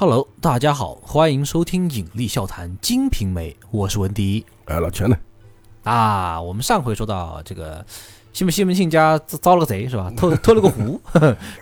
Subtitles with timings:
[0.00, 5.16] Hello，大家好，欢迎收听《引力笑谈金瓶梅》，我是文迪哎，老钱呢？
[5.82, 6.40] 啊。
[6.40, 7.84] 我们上回说到这个
[8.32, 10.08] 西门西门庆家遭遭了个贼是吧？
[10.16, 11.00] 偷 偷了个壶，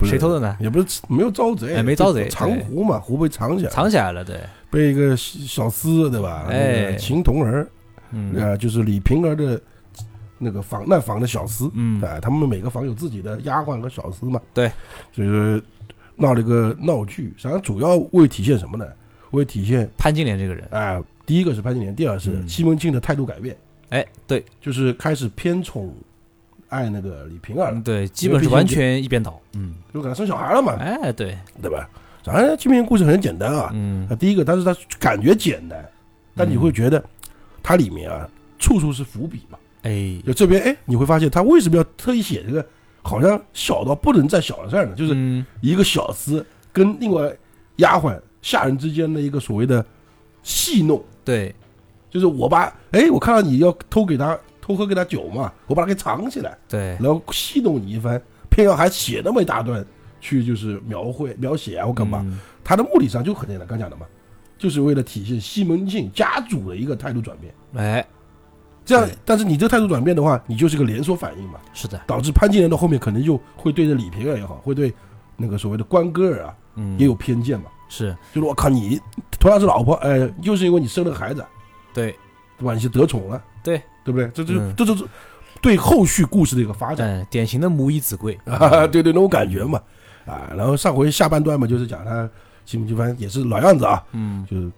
[0.04, 0.54] 谁偷的呢？
[0.60, 4.38] 也不是没有遭贼，哎没遭贼藏壶嘛，壶被藏起来，藏起来了，对，
[4.70, 6.44] 被一个小厮对吧？
[6.50, 7.66] 哎那个秦童儿，
[8.10, 9.58] 嗯呃，就是李瓶儿的
[10.36, 14.70] 那个房那房的小厮，嗯，哎，他们每个房有自己的丫鬟和小厮嘛，对，
[15.10, 15.58] 所以说
[16.16, 18.86] 闹了一个闹剧，实际上主要为体现什么呢？
[19.32, 22.48] 为体现潘金莲这个人，哎，第一个是潘金莲，第二是嗯。
[22.48, 23.56] 西门庆的态度改变，
[23.90, 25.94] 哎，对，就是开始偏宠
[26.68, 31.88] 爱那个李瓶儿嗯，对，基本是完全一边倒，嗯，就给他生小孩了嘛，哎，对，对吧？
[32.24, 34.06] 反正金瓶故事很简单啊，嗯。
[34.08, 35.84] 啊，第一个，但是他感觉简单，
[36.34, 37.04] 但你会觉得
[37.62, 39.58] 它里面啊，处处是伏笔嘛。
[39.82, 42.66] 哎，就这边，哎，你会发现他为什么要特意写这个，
[43.06, 44.94] 好像小到不能再小的事儿呢？
[44.94, 47.34] 就是嗯一个小厮跟另外
[47.76, 49.84] 丫鬟下人之间的一个所谓的
[50.42, 51.54] 戏弄，对，
[52.10, 59.84] 就是我把，哎，我看到你要偷给他偷喝给他酒嘛，我把他给藏起来，对，然后戏弄你一番，偏要还写那么一大段
[60.20, 62.20] 去就是描绘描写啊或干嘛。
[62.24, 64.04] 嗯他的目的上就很简单，刚讲的嘛，
[64.58, 67.54] 就是为了体现西门庆家主的一个态度转变。
[67.76, 68.04] 哎，
[68.86, 74.94] 这样，但是你这态度转变的话，你就是个连锁反应嘛，是的，导致潘金莲到后面可能就会对着李瓶儿也好，会对
[75.36, 78.16] 那个所谓的关哥儿啊嗯，也有偏见嘛，是。
[78.32, 78.98] 就是我靠你
[79.38, 81.44] 同样是老婆，哎，就是因为你生了个孩子，
[81.92, 82.14] 对，
[82.56, 82.72] 对吧？
[82.72, 83.82] 你是得宠了，对。
[84.04, 84.28] 对不对？
[84.32, 84.72] 这这嗯。
[84.76, 85.04] 这就是
[85.60, 87.08] 对后续故事的一个发展。
[87.08, 89.82] 嗯，典型的母以子贵， 啊，对对，那种感觉嘛，
[90.24, 92.30] 啊，然后上回下半段嘛，就是讲他
[92.64, 94.70] 西门庆反正也是老样子啊，嗯，就是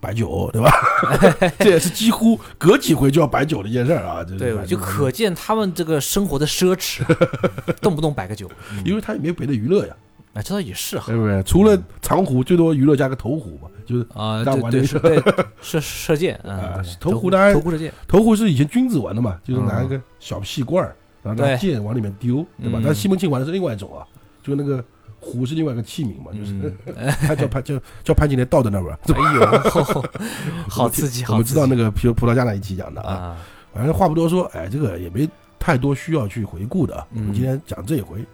[0.00, 0.70] 摆酒，对吧？
[1.60, 4.24] 这也是几乎隔几回就要摆酒的一件事儿啊。
[4.24, 7.02] 就是对，就可见他们这个生活的奢侈，
[7.80, 9.94] 动不动摆个酒，嗯因为他也没有别的娱乐呀，
[10.34, 11.42] 哎，这倒也是哈对，不对？
[11.42, 15.22] 除了长壶，最多娱乐加个投壶嘛，就是啊，对对大玩的是对
[15.60, 22.82] 射射箭，啊投壶壶当然投壶射箭，投壶是以前君子玩的嘛，就是拿一个小细罐儿，然后拿对箭往里面丢，对吧嗯？
[22.84, 24.06] 但西门庆玩的是另外一种啊，
[24.42, 24.82] 就那个
[25.30, 26.52] 壶是另外一个器皿嘛，就是
[26.86, 28.98] 嗯， 他叫潘叫叫潘金莲倒在那儿吧。
[29.14, 30.04] 哎呦，
[30.68, 33.36] 好刺激，好我们知道那个葡葡萄牙那一期讲的啊，啊，
[33.72, 37.06] 反正话不多说，哎，这个也没太多需要去回顾的啊。
[37.14, 38.24] 我嗯们今天讲这一回，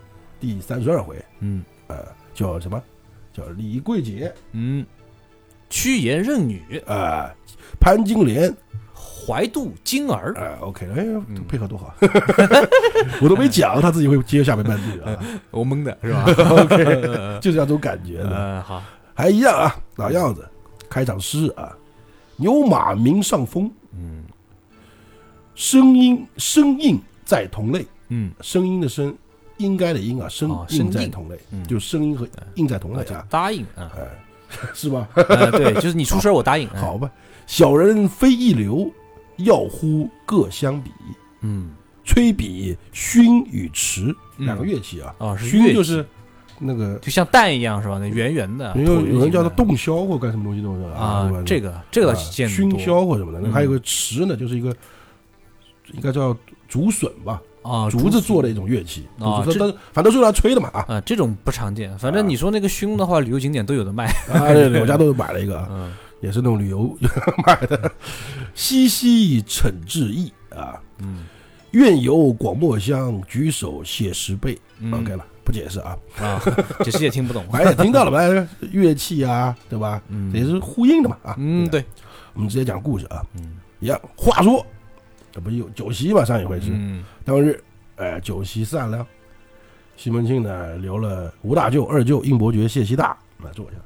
[0.40, 1.62] 第三十二回，嗯。
[1.88, 1.98] 呃，
[2.34, 2.82] 叫什么？
[3.32, 4.84] 叫李桂姐嗯，
[5.70, 7.32] 屈原任女，啊，
[7.78, 8.52] 潘金莲
[9.26, 11.42] 怀度金儿，哎，OK，哎，嗯。
[11.48, 11.92] 配合多好，
[13.20, 15.18] 我都没讲，他自己会接下面半句啊。
[15.50, 16.24] 我蒙的是吧？
[16.62, 16.84] OK，
[17.40, 18.82] 就是这种感觉的，嗯，好，
[19.14, 20.46] 还一样啊，老样子，
[20.88, 21.72] 开场诗啊，
[22.36, 24.22] 牛马鸣上风，嗯。
[25.54, 27.86] 声音声应在同类。
[28.08, 29.12] 嗯，声音的声，
[29.56, 31.66] 应该的应啊，声哦应在同类，嗯。
[31.66, 34.06] 就声音和应在同类啊，答应啊，哎，
[34.74, 35.08] 是吧？
[35.14, 37.10] 呃对，就是你出声我答应，哎好，吧，
[37.46, 38.90] 小人非一流，
[39.38, 40.90] 要乎各相比，
[41.42, 41.70] 嗯，
[42.04, 44.46] 吹比埙与池嗯。
[44.46, 45.72] 两个乐器啊，啊，是乐器。
[45.72, 46.06] 埙就是
[46.58, 47.98] 那个，就像蛋一样是吧？
[47.98, 53.52] 那圆圆的，有有人叫它洞箫或干什么东西东西啊这个这个见得熏多箫或什么的，那嗯。
[53.52, 54.74] 还有个池呢，就是一个
[55.92, 56.34] 应该叫
[56.66, 60.84] 竹笋吧，啊，竹子做的一种乐器，啊这竹子它反正都是用来吹的嘛啊。
[60.88, 61.96] 啊，这种不常见。
[61.98, 62.26] 反正啊。
[62.26, 64.06] 你说那个熏的话，旅游景点都有的卖。
[64.32, 65.68] 啊，对对，我家都买了一个啊。
[65.70, 65.92] 嗯
[66.26, 66.92] 也是那种旅游
[67.46, 67.90] 买的。
[68.52, 71.24] 西西逞志意啊，嗯
[71.70, 74.58] 愿游广漠乡，举手写十倍。
[74.80, 76.42] 嗯 OK 了，不解释啊，啊，
[76.82, 77.46] 解释也听不懂。
[77.48, 78.48] 反正也听到了吧？
[78.72, 80.02] 乐器啊，对吧？
[80.34, 81.36] 也是呼应的嘛啊。
[81.38, 81.84] 嗯，对，
[82.34, 83.24] 我们直接讲故事啊。
[83.36, 84.66] 嗯一样，话说
[85.30, 86.24] 这不有酒席嘛？
[86.24, 87.62] 上一回是嗯当日，
[87.96, 89.06] 哎，酒席散了，
[89.96, 93.76] 西门庆呢留了吴大舅、二舅、应伯爵、谢希大来坐下，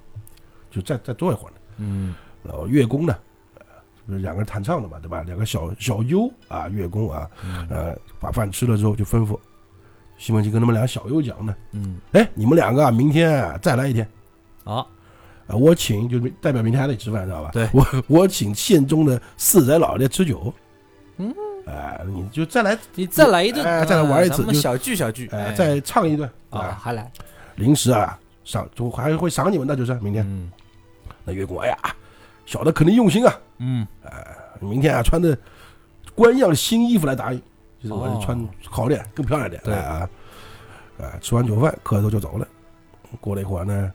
[0.71, 1.57] 就再再坐一会儿呢。
[1.79, 3.15] 嗯然后乐工呢，
[3.59, 3.65] 呃
[4.07, 5.23] 不是两个人弹唱的嘛，对吧？
[5.23, 7.67] 两个小小优啊，乐工啊，嗯。
[7.69, 9.39] 呃，把饭吃了之后就吩咐
[10.19, 14.07] 西门庆跟他们俩小优讲呢，嗯，哎，你们两个啊，明天啊再来一天。
[14.65, 14.87] 好，
[15.47, 17.51] 啊，我请就是代表明天还得吃饭，知道吧？
[17.53, 17.69] 对。
[17.73, 20.53] 我我请县中的四宅老爷吃酒，
[21.17, 21.35] 嗯，
[21.67, 27.11] 哎，你就再来，你再来一顿，哎再来玩一次就小聚小聚，哎，再唱一顿啊，啊，还来，
[27.57, 30.25] 临时啊赏，就还会赏你们那，就是明天。
[30.27, 30.51] 嗯。
[31.25, 31.79] 那乐工，哎呀，
[32.51, 33.87] 小的肯定用心啊，嗯
[34.61, 35.39] 明天啊穿的
[36.17, 37.41] 官样新衣服来答应，
[37.79, 39.63] 就是我哦是穿好点，更漂亮点。
[39.65, 40.11] 对哎啊，
[40.99, 42.49] 啊，吃完酒饭磕头就走了。
[43.21, 43.93] 过了一会儿呢，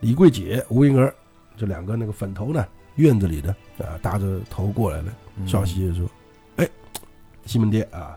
[0.00, 1.14] 李桂姐、吴英儿
[1.54, 6.08] 这两个那个粉头呢，院子里的啊，搭着头过来了，嗯笑嘻嘻说
[6.56, 6.66] ：“哎，
[7.44, 8.16] 西门爹啊，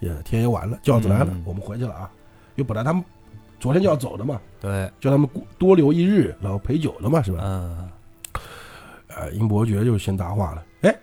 [0.00, 2.10] 也天也晚了，轿子来了，嗯我们回去了啊。
[2.56, 3.02] 因为本来他们
[3.58, 5.26] 昨天就要走的嘛，对，叫他们
[5.56, 7.88] 多留一日，然后陪酒的嘛，是吧？
[9.32, 10.94] 英伯爵就先搭话了，哎，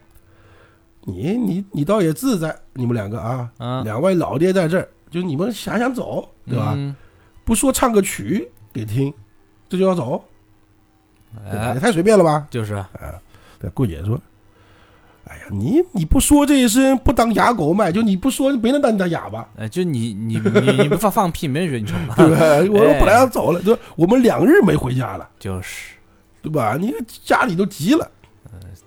[1.01, 6.73] 你你你倒也自在，你们两个啊，啊，两位老爹在这儿，就你们想想走，对吧？
[6.75, 6.95] 嗯？
[7.44, 9.13] 不说唱个曲给听，
[9.69, 10.23] 这就要走，
[11.51, 12.47] 也哎，太随便了吧？
[12.50, 12.88] 就是，啊，
[13.59, 14.19] 对，顾姐说
[15.29, 22.15] ：“哎呀，你你不说这一声，不当哑狗卖，就你不说，没人当你当哑巴，哎，就你你你你不放放屁，没人觉得你唱 吧？
[22.17, 22.67] 对？
[22.73, 23.81] 我哎本来要走了，对吧？
[23.95, 25.94] 我们两日没回家了，就是，
[26.45, 26.77] 对吧？
[26.80, 26.94] 你
[27.24, 28.09] 家里都急了。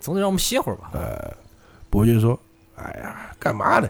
[0.00, 0.90] 总得让我们歇会儿吧？
[0.94, 1.36] 呃，
[1.90, 2.38] 伯爵说
[2.76, 3.88] ：‘哎呀，干嘛呢？’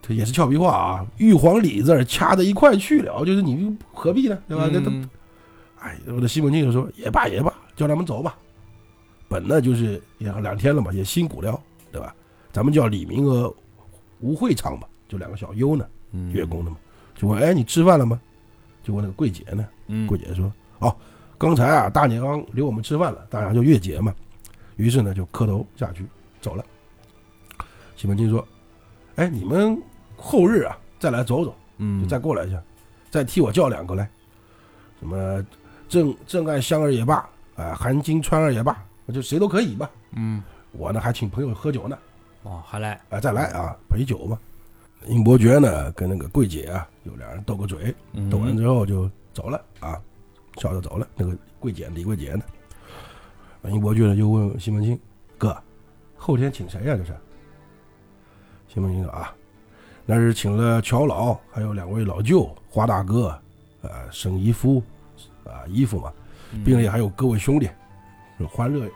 [0.00, 4.38] 这也是俏皮话啊，玉皇李字儿掐在一块去了，就是你何必呢？
[4.48, 4.68] 对吧？
[4.72, 5.08] 那都嗯
[5.78, 8.36] 哎，我的西门庆就说也罢也罢，叫他们走吧。
[9.28, 11.60] 本呢就是也两天了嘛，也辛苦了，
[11.92, 12.14] 对吧？
[12.50, 13.54] 咱们叫李明和
[14.20, 16.76] 吴会昌吧，就两个小优呢，嗯月宫的嘛。
[17.14, 18.20] 就问哎，你吃饭了吗？
[18.82, 20.96] 就问那个桂姐呢，嗯桂姐说哦，
[21.42, 24.14] 刚才啊大娘留我们吃饭了，大娘就月姐嘛。
[24.76, 26.06] 于是呢就磕头下去
[26.40, 26.64] 走了。
[27.96, 28.46] 西门庆说，
[29.16, 29.76] 哎，你们
[30.16, 31.52] 后日啊再来走走。
[31.78, 32.62] 嗯，就再过来一下，
[33.10, 34.08] 再替我叫两个来，
[35.00, 35.44] 什么
[35.88, 38.80] 郑郑爱香儿也罢，啊、韩金川儿也罢，
[39.12, 39.90] 就谁都可以吧。
[40.12, 40.40] 嗯，
[40.70, 41.98] 我呢还请朋友喝酒呢，
[42.44, 44.38] 哦，还来，啊、再来啊陪酒嘛。
[45.08, 50.00] 英伯爵呢跟那个桂姐啊有两人斗个嘴，嗯斗完之后就走了啊，
[50.56, 51.06] 笑着走了。
[51.14, 52.44] 那个桂姐李桂姐呢，
[53.70, 54.98] 英伯爵呢就问西门庆
[55.38, 55.56] 哥，
[56.16, 57.14] 后天请谁呀、这是？
[58.68, 59.34] 西门庆说啊，
[60.06, 63.38] 那是请了乔老，还有两位老舅，花大哥，
[63.82, 64.82] 呃，沈姨夫，
[65.44, 66.12] 啊，姨夫嘛，
[66.52, 67.68] 嗯并且还有各位兄弟，
[68.38, 68.90] 说欢乐，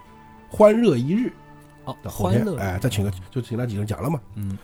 [0.48, 1.32] 欢乐一日。
[1.84, 4.20] 哦，到后天，欢乐，哎，再请个，就请那几个人讲了嘛。
[4.34, 4.58] 嗯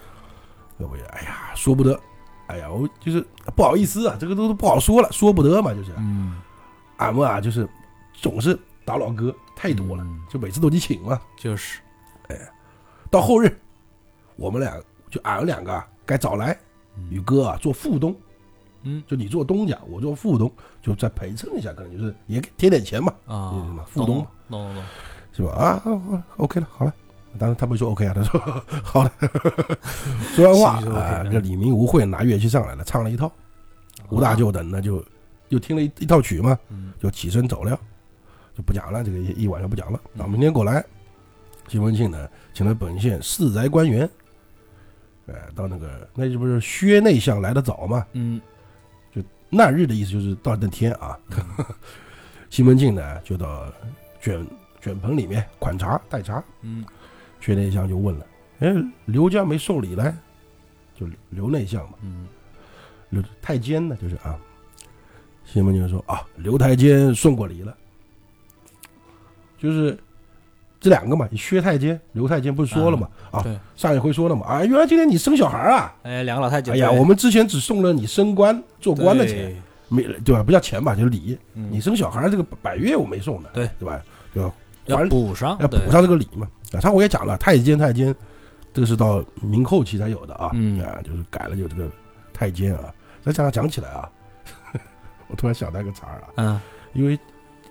[0.79, 2.01] 各位，哎呀，说不得，
[2.49, 3.25] 哎呀，我就是
[3.55, 6.41] 不好意思啊，这个都不好说了，说不得嘛，就是嗯，
[7.03, 7.69] 俺们啊，就是
[8.13, 11.21] 总是打老哥太多了，嗯就每次都得请嘛。
[11.37, 11.81] 就是，
[12.29, 12.37] 哎
[13.11, 13.55] 到后日，
[14.37, 16.57] 我们俩就俺们两个啊，该早来，
[17.11, 18.17] 宇哥啊做副东，
[18.83, 20.51] 嗯就你做东家，我做副东，
[20.81, 24.85] 就再陪衬一下，可能就是也给贴点钱嘛，啊副东嘛懂懂懂，
[25.33, 25.53] 是吧？
[25.53, 25.83] 啊
[26.13, 26.95] 啊，OK 了，好了。
[27.39, 28.39] 当然他没说 OK 啊，他说
[28.85, 29.13] 好了。
[30.35, 33.33] 说完话啊，这李明、吴慧拿乐器上来了，唱了一套。
[34.11, 35.03] 吴大舅等那就
[35.53, 37.79] 又听了一一套曲嘛，嗯就起身走了，
[38.57, 40.01] 就不讲了，这个一一晚上不讲了。
[40.15, 40.83] 嗯啊，明天过来，
[41.69, 44.09] 西门庆呢请了本县四宅官员，
[45.27, 48.07] 呃，到那个那这不是薛内相来的早嘛？
[48.15, 48.41] 嗯
[49.15, 51.19] 就那日的意思就是到那天啊。
[52.49, 53.71] 西门庆呢就到
[54.23, 54.47] 卷
[54.81, 56.83] 卷棚里面款茶待茶，嗯
[57.41, 58.27] 薛内相就问了
[58.61, 58.73] ：“哎，
[59.05, 60.17] 刘家没受礼来？”
[60.99, 62.27] 就刘内相嘛，嗯
[63.11, 64.39] 刘太监呢，就是啊。
[65.53, 67.75] 西门庆说：“啊，刘太监送过礼了。”
[69.59, 69.97] 就是
[70.81, 73.09] 这两个嘛，薛太监、刘太监不是说了嘛？
[73.31, 74.47] 啊，对，上一回说了嘛？
[74.47, 75.95] 啊，原来今天你生小孩啊！
[76.03, 79.57] 哎，两个老太监，哎呀，我们之前只送了你升官做官的钱，对
[79.89, 80.43] 没对吧？
[80.43, 81.39] 不叫钱吧，就是礼。
[81.55, 84.03] 嗯你生小孩这个百月我没送的，对对吧？
[84.33, 84.53] 要
[84.87, 86.49] 要补上，要补上这个礼嘛。
[86.73, 88.13] 啊，上回也讲了，太监太监，
[88.75, 90.51] 这个是到明后期才有的啊。
[90.55, 91.89] 嗯啊，就是改了有这个
[92.33, 92.93] 太监啊。
[93.25, 94.11] 再讲讲起来啊，
[95.33, 96.61] 我突然想到一个词儿啊，嗯，
[96.93, 97.19] 因为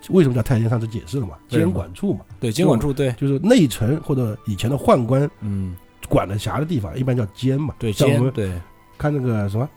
[0.09, 0.67] 为什么叫太监？
[0.67, 5.75] 上次解释了嘛，监管处嘛，对，监管处，对，就是内臣或者以前的宦官嗯，
[6.09, 7.73] 管的辖的地方，一般叫监嘛。
[7.77, 8.51] 对，像我们监对，
[8.97, 9.63] 看那个什么《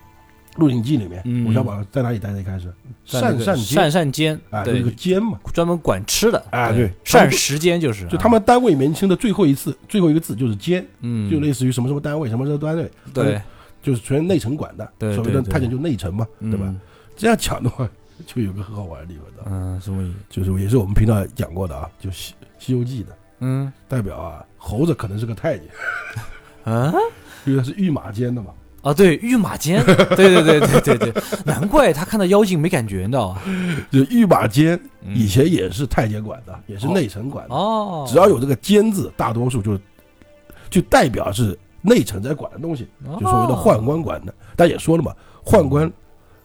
[0.56, 1.46] 鹿鼎记》里面，嗯。
[1.46, 2.40] 韦小宝在哪里待的？
[2.40, 2.72] 一开始？
[3.04, 3.66] 善善监。
[3.66, 5.38] 善善监，啊，就是个，监嘛。
[5.52, 6.90] 专门管吃的，啊对。
[7.04, 13.38] 膳食监就是，就他们单位里面称的最后一次最后一个字就是监，嗯，就类似于什么什么单位什么什么单位，对，
[13.82, 14.90] 就是全内城管的。
[14.98, 16.74] 对所谓的太监就内臣嘛，对吧？
[17.14, 17.16] 嗯？
[17.16, 17.88] 这样讲的话，
[18.26, 20.12] 就有个很好玩的地方的，嗯，什么？
[20.28, 25.66] 就是也是我们频道讲过的啊，就《西西游记》的嗯代表啊，猴子可能是个太监，
[26.64, 26.92] 啊
[27.44, 28.50] 因为他是御马监的嘛。
[28.82, 33.42] 啊，对，御马监， 对对对对对对，难怪他看到妖精没感觉，你知道吧？
[33.90, 37.54] 就御马监嗯以前也是太监管的，也是内臣管的。
[37.54, 39.78] 哦，只要有这个“监”字，大多数就
[40.68, 44.34] 就代表是内臣在管的东西，哦就所谓的宦官管的。
[44.54, 45.14] 但也说了嘛，
[45.46, 45.90] 宦官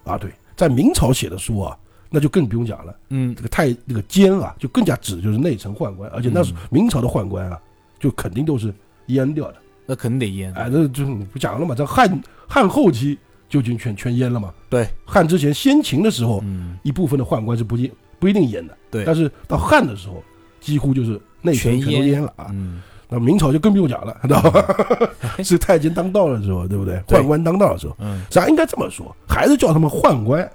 [0.05, 1.77] 啊，对，在明朝写的书啊，
[2.09, 2.93] 那就更不用讲了。
[3.11, 3.33] 嗯。
[3.33, 6.57] 这个太那个奸啊，就更加指的就是内臣宦官，而且那是嗯。
[6.69, 7.57] 明朝的宦官啊，
[7.97, 8.73] 就肯定都是
[9.07, 9.55] 阉掉的。
[9.85, 14.53] 那肯定得阉，哎，那就是你不讲了嘛，在汉汉后期就已经全全阉了嘛。
[14.69, 17.89] 对，汉之前先秦的时候，嗯，一部分的宦官是不一
[18.19, 19.05] 不一定阉的，对。
[19.05, 20.21] 但是到汉的时候，
[20.59, 22.47] 几乎就是内臣全全都阉阉了啊。
[22.51, 24.63] 嗯，那明朝就更不用讲了，知道吧？
[25.43, 26.95] 是太监当道的时候，对不对？
[27.07, 30.47] 宦官当道的时候，嗯咱应该这么说，还是叫他们宦官，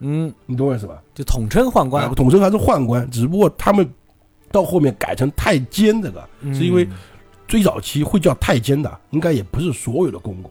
[0.00, 1.02] 嗯，你懂我意思吧？
[1.14, 3.88] 就统称宦啊官，统称还是宦官，只不过他们
[4.52, 6.86] 到后面改成太监这个，嗯是因为
[7.48, 10.50] 最早期会叫太监的，应该也不是所有的公公，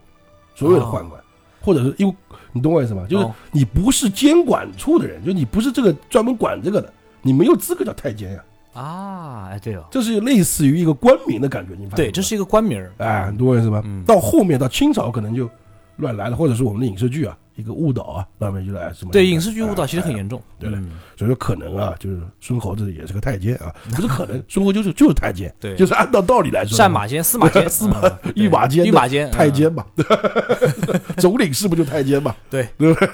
[0.56, 1.12] 所有的宦官，
[1.60, 2.14] 或者是因为
[2.52, 3.06] 你懂我意思吗？
[3.08, 6.92] 就是哦你不是监管处的人，就你不是这个专门管这个的，
[7.22, 8.38] 你没有资格叫太监呀。
[8.38, 13.80] 啊，哎对哦，这是类似于一个官名的感觉，你发现对，这是一个官名儿，哎，你懂我意思吗？
[13.84, 14.02] 嗯。
[14.04, 15.48] 到后面到清朝可能就
[15.96, 28.00] 乱来了，或者是我们的影视剧啊，一个误导啊，那边就来什么对影视剧误导其实很哎严重，对的嗯所以说可能啊，就是孙猴子也是个太监啊， 不是可能，孙猴就是就是太监，对就是按照道理来说，战马监、 司马监、司马
[28.34, 29.84] 御马 监的御马监、嗯，太监嘛，
[31.18, 32.34] 总领事不就太监嘛？
[32.50, 33.10] 对对不对？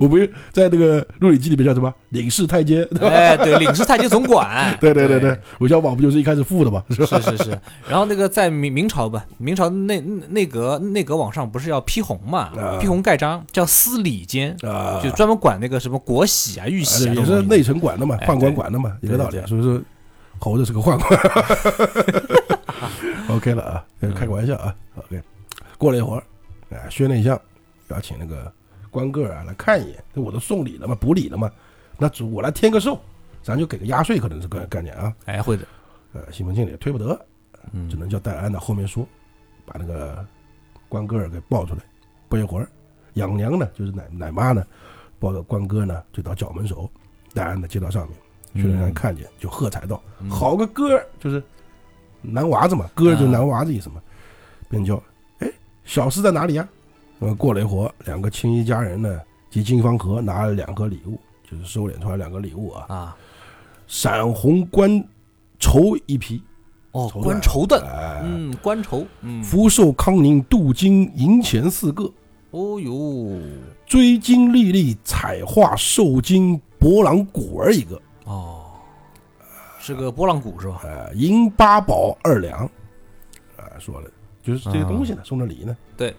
[0.00, 1.92] 我们在那个《鹿鼎记》里面叫什么？
[2.10, 3.08] 领事太监，对？
[3.08, 6.82] 哎，对，领事太监总管，对对对对，韦小宝不就是一开始副的嘛？
[6.90, 7.20] 是吧？
[7.20, 19.46] 是是是，然后那个在明明朝吧，明朝内内阁内阁往上不是要批红嘛啊，批红盖章叫司礼监，啊，就专门管那个什么国玺啊、玉玺啊，也是内城管的嘛，哎宦官管的嘛，一个道理对。
[19.46, 19.80] 所以说，
[20.38, 21.20] 猴子是个宦官。
[23.36, 24.74] OK 了啊，嗯开个玩笑啊。
[24.96, 25.20] OK，
[25.78, 26.22] 过了一会儿，
[26.70, 27.40] 哎，薛内相
[27.88, 28.52] 要请那个
[28.90, 31.50] 官个儿啊来看一眼，这我都送礼了嘛，补礼了嘛，
[31.98, 32.98] 那主我来添个寿，
[33.42, 35.12] 咱就给个压岁，可能是个概念啊。
[35.24, 35.64] 哎会的，
[36.12, 37.18] 呃，西门庆也推不得，
[37.72, 39.06] 嗯只能叫戴安到后面说，
[39.64, 40.24] 把那个
[40.88, 41.80] 关哥儿给抱出来。
[42.28, 42.68] 不一会儿，
[43.16, 44.64] 养娘呢，就是奶奶妈呢，
[45.18, 46.88] 抱着关哥呢，就到角门首，
[47.34, 50.30] 戴安的接到上面，薛仁山看见就喝彩道：“嗯。
[50.30, 51.42] 好个哥儿，就是
[52.22, 54.00] 男娃子嘛，哥儿就是男娃子意思嘛。”
[54.68, 55.02] 便叫
[55.40, 55.52] ：“哎，
[55.84, 56.68] 小厮在哪里呀？”
[57.20, 61.18] 呃，过了一会儿，两个青衣佳人呢及金方和拿了两个礼物，
[61.50, 63.16] 就是收敛出来两个礼物啊，啊，
[63.86, 65.02] 闪红官
[65.58, 66.42] 绸一匹，
[66.92, 72.10] 哦，官绸缎，哎，嗯，官绸，嗯，福寿康宁镀金银钱四个，
[72.56, 73.38] 哦哟，
[73.84, 78.64] 追金丽丽彩画受金博朗鼓儿一个，哦，
[79.78, 80.80] 是个波浪鼓是吧？
[80.82, 82.64] 呃，银八宝二两，
[83.58, 84.10] 啊、说了
[84.42, 86.16] 就是这些东西呢，送的礼呢，对，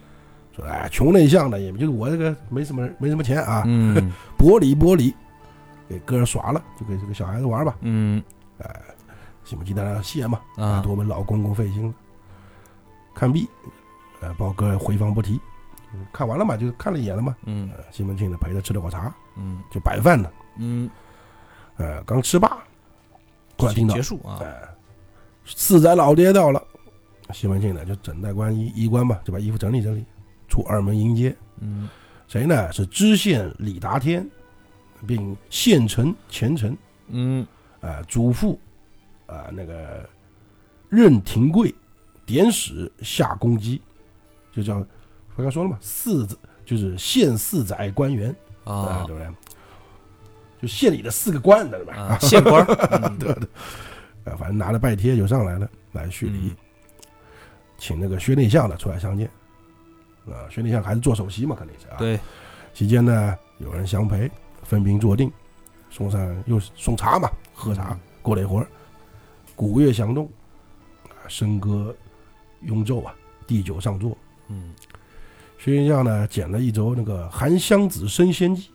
[0.54, 4.12] 说哎，穷内向的，也就是我这个没什么没什么钱啊，嗯。
[4.36, 5.12] 薄礼薄礼，
[5.88, 8.22] 给哥耍了，就给这个小孩子玩吧，嗯。
[9.42, 10.80] 西门庆当然要谢嘛，啊。
[10.82, 11.94] 多我们老公公费心了。
[13.12, 13.48] 看毕，
[14.20, 15.40] 呃，包哥回房不提，
[15.94, 17.70] 嗯看完了嘛，就看了一眼了嘛，嗯。
[17.76, 19.62] 呃，西门庆呢陪着吃了口茶，嗯。
[19.70, 20.88] 就摆饭呢，嗯，
[21.76, 22.58] 呃，刚吃罢，
[23.56, 24.68] 突然听到结，束啊，哎，
[25.44, 26.62] 四仔老爹到了。
[27.32, 30.04] 西门庆呢就整带官衣衣冠吧，就把衣服整理整理，
[30.48, 31.36] 出二门迎接。
[31.60, 31.88] 嗯。
[32.26, 32.70] 谁呢？
[32.72, 34.28] 是知县李达天，
[35.06, 36.76] 并县丞钱丞，
[37.08, 37.46] 嗯。
[37.80, 38.58] 啊，主父，
[39.26, 40.08] 啊，那个
[40.88, 41.74] 任廷贵，
[42.26, 43.80] 典史下公鸡，
[44.52, 44.84] 就叫
[45.38, 49.32] 刚刚说了嘛，四子就是县四载官员啊，啊对不对？
[50.60, 51.94] 就县里的四个官，对吧？
[51.94, 52.66] 啊，县官
[53.18, 53.48] 对对，
[54.24, 56.56] 啊，反正拿了拜帖就上来了，来叙礼嗯，
[57.78, 59.30] 请那个薛内相呢出来相见。
[60.26, 61.96] 啊，薛内相还是做首席嘛，肯定是啊。。
[61.98, 62.18] 对，
[62.74, 64.28] 期间呢，有人相陪，
[64.64, 65.32] 分宾坐定，
[65.88, 67.90] 送上又送茶嘛，喝茶。
[67.92, 68.66] 嗯过了一会儿，
[69.56, 70.30] 鼓乐响动，
[71.08, 71.96] 啊，笙歌
[72.62, 73.14] 拥奏啊，
[73.46, 74.14] 递酒上座。
[74.48, 74.74] 嗯
[75.58, 78.70] 薛内相呢，捡了一轴那个《韩湘子升仙记。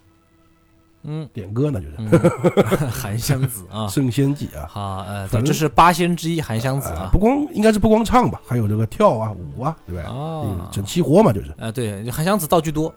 [1.06, 1.96] 嗯》，点歌呢，就是。
[1.98, 2.10] 嗯，
[2.92, 4.66] 韩湘子啊，升仙记啊。
[4.70, 10.10] 好，呃，反正这是八仙之一韩湘子啊，啊不光应该是不光唱吧，还有这个跳啊、舞啊，对吧？
[10.10, 10.46] 哦。
[10.60, 11.54] 嗯，整齐活嘛，就是。
[11.58, 12.94] 啊，对，韩湘子道具多，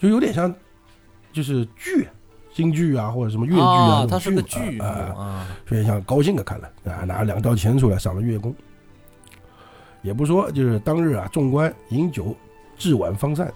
[0.00, 0.54] 就有点像，
[1.32, 2.08] 就是剧，
[2.54, 8.54] 京剧啊，或者什么越剧啊啊，这种它是个剧啊，啊啊，有点像高兴的看了啊，拿了两道钱出来赏了月宫，
[10.08, 12.34] 也不说，就是当日啊，众官饮酒
[12.78, 13.52] 至晚方散，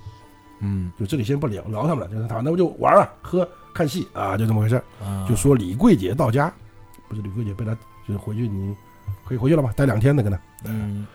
[0.61, 4.81] 嗯就这里先不聊聊他们了，就是他那不就玩啊，喝看戏啊，就这么回事
[5.27, 6.53] 就说李桂姐到家，
[7.09, 7.75] 不是李桂姐被他
[8.07, 8.77] 就是回去你
[9.27, 10.39] 可以回去了吧，待两天的跟他。
[10.67, 11.07] 嗯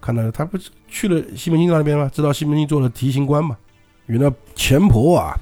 [0.00, 2.10] 看到他不是去了西门庆那边吗？
[2.14, 3.56] 知道西门庆做了提刑官嘛？
[4.06, 5.34] 与那钱婆啊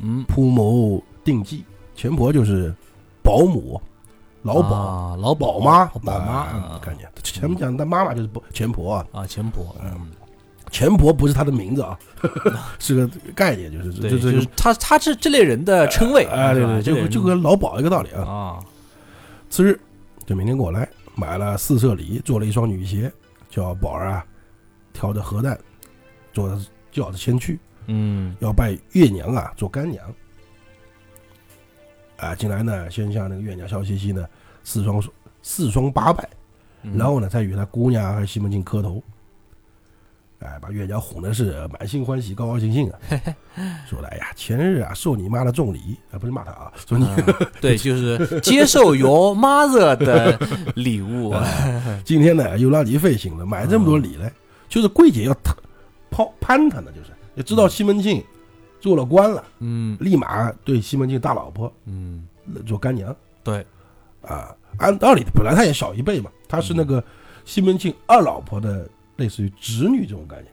[0.00, 2.74] 嗯，铺谋定计，钱婆就是
[3.22, 3.80] 保姆，
[4.42, 6.72] 老鸨、啊老宝妈，宝妈啊。
[6.72, 7.10] 啊看见。
[7.22, 10.10] 前面讲他妈妈就是不钱婆啊，啊，钱婆，嗯，
[10.70, 11.98] 钱婆不是他的名字啊，
[12.78, 18.22] 是个概念，就是对，就就是是他他是这类人的称谓，啊，对对，就就跟老鸨一个道理啊。
[18.22, 18.60] 啊，
[19.50, 19.78] 次日
[20.26, 23.12] 就明天过来，买了四色礼，做了一双女鞋，
[23.50, 24.24] 叫宝儿啊
[24.92, 25.58] 挑着核弹，
[26.32, 26.58] 坐着
[26.90, 28.34] 轿子前去，嗯。
[28.40, 30.04] 要拜月娘啊做干娘。
[32.18, 34.26] 啊，进来呢，先向那个月娘笑嘻嘻呢，
[34.62, 35.02] 四双
[35.42, 36.28] 四双八拜，
[36.82, 39.02] 嗯然后呢，再与他姑娘和西门庆磕头。
[40.40, 42.98] 哎，把月娘哄的是满心欢喜、高高兴兴啊，
[43.88, 50.38] 说的哎呀，前日啊受你妈的重礼，啊不是骂他啊，说你、嗯对，就是接受 your mother 的
[50.76, 51.34] 礼物。
[52.04, 54.32] 今天呢又让你费心了，买这么多礼来，
[54.68, 55.52] 就是桂姐要他
[56.08, 58.22] 抛攀他呢，就是也知道西门庆
[58.80, 59.96] 做了官了，嗯。
[60.00, 62.26] 立马对西门庆大老婆嗯，
[62.66, 63.14] 做干娘。
[63.42, 63.64] 对，
[64.22, 64.54] 啊。
[64.78, 67.02] 按道理本来他也小一辈嘛，他是那个
[67.44, 70.46] 西门庆二老婆的类似于侄女这种概念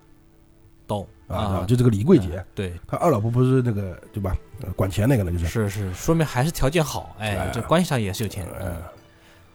[0.88, 1.08] 懂。
[1.28, 4.38] 啊，就这个李桂姐，对，他二老婆不是那个对吧？
[4.62, 5.48] 呃管钱那个呢，就是。
[5.48, 8.56] 是是，说明还是条件好，哎哎，这关系上也是有钱人。
[8.60, 8.78] 呃，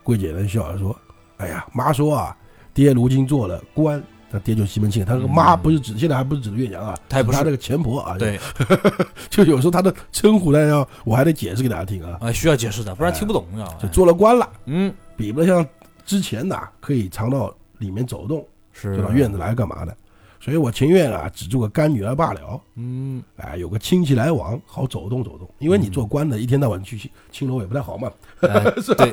[0.03, 0.95] 桂姐呢笑着说
[1.39, 2.37] ：“哎呀，妈说啊，
[2.75, 8.39] 爹如今做了官，他爹就是西门庆，他这个妈不是指现在还不是指的岳娘啊，他也不是他这个前婆啊，对，
[9.29, 13.89] 就有时候他的称呼呢要我还得解释给大家听啊，啊，需要解释的，不然听不懂，你知道就？
[13.89, 15.67] 做了官了，嗯，比不得像
[16.07, 19.97] 之前呐可以常到里面走动，是就到院子来干嘛的，
[20.42, 29.06] 所以我情愿啊只做个干女儿罢了，嗯，哎，有个亲戚来往，好走动走动，因为你做官的一天到晚去青青楼也不太好嘛，哎 对，是吧？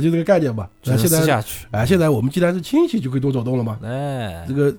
[0.00, 0.70] 这个概念吧。
[0.84, 1.66] 那现在私下去。
[1.72, 3.78] 哎，现在我们既然是亲戚，就可以多走动了嘛。
[3.82, 4.72] 哎这，个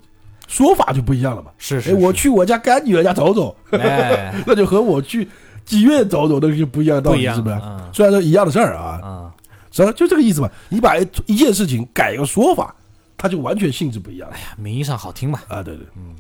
[0.48, 1.52] 说法就不一样了嘛。
[1.58, 5.28] 是是，哎，我，去我家干女儿家走走，哎， 那就和我去
[5.68, 7.56] 妓院走走，那个就不一样的道理，是不是？
[7.62, 9.32] 嗯虽然说一样的事儿啊，嗯，
[9.72, 9.92] 是吧？
[9.94, 10.50] 就这个意思嘛。
[10.70, 12.74] 你把一一件事情改个说法，
[13.18, 15.64] 它就完全性质不一样了名义上好听嘛，啊！
[15.64, 16.16] 对对，嗯，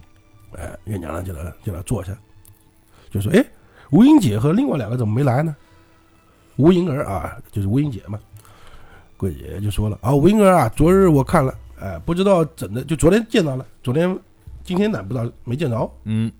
[0.57, 2.17] 哎，月娘呢就来就来坐下，
[3.09, 3.45] 就说：“哎，
[3.91, 5.55] 吴英姐和另外两个怎么没来呢？”
[6.57, 8.19] 吴银儿啊，就是吴英姐嘛。
[9.17, 14.17] 桂姐就说了：“啊，吴英儿啊，昨日我看了，哎，不知道怎的，就昨天见到了，昨天
[14.63, 15.91] 今天呢不知道没见着。
[16.05, 16.31] 嗯，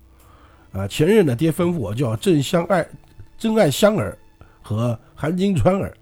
[0.72, 2.86] 啊，前日呢，爹吩咐我叫郑香爱、
[3.38, 4.16] 郑爱香儿
[4.62, 5.94] 和韩金川儿，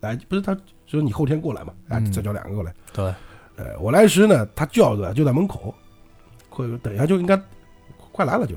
[0.00, 2.74] 来，不是他说你后天过来嘛，哎，嗯再叫两个过来。
[2.92, 3.14] 对，
[3.58, 5.74] 呃，我来时呢，他叫着就在门口，
[6.48, 7.38] 快等一下就应该
[8.12, 8.56] 快来了就。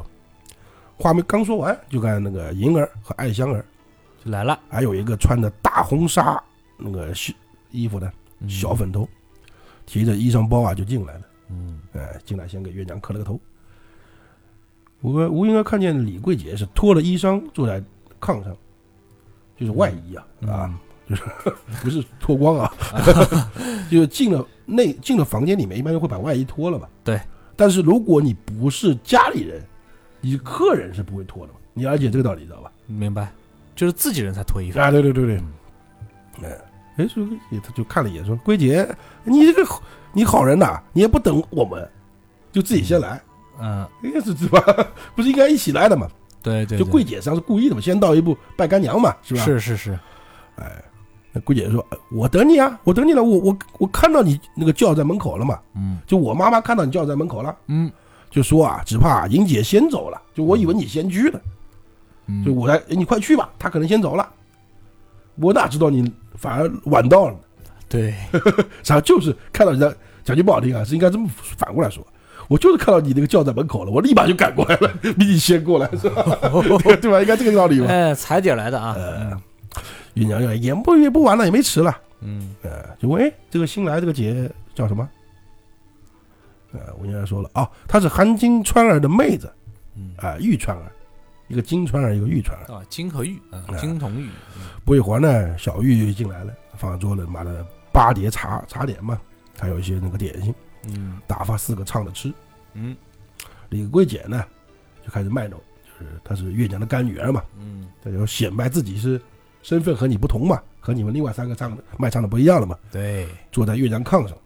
[0.96, 3.66] 话没刚说完，就看那个银儿和艾香儿，
[4.24, 6.40] 就来了，还有一个穿着大红纱
[6.78, 7.36] 那个西
[7.72, 9.10] 衣服的嗯小，粉头，
[9.88, 11.22] 提着衣裳包啊就进来了。
[11.50, 13.40] 嗯，哎，进来先给月娘磕了个头。
[15.02, 17.84] 吴哥吴英儿看见李桂姐是脱了衣裳坐在
[18.20, 18.56] 炕上，
[19.58, 20.80] 就是外衣啊、嗯啊，
[21.12, 22.74] 就 是不是脱光啊，
[23.91, 26.89] 就是进了内进了房间里面，一般就会把外衣脱了吧。
[27.04, 27.19] 对。
[27.56, 29.62] 但是如果你不是家里人，
[30.19, 31.60] 你客人是不会脱的嘛。
[31.74, 32.71] 你了解这个道理知道吧？
[32.88, 33.32] 明白，
[33.76, 35.41] 就是自己人才脱衣服，啊，对对对对。
[36.43, 36.58] 哎，
[36.97, 37.28] 哎，说
[37.63, 38.88] 他就看了一眼，说：“桂姐，
[39.24, 39.69] 你这个
[40.12, 41.88] 你好人呐、你也不等我们，
[42.52, 43.21] 就自己先来。”
[43.62, 44.60] 嗯，应该是是吧？
[45.15, 46.08] 不是应该一起来的嘛？
[46.41, 49.41] 对对，对就桂姐实际上是故意的嘛，先到一步拜干娘嘛，是吧？。
[49.43, 50.00] 是是是，
[50.56, 50.84] 哎，
[51.34, 57.89] 那桂姐说：“我等你啊，我等你了，我我我看到你那个轿在门口了嘛，嗯就我妈妈看到你轿在门口了，嗯
[58.30, 61.41] 就说啊，只怕莹姐先走了，就我以为你先去了，
[62.28, 64.28] 嗯，就我来，哎你快去吧，她可能先走了，
[65.36, 67.39] 我哪知道你反而晚到了呢？
[67.88, 68.13] 对，
[68.86, 72.06] 然后就是看到人家讲句不好听啊，是应该这么反过来说。”
[72.48, 76.22] 我就是看到你那个轿在门口了，我立马就赶过来了， 比你先过来是吧？
[77.00, 77.22] 对吧？
[77.22, 77.88] 应该这个道理吧？
[77.88, 79.41] 哎，踩点来的啊，呃，
[80.13, 81.97] 月娘就也不也不晚了，也没迟了。
[82.19, 82.56] 嗯。
[82.63, 85.10] 呃，就问哎，这个新来这个姐叫什么？
[86.74, 89.52] 呃，吴娘说了，哦，她是韩金川儿的妹子，
[89.95, 90.13] 嗯。
[90.17, 90.91] 啊、玉川儿，
[91.47, 92.74] 一个金川儿，一个玉川儿。
[92.74, 93.38] 啊，金和玉，
[93.78, 94.30] 金同玉，
[94.86, 99.19] 不一会儿呢，小玉进来了，放桌了，妈的八碟茶茶点嘛，
[99.60, 100.56] 还有一些那个点心，
[100.88, 101.19] 嗯。
[101.28, 102.34] 打发四个唱着吃。
[102.74, 102.95] 嗯。
[103.69, 104.45] 李桂姐呢，
[105.06, 107.88] 就开始卖弄，就是她是月娘的干女儿嘛，嗯。
[108.02, 109.21] 她就显摆自己是
[109.62, 112.78] 身份和你不同嘛，和你们另外三个唱的卖唱的不一样了嘛。
[112.91, 114.38] 对坐在月娘炕上，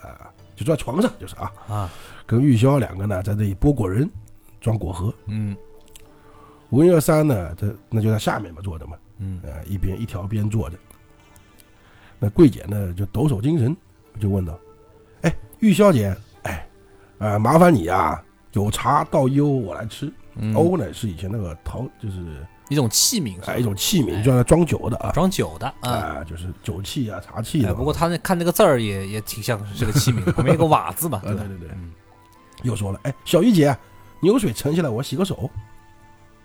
[0.00, 1.90] 啊，就坐在床上，就是啊，啊，
[2.26, 4.08] 跟玉箫两个呢在这里剥果仁、
[4.60, 5.12] 装果核。
[5.26, 5.56] 嗯
[6.70, 10.76] 吴月三呢，这那就在下面嘛坐着嘛，嗯呃，一边一条边坐着。
[12.18, 13.74] 那桂姐呢就抖擞精神，
[14.20, 14.58] 就问道
[15.22, 16.68] ：“哎，玉箫姐，哎，
[17.18, 18.22] 啊、麻烦你啊，
[18.52, 20.12] 有茶倒一瓯我来吃。
[20.34, 25.90] 嗯，欧呢是以前那个陶，就是一种器皿哎一种器皿，哎用来装酒的啊，装酒的啊。
[25.90, 27.74] 啊，就是酒器啊、茶器的。
[27.74, 31.44] 不过他那看那个字儿也也挺像是这个器皿， 旁边有个瓦字嘛，啊，对吧？
[31.46, 31.92] 对对对，嗯
[32.62, 33.76] 又说了，哎，小玉姐，
[34.20, 35.48] 牛水盛起来，我洗个手，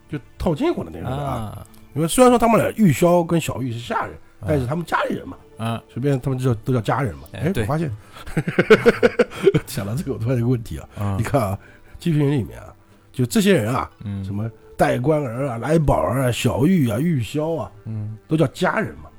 [0.09, 1.25] 就套近乎的那种啊。
[1.25, 4.15] 啊因为虽然说他们俩玉箫跟小玉是下人，
[4.47, 7.27] 但是他们家里人嘛，啊随便他们就都叫家人嘛。
[7.33, 7.91] 哎，我发现
[9.67, 11.59] 想到这个，我突然有个问题啊，啊你看啊，
[11.99, 12.73] 剧评里面啊，
[13.11, 19.09] 就这些人啊，嗯什么戴官儿啊、来宝儿啊、小玉啊、玉箫啊，嗯，都叫家人嘛。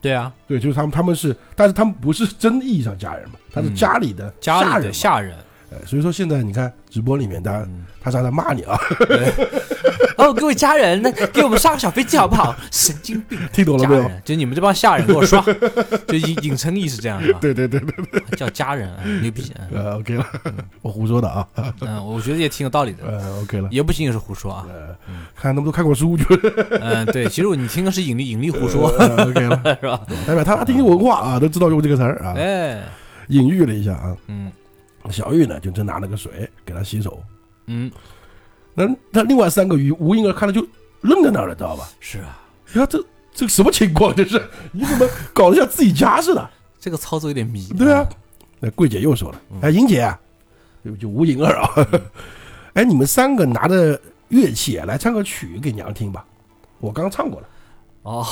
[0.00, 5.36] 对啊，对，就是他们，他们是，但是他们不是真意义上家人嘛，他是嗯家里的家里的下人嘛。
[5.36, 5.36] 下人，
[5.72, 8.78] 哎所以说现在你看直播里面，大家嗯他常常骂你啊，
[10.16, 12.54] 哦，各位家人，那给我们刷个小飞机好不好？
[12.72, 13.38] 神经病！
[13.52, 14.10] 听懂了没有？
[14.24, 15.40] 就你们这帮下人给我刷，
[16.08, 17.38] 就影影成意是这样是吧？
[17.40, 19.52] 对对对对， 叫家人，啊牛逼！
[19.70, 20.26] 嗯呃，OK 了，
[20.82, 21.46] 我胡说的啊，
[21.80, 24.66] 嗯，我觉得也挺有道理的，呃，OK 了，也不仅仅是胡说啊。
[25.36, 26.24] 看那么多看过书，就
[26.80, 30.00] 嗯，对，其实你听的是引力引力胡说，呃 OK 了，是吧？
[30.26, 32.82] 代表他听文化啊，都知道用这个词儿啊，哎，
[33.28, 34.16] 隐喻了一下啊。
[34.28, 34.50] 嗯
[35.08, 37.22] 小玉呢，就正拿了个水给他洗手，
[37.66, 37.90] 嗯，
[38.74, 40.66] 那那另外三个鱼，吴英儿看了就
[41.00, 41.88] 愣在那儿了，知道吧？
[42.00, 42.38] 是啊，
[42.74, 44.14] 呀，这这什么情况？
[44.14, 46.50] 这是你怎么搞得像自己家似的？
[46.78, 47.66] 这个操作有点迷。
[47.78, 48.06] 对啊，
[48.58, 50.18] 那桂姐又说了嗯：“哎，英姐啊，
[50.84, 51.88] 就就吴莹儿啊，
[52.74, 56.24] 哎，你们三个拿着乐器啊来唱个曲给娘听吧。
[56.78, 57.48] 我刚唱过了，
[58.02, 58.24] 哦，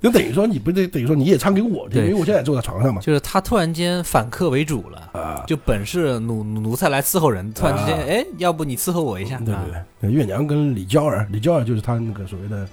[0.00, 3.00] 就等于说你不得，等于说你也唱给我听，因为我现在坐在床上嘛。
[3.02, 5.10] 就是他突然间反客为主了。
[5.12, 9.36] 啊，就本是奴奴才来伺候人，突然之间，啊哎，要不你伺候我一下？
[9.38, 12.66] 对对啊对，那月娘跟李娇儿，李娇儿就是他那个所谓的，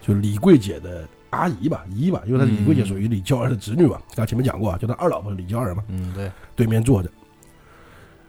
[0.00, 7.10] 就李桂姐的阿姨吧，姨吧，因为她李桂姐属于李娇儿的侄女嘛，刚才前面讲过啊，就她二老婆李娇儿嘛，嗯，对，对面坐着。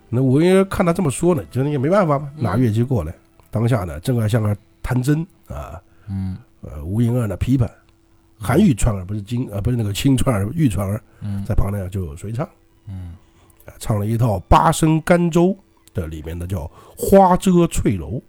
[0.10, 3.13] 那我因为看他这么说呢，觉得也没办法嘛，嗯拿月姬过来，
[3.51, 5.79] 当下呢正在向儿弹针啊，
[6.10, 7.69] 嗯呃，吴英儿呢琵琶，
[8.38, 11.43] 韩玉串儿不是金呃，不是那个青串儿，玉串儿嗯。
[11.45, 12.47] 在旁边就随唱，
[12.88, 13.13] 嗯。
[13.65, 15.58] 啊唱了一套八声甘州
[15.93, 18.21] 的里面的叫花遮翠楼，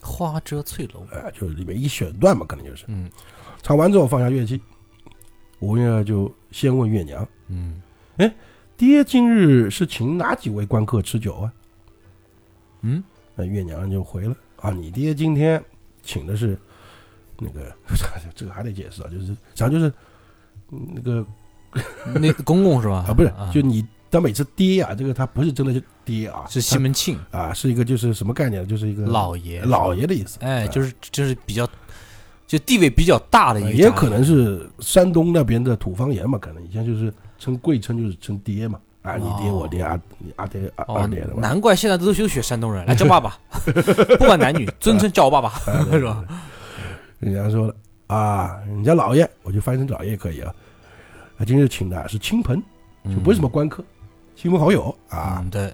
[0.00, 2.84] 花遮翠楼，啊，就是里面一选段嘛，可能就是。
[2.88, 3.10] 嗯。
[3.62, 4.60] 唱完之后放下乐器，
[5.60, 7.26] 吴英儿就先问月娘。
[7.48, 7.80] 嗯
[8.18, 8.34] ，：“哎
[8.76, 11.52] 爹今日是请哪几位官客吃酒啊？”
[12.82, 13.04] 嗯，
[13.36, 15.62] 那月娘就回了：“啊，你爹今天
[16.02, 16.58] 请的是
[17.42, 17.72] 那个，
[18.34, 19.92] 这个还得解释啊，就是实际上就是
[20.70, 21.26] 嗯那个
[22.20, 23.04] 那公公是吧？
[23.08, 28.66] 啊，不是，啊就你他每次爹啊，这个他不是真的是爹啊，是西门庆啊，是一个就是什么概念？
[28.68, 30.38] 就是一个老爷，老爷的意思。
[30.40, 31.66] 哎，啊就是就是比较，
[32.46, 43.38] 就地位比较大的一个，也可能是山东那边的土方言嘛，可能以前就是称贵称就是称爹嘛，啊，你爹哦我爹啊，你阿爹啊哦二爹的，嘛，难怪现在都都学山东人，来叫爸爸，
[44.18, 45.48] 不管男女，尊称叫我爸爸，
[45.90, 46.22] 是吧？
[47.22, 47.74] 人家说了
[48.08, 50.52] 啊，人家老爷，我就翻译成老爷可以啊。
[51.38, 52.60] 他，今日请的是亲朋，
[53.04, 53.82] 就不是什么官客，
[54.34, 55.38] 亲朋好友啊。
[55.40, 55.72] 嗯，对，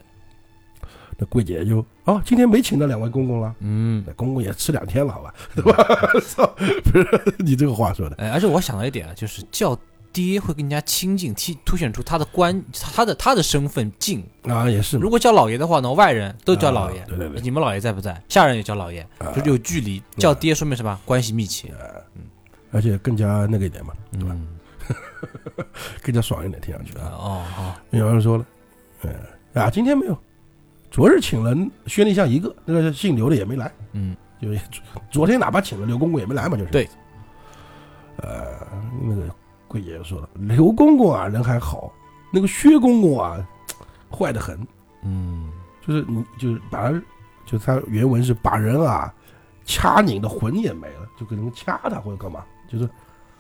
[1.17, 5.73] 那桂姐就哦，今天没请到两位公公了，嗯，那公公也吃两天了，好吧，对吧？
[6.21, 6.47] 操，
[6.85, 9.75] 不是你这个话说的，哎，而且我想到一点啊，就是叫
[10.13, 12.63] 爹会更加亲近，凸凸显出他的官，
[12.95, 14.25] 他的他的身份近。
[14.45, 18.21] 啊，也是，如果叫老爷的话呢，外人都叫老爷啊，对对对，你们老爷在不在？
[18.29, 20.03] 下人也叫老爷，啊就是有距离。
[20.17, 20.99] 叫爹说明什么？
[21.05, 21.73] 关系密切，
[22.73, 24.31] 而且更加那个一点嘛，对吧？
[24.31, 24.47] 嗯，
[26.03, 27.13] 更加爽一点，听上去啊。
[27.13, 28.45] 哦哦，有人说了，
[29.03, 29.15] 嗯
[29.55, 30.19] 啊，今天没有，
[30.91, 31.55] 昨日请了
[31.87, 34.61] 宣礼相一个，那个姓刘的也没来，嗯就是
[35.11, 36.89] 昨天哪怕请了刘公公也没来嘛，就是对。
[38.21, 38.67] 呃，
[39.01, 39.23] 那个
[39.69, 41.93] 桂爷爷说了，刘公公啊人还好，
[42.33, 43.37] 那个薛公公啊
[44.11, 44.59] 坏的很，
[45.05, 45.51] 嗯，
[45.87, 47.03] 就是你就是把他，
[47.47, 49.13] 就他原文是把人啊
[49.65, 52.89] 掐拧的魂也没了，就可能掐他或者干嘛，就是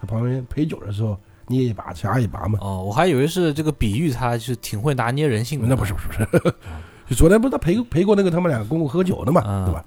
[0.00, 2.58] 他旁边陪酒的时候捏一把掐一把嘛。
[2.60, 5.66] 哦，我还以为是这个比喻，他是挺会拿捏人性的。
[5.66, 6.54] 那不是不是不是，
[7.08, 9.84] 就昨天不是他陪陪过那个他们两个公公喝酒的嘛，嗯对吧？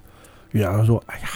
[0.51, 1.27] 岳阳说：“哎呀，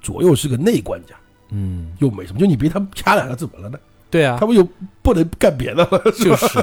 [0.00, 1.16] 左右是个内官家，
[1.48, 3.78] 嗯，又没什么，就你别他掐两个怎么了呢？
[4.10, 4.36] 对啊。
[4.38, 4.66] 他，们又
[5.02, 6.58] 不能干别的了， 就是，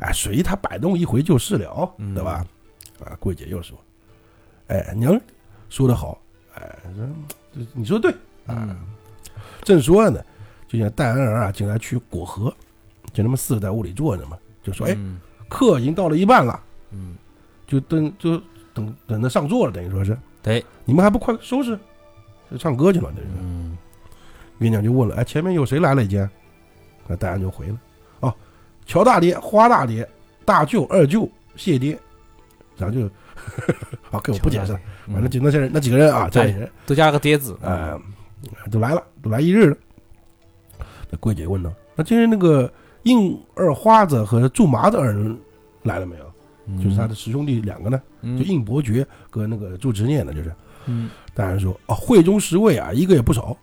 [0.00, 2.14] 哎，随他摆弄一回就是了，嗯。
[2.14, 2.44] 对吧？
[3.04, 3.78] 啊，桂姐又说
[4.68, 5.20] ：“哎，娘
[5.68, 6.18] 说的好，
[6.54, 6.76] 哎，
[7.54, 8.10] 这你说对
[8.46, 8.66] 啊。
[8.68, 8.76] 嗯。
[9.62, 10.22] 正说呢，
[10.68, 12.54] 就像戴安儿啊进来去果核，
[13.12, 15.20] 就他们四个在屋里坐着嘛，就说：哎，嗯。
[15.48, 17.16] 课已经到了一半了，嗯，
[17.66, 18.40] 就等就
[18.72, 20.16] 等等着上座了，等于说是。
[20.42, 21.78] 对，你们还不快收拾？
[22.50, 23.36] 就唱歌去了，等于说。
[23.40, 23.78] 嗯
[24.58, 26.02] 月娘就问了：“哎，前面有谁来了？
[26.04, 26.28] 已经？”
[27.06, 27.78] 那戴安就回了
[28.20, 28.34] ：“哦，
[28.86, 30.08] 乔大爹、花大爹、
[30.44, 31.98] 大舅、二舅、谢爹。”
[32.76, 33.08] 然后就，
[34.10, 37.92] 好，给我不解释了，反正就那些人，那几个人啊，家里人，都加了个爹字，哎，
[38.70, 39.76] 都来了，都来一日了。
[41.10, 42.72] 那桂姐问道：“那今天那个
[43.04, 45.38] 应二花子和祝麻子二人
[45.82, 46.24] 来了没有？
[46.66, 50.52] 嗯就是他的师兄弟两个呢，嗯就应伯爵跟那个祝执念呢，就是。
[50.86, 53.56] 嗯戴安说：哦，会中十位啊，一个也不少。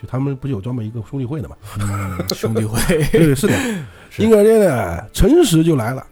[0.00, 1.56] 就他们不是有专门一个兄弟会的嘛？
[1.80, 2.78] 嗯， 兄弟会，
[3.10, 3.54] 对，是的。
[4.10, 6.06] 是婴儿爹呢，诚实就来了。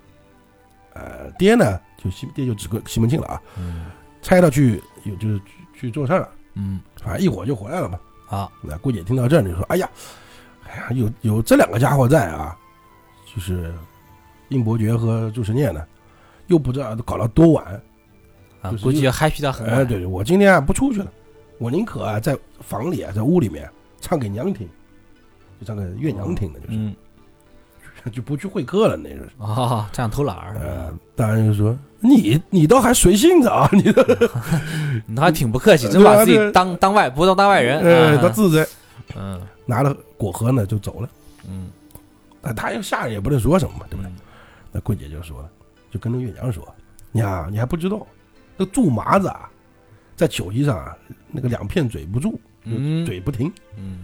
[0.94, 3.87] 呃，爹呢，就西爹就指个西门庆了啊，嗯
[4.20, 5.44] 差他去有就是去
[5.81, 7.98] 去做事儿了，嗯，反正一会儿就回来了嘛。
[8.29, 9.88] 啊，那姑姐听到这儿就说：“哎呀，
[10.68, 12.55] 哎呀，有有这两个家伙在啊，
[13.35, 13.72] 就是
[14.48, 15.83] 应伯爵和朱时念呢，
[16.48, 17.81] 又不知道搞到多晚。
[18.61, 19.87] 啊，估计要 happy 到很哎，晚。
[19.87, 21.11] 对，我今天啊不出去了，
[21.59, 23.70] 我宁可啊在房里啊，在屋里面
[24.01, 24.69] 唱给娘听，
[25.61, 26.95] 就唱给月娘听的，就是、嗯，
[28.13, 29.29] 就不去会客了，那是。
[29.39, 34.31] 啊，这样偷懒儿，呃，大人就说你你倒还随性子啊， 你的
[35.07, 37.81] 你还挺不客气，呃真把自己当当外不当当外人。
[37.81, 38.67] 呃，啊他自在。
[39.17, 39.41] 嗯。
[39.67, 41.09] 拿了果盒呢就走了，
[41.47, 41.69] 嗯，
[42.41, 44.11] 那他又下人也不能说什么嘛，对不对？
[44.11, 44.17] 嗯。
[44.73, 45.51] 那桂姐就说了，
[45.91, 46.67] 就跟那月娘说
[47.13, 48.07] ：“娘，你还不知道，
[48.57, 49.51] 那苎麻子啊，
[50.17, 50.97] 在酒席上啊，
[51.31, 52.41] 那个两片嘴不住，
[52.76, 54.00] 嗯嘴不停，嗯，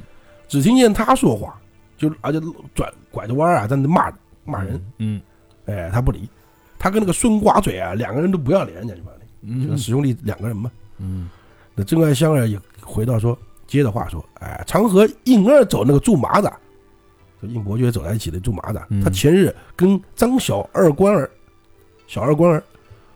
[0.48, 1.61] 只听见他说话，
[1.96, 2.40] 就而且
[2.74, 4.12] 转拐着弯儿啊，在那骂
[4.44, 4.85] 骂人。
[4.98, 5.20] 嗯
[5.66, 6.29] 哎，他不理，
[6.79, 9.77] 他跟那个孙瓜嘴啊，两个人都不要脸，讲句话里，就嗯。
[9.77, 10.70] 是师兄弟两个人嘛。
[10.98, 11.31] 嗯。
[11.74, 16.53] 那郑爱香儿也回到说，接着话说，哎，常和应二走那个苎麻子，
[17.40, 19.03] 就应伯爵走在一起的苎麻子，嗯。
[19.03, 21.31] 他前日跟张小二官儿，
[22.07, 22.62] 小二官儿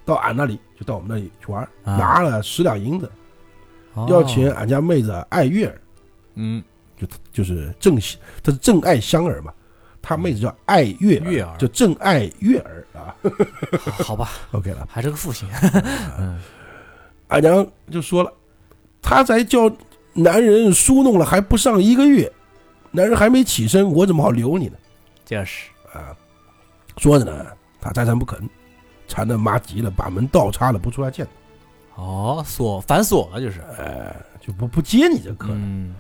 [0.06, 1.96] 到俺那里，就到我们那里去玩，啊。
[1.96, 3.10] 拿了十两银子，
[3.98, 4.06] 哦。
[4.08, 5.80] 要请俺家妹子爱月儿，
[6.34, 6.62] 嗯。
[6.96, 7.94] 就就是郑，
[8.42, 9.52] 他是郑爱香儿嘛，
[10.02, 11.56] 他妹子叫爱月月儿。
[11.56, 13.14] 叫郑爱月儿啊。
[14.02, 14.84] 好吧，，OK 了。
[14.90, 15.48] 还是个父亲。
[16.18, 16.40] 嗯。
[17.28, 18.32] 俺娘就说了，
[19.00, 19.70] 他才叫
[20.12, 22.28] 男人梳弄了还不上一个月，
[22.90, 24.76] 男人还没起身，我怎么好留你呢？
[25.24, 26.16] 就是，啊，
[26.96, 27.46] 说着呢，
[27.80, 28.40] 他再三不肯，
[29.06, 31.32] 缠的妈急了，把门倒插了，不出来见他，
[31.98, 33.60] 哦，锁反锁了就是。
[33.78, 35.58] 哎，就不不接你这客人。
[35.58, 35.94] 嗯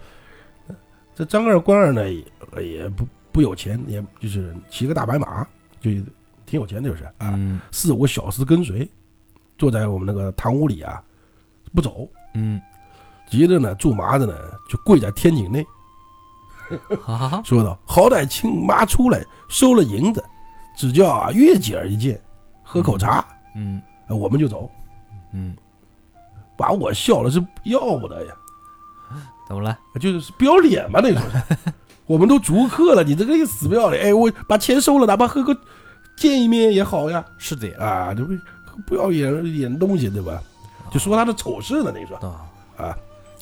[1.14, 2.24] 这张二官二呢，也
[2.62, 5.44] 也不不有钱，也就是骑个大白马，
[5.80, 5.90] 就
[6.46, 8.88] 挺有钱的，就是啊，嗯四五个小厮跟随，
[9.58, 11.02] 坐在我们那个堂屋里啊，
[11.74, 12.62] 不走，嗯，
[13.28, 14.34] 急着呢，住麻子呢
[14.70, 15.66] 就跪在天井内。
[17.04, 20.24] 啊，说道：“好歹亲妈出来收了银子，
[20.76, 22.20] 只叫啊月姐儿一见，
[22.62, 24.70] 喝口茶，嗯呃我们就走。
[25.32, 25.56] 嗯，
[26.58, 28.34] 把我笑了是要不得呀，
[29.48, 29.78] 怎么了？
[30.00, 31.22] 就是不要脸嘛，那种。
[32.06, 34.06] 我们都逐客了，你这个死不要脸！
[34.06, 35.54] 哎，我把钱收了，哪怕喝个
[36.16, 37.76] 见一面也好呀，是的呀。
[37.78, 38.40] 啊，这不对？
[38.86, 40.42] 不要脸演东西，对吧？
[40.90, 42.96] 就说他的丑事呢，那说啊啊，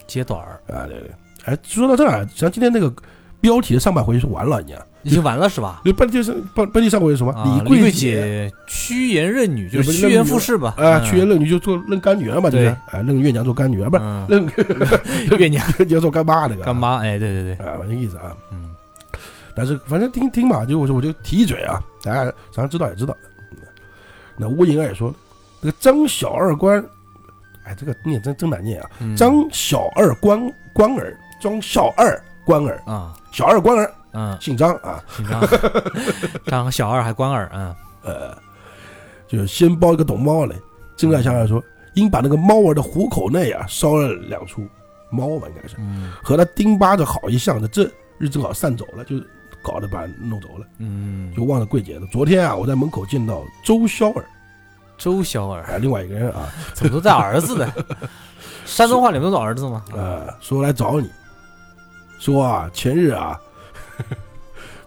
[0.09, 1.11] 揭短儿啊，对对。
[1.45, 2.93] 哎，说到这儿，像今天那个
[3.41, 5.81] 标题的上半回是完了，你啊，已经完了是吧？
[5.85, 7.33] 就半地上本本地上回是什么？
[7.33, 8.53] 啊，李桂桂姐。
[8.67, 10.75] 屈原认女，就是不是趋炎附势吧？
[10.77, 11.05] 啊，嗯。
[11.05, 12.65] 屈原认女就做认干女儿嘛，就是。
[12.65, 14.45] 对啊，认月娘做干女儿，不是嗯，认
[15.39, 15.65] 月娘。
[15.79, 16.63] 月娘做干妈那个。
[16.65, 18.37] 干妈，哎，对对对，啊，反正意思啊。
[18.51, 18.75] 嗯。
[19.55, 23.17] 但是反正听听吧，就我说我就提一嘴啊，大家咱知道也知道。
[23.53, 23.59] 嗯
[24.39, 25.15] 那吴银儿也说了，
[25.63, 26.85] 那个张小二官，
[27.65, 29.17] 哎，这个念真真难念啊，嗯。
[29.17, 30.39] 张小二官
[30.75, 35.43] 官儿，张小二官儿，啊，小二官儿嗯，姓张啊，姓张，
[36.47, 38.35] 张小二还关二，啊呃，
[39.29, 40.57] 就先包一个懂猫来。
[40.97, 41.63] 郑爱香儿说，
[41.95, 44.67] 应把那个猫儿的虎口内啊烧了两处
[45.11, 45.77] 猫吧，应该是。
[45.79, 49.17] 嗯和他丁八这好一向的，这日正好散走了，就
[49.63, 52.07] 搞得把人弄走了，嗯，就忘了柜姐了。
[52.11, 54.25] 昨天啊，我在门口见到周潇儿，
[54.97, 57.71] 周小儿哎，另外一个人啊，怎么都带儿子的？
[58.65, 59.85] 山东话里面都是儿子吗？
[59.93, 61.11] 呃，说来找你，
[62.19, 63.39] 说啊，前日啊，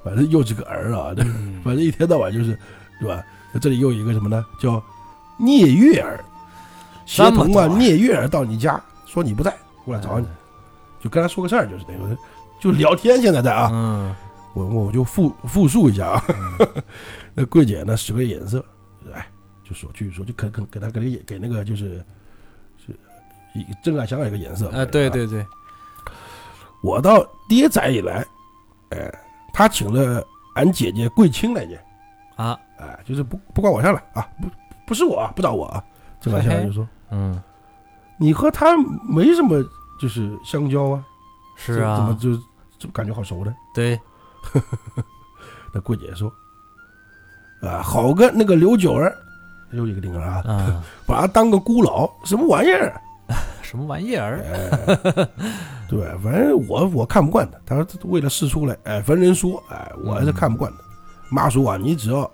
[0.04, 1.14] 反正又是个儿啊，
[1.64, 2.58] 反正一天到晚就是，
[3.00, 3.24] 对吧？
[3.60, 4.46] 这里又有一个什么呢？
[4.60, 4.82] 叫
[5.38, 6.24] 聂月儿，
[7.06, 10.28] 协同啊，聂月儿到你家，说你不在，过来找你，
[11.02, 12.18] 就跟他说个事儿，就是那个，
[12.60, 13.22] 就聊天。
[13.22, 14.16] 现在在啊，嗯
[14.54, 16.24] 我我就复复述一下啊。
[17.34, 18.64] 那桂姐呢使个眼色，
[19.14, 19.28] 哎，
[19.64, 22.04] 就说继续说，就给给给他给他给那个就是
[22.86, 22.92] 是
[23.54, 24.68] 一郑爱香一个颜色。
[24.70, 25.46] 啊，对啊，对对，
[26.82, 28.26] 我到爹宅以来，
[28.90, 29.12] 哎，
[29.54, 30.24] 他请了
[30.56, 31.80] 俺姐姐桂清来见，
[32.36, 34.48] 啊，哎，就是不不关我事儿了啊，不
[34.88, 35.84] 不是我啊，不找我啊。
[36.20, 36.88] 郑爱香就说。
[37.12, 37.42] 嗯
[38.20, 39.64] ，：“你和他没什么
[40.00, 41.04] 就是相交啊，
[41.56, 41.96] 是啊。
[41.98, 42.36] 怎么啊，就
[42.78, 44.00] 就感觉好熟呢？”对，
[45.74, 46.32] 那桂姐说
[47.62, 49.16] ：“啊，好个那个刘九儿，
[49.72, 53.00] 又一个丁儿啊，啊， 把他当个孤老，什么玩意儿？
[53.70, 54.42] 什么玩意儿？
[54.52, 55.28] 哎，
[55.88, 57.60] 对，反正我我看不惯他。
[57.68, 60.78] 他说为了事出来，哎，逢人说，哎，我还是看不惯他。
[61.30, 62.32] 妈说啊，你只要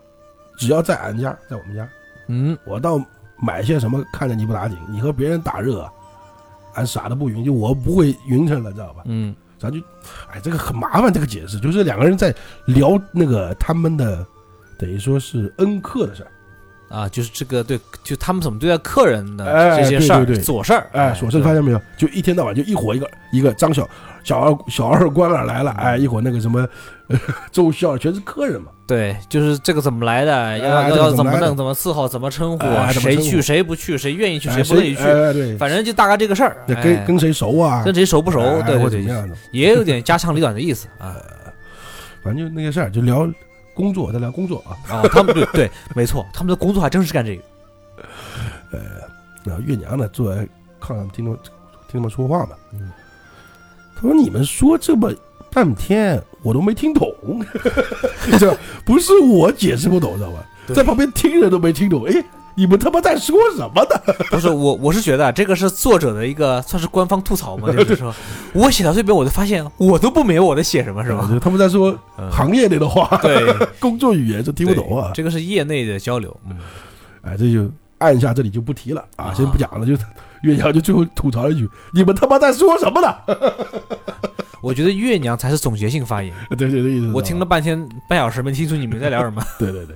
[0.58, 1.86] 只要在俺家，在我们家，
[2.30, 2.98] 嗯，我倒
[3.38, 5.92] 买些什么看着你不打紧，你和别人打热啊，
[6.76, 9.02] 俺傻的不匀，就我不会匀称了，知道吧？
[9.04, 9.78] 嗯，咱就，
[10.32, 12.34] 哎，这个很麻烦，这个解释就是两个人在
[12.66, 14.26] 聊那个他们的，
[14.80, 16.32] 等于说是恩客的事儿。
[16.90, 20.44] 啊，就是这个对，就他们怎么对待客人的哎这些事儿、对对对。
[20.44, 21.82] 琐事儿，哎，琐事发现没有？
[21.98, 23.88] 就一天到晚就一伙一个一个张小
[24.24, 26.68] 小二小二官儿来了，哎，一会儿那个什么
[27.08, 27.20] 呃
[27.52, 32.66] 周孝全是客人嘛，对，就是这个怎么来的，要哎要要怎么弄，怎么伺候，怎么称呼，
[33.00, 37.84] 谁去谁不去，谁愿意去哎谁不愿意去，哎对，反正就大概这个事儿，跟跟谁熟啊？
[37.84, 41.16] 跟谁熟不熟，哎对对对，或者怎么样的，也有点家长里短的意思啊。
[42.24, 43.28] 反正就那些事儿，就聊
[43.76, 44.74] 工作，在聊工作啊。
[44.90, 47.44] 啊，他们对对，没错，他们的工作还真是干这个，
[48.72, 48.80] 呃
[49.44, 50.42] 然后月娘呢坐在
[50.82, 51.40] 炕上听他们
[51.88, 52.92] 听他们说话嘛，嗯。
[53.96, 55.14] 他说你们说这么
[55.52, 57.14] 半天我都没听懂，
[58.40, 60.46] 这不是我解释不懂知道吧？
[60.74, 62.12] 在旁边听人都没听懂，哎，
[62.56, 64.14] 你们他妈在说什么呢？
[64.32, 68.14] 不是我，我是觉得啊这个是作者的一个算是官方吐槽嘛， 就是说
[68.54, 71.28] 我写到这边，我就发现我都不明白我在写什么，是吧？
[71.32, 75.12] 就他们在说嗯行业内的话， 对，工作语言就听不懂啊。
[75.14, 76.58] 这个是业内的交流，嗯，
[77.22, 79.86] 哎，这就按下这里就不提了啊，啊先不讲了。
[79.86, 79.94] 就
[80.42, 83.16] 月娘就最后吐槽了一句：“你们他妈在说什么呢
[84.62, 89.96] 我觉得月娘才是总结性发言，？”对对对，我听了半天半小时没听出你们在聊什么对对对，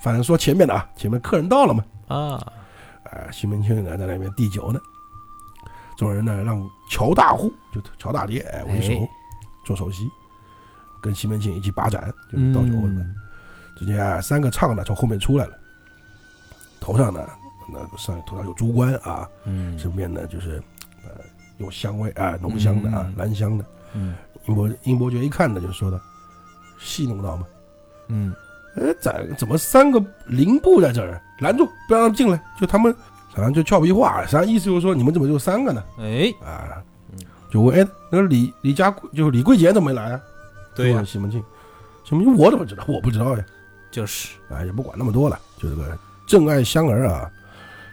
[0.00, 2.52] 反正说前面的啊，前面客人到了嘛，啊，
[3.04, 4.80] 哎，西门庆呢在那边递酒呢，
[5.96, 9.10] 众人呢让乔大户就乔大爹哎为首哎。
[9.64, 10.08] 做首席，
[11.02, 13.04] 跟西门庆一起把盏，就是倒酒什么的。
[13.04, 13.14] 嗯。
[13.76, 15.58] 只见啊三个唱的从后面出来了，
[16.80, 17.28] 头上呢
[17.70, 19.78] 那个上头上有珠冠啊，嗯。
[19.78, 20.62] 身边呢就是
[21.04, 21.10] 呃
[21.58, 23.14] 有香味啊浓香的啊嗯。
[23.16, 23.64] 兰香的。
[23.92, 24.14] 嗯。
[24.46, 26.00] 英伯英伯爵一看呢就说的，
[26.78, 27.46] 戏弄到嘛，
[28.06, 28.34] 嗯，
[28.78, 31.20] 哎，怎怎么三个灵部在这儿？
[31.40, 32.40] 拦住，不让他们进来。
[32.60, 32.94] 就他们，
[33.34, 35.82] 好像就俏皮话，实际上意思就是说，你们怎么就三个呢？
[35.98, 37.18] 哎，啊嗯，
[37.50, 40.20] 就问，哎，那个李李家就是李桂杰怎么没来啊？
[40.74, 41.42] 对西门庆，
[42.04, 42.84] 西门庆我怎么知道？
[42.86, 43.44] 我不知道呀。
[43.90, 47.30] 就是，啊，也不管那么多了，就这个郑爱香儿啊，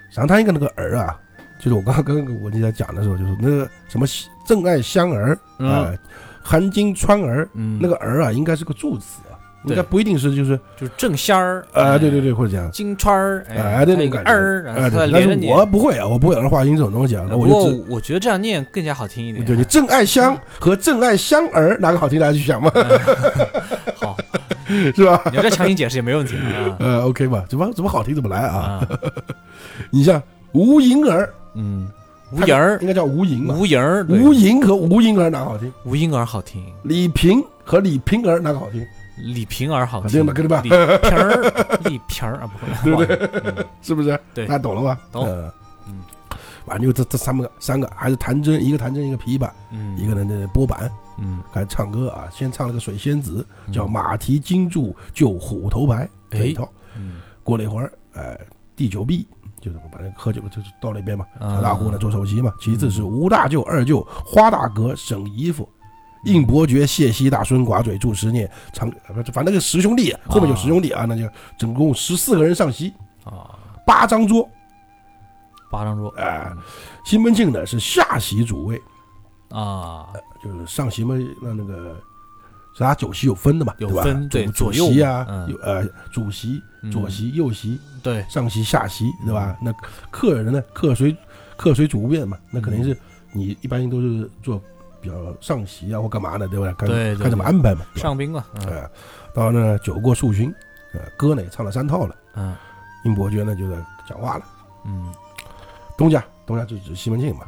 [0.09, 1.17] 实际上他一个那个儿啊，
[1.57, 4.05] 就是我刚刚跟我你在讲的时候，就是那个什么
[4.45, 5.99] 郑爱香儿啊嗯，
[6.43, 9.34] 韩金川儿，嗯，那个儿啊，应该是个助词啊，
[9.67, 12.69] 应该不一定是就是就是正仙儿啊，对对，对，或者这样。
[12.71, 15.39] 金川儿，哎，对那个儿，哎，对，但是。
[15.47, 17.53] 我不会啊，我不会儿化音这种东西啊，那我就
[17.89, 19.45] 我觉得这样念更加好听一点。
[19.45, 22.71] 对你郑爱香和郑爱香儿哪个好听，大家去想嘛，
[23.95, 24.17] 好，
[24.95, 25.21] 是吧？
[25.31, 26.77] 你要再强行解释也没问题啊。
[26.79, 28.57] 呃，OK 吧，怎么怎么好听怎么来啊？
[28.57, 28.87] 啊，
[29.91, 30.21] 你像
[30.53, 31.87] 吴银儿，嗯，
[32.31, 35.71] 吴莹儿，应该叫吴银嘛，吴莹儿，对吴银和吴银儿哪个好听？
[35.83, 38.85] 吴婴儿好听，李平和李平儿哪个好听？
[39.17, 42.49] 李瓶儿好好听听吧李瓶儿，李瓶儿啊，
[42.83, 43.15] 不会，对不对？
[43.55, 44.19] 嗯 是不是？
[44.33, 44.99] 对大家懂了吧？
[45.11, 45.53] 懂呃
[45.87, 46.01] 嗯，
[46.65, 52.27] 反正就这这三个三个，还是弹筝，一个弹筝，一个琵琶，嗯，一个人的拨板，嗯，开始唱歌啊。
[52.31, 56.67] 先唱了个水仙子，嗯叫马蹄金柱救虎头牌这一套。
[56.97, 58.37] 嗯，过了一会儿，哎，
[58.75, 59.27] 第九壁
[59.61, 62.51] 就是把那个喝酒就是到那边嘛，啊小大户呢做首席嘛。
[62.59, 65.69] 其次是吴大舅、二舅、花大哥、沈姨父。
[66.25, 71.23] 应伯爵、谢希大孙、寡嘴、祝十念、长，呃不反正那个十兄弟，后面有十兄弟啊，那就
[71.57, 74.47] 总共十四个人上席，啊，八张桌。
[75.71, 76.51] 八张桌，哎，
[77.05, 78.81] 西门庆呢是下席主位，
[79.49, 80.07] 啊，
[80.43, 81.97] 就是上席嘛，那那个
[82.77, 83.89] 是他酒席有分的嘛，有？
[83.89, 86.91] 分对主左右席啊，有呃主席、嗯。
[86.91, 89.57] 左席、右席、对，上席、下席，对吧？
[89.61, 89.73] 那
[90.11, 91.13] 客人呢，客随
[91.57, 92.97] 客随主便嘛，那肯定是
[93.33, 94.61] 你一般都是做
[95.05, 96.73] 比较上席啊或干嘛的，对吧？
[96.77, 97.85] 看对对看怎么安排嘛。
[97.95, 98.43] 上宾嘛，
[99.33, 100.51] 到那酒过数巡，
[100.93, 102.55] 呃，歌呢也唱了三套了，嗯。
[103.03, 103.77] 英伯爵呢就在
[104.09, 104.43] 讲话了，
[104.85, 105.13] 嗯。
[105.95, 107.45] 东家东家就指西门庆嘛，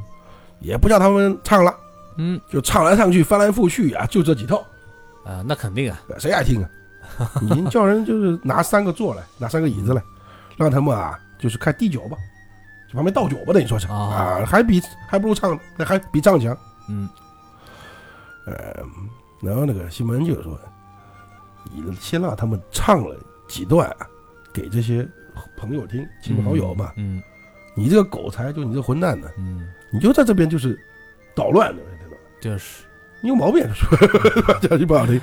[0.59, 1.75] 也不叫他们唱了。
[2.17, 2.39] 嗯。
[2.47, 4.57] 就唱来唱去，翻来覆去啊，就这几套，
[5.25, 6.69] 啊，那肯定啊，谁爱听啊？
[7.41, 10.03] 你叫人就是拿三个座来，拿三个椅子来，
[10.57, 12.17] 让他们啊，就是开第九吧，
[12.87, 16.55] 就旁边倒酒吧，等于说是啊啊，还比还不如唱，那还比唱强。
[16.89, 17.09] 嗯
[18.47, 18.83] 呃，
[19.41, 20.57] 然后那个西门就说，
[21.71, 23.15] 你先让他们唱了
[23.47, 24.07] 几段啊，
[24.51, 25.07] 给这些
[25.57, 26.93] 朋友听，亲朋好友嘛。
[26.95, 27.21] 嗯
[27.75, 30.75] 你这个狗才，就你这混蛋呢，嗯，你就在这边就是
[31.35, 32.17] 捣乱的，对吧？
[32.41, 32.83] 就是，
[33.21, 33.63] 你有毛病，
[34.67, 35.21] 讲句不好听。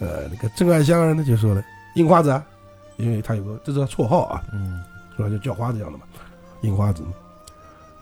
[0.00, 2.44] 呃，那个郑爱香儿呢就说了，樱花子啊，
[2.96, 4.82] 因为他有个这是他绰号啊，嗯。
[5.16, 6.04] 所以就叫花子这样的嘛，
[6.62, 7.12] 樱花子嘛，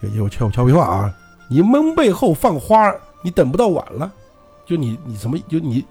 [0.01, 1.15] 也有俏俏皮话啊，
[1.49, 2.93] 你蒙背后放花，
[3.23, 4.11] 你等不到晚了，
[4.65, 5.85] 就你你什么就你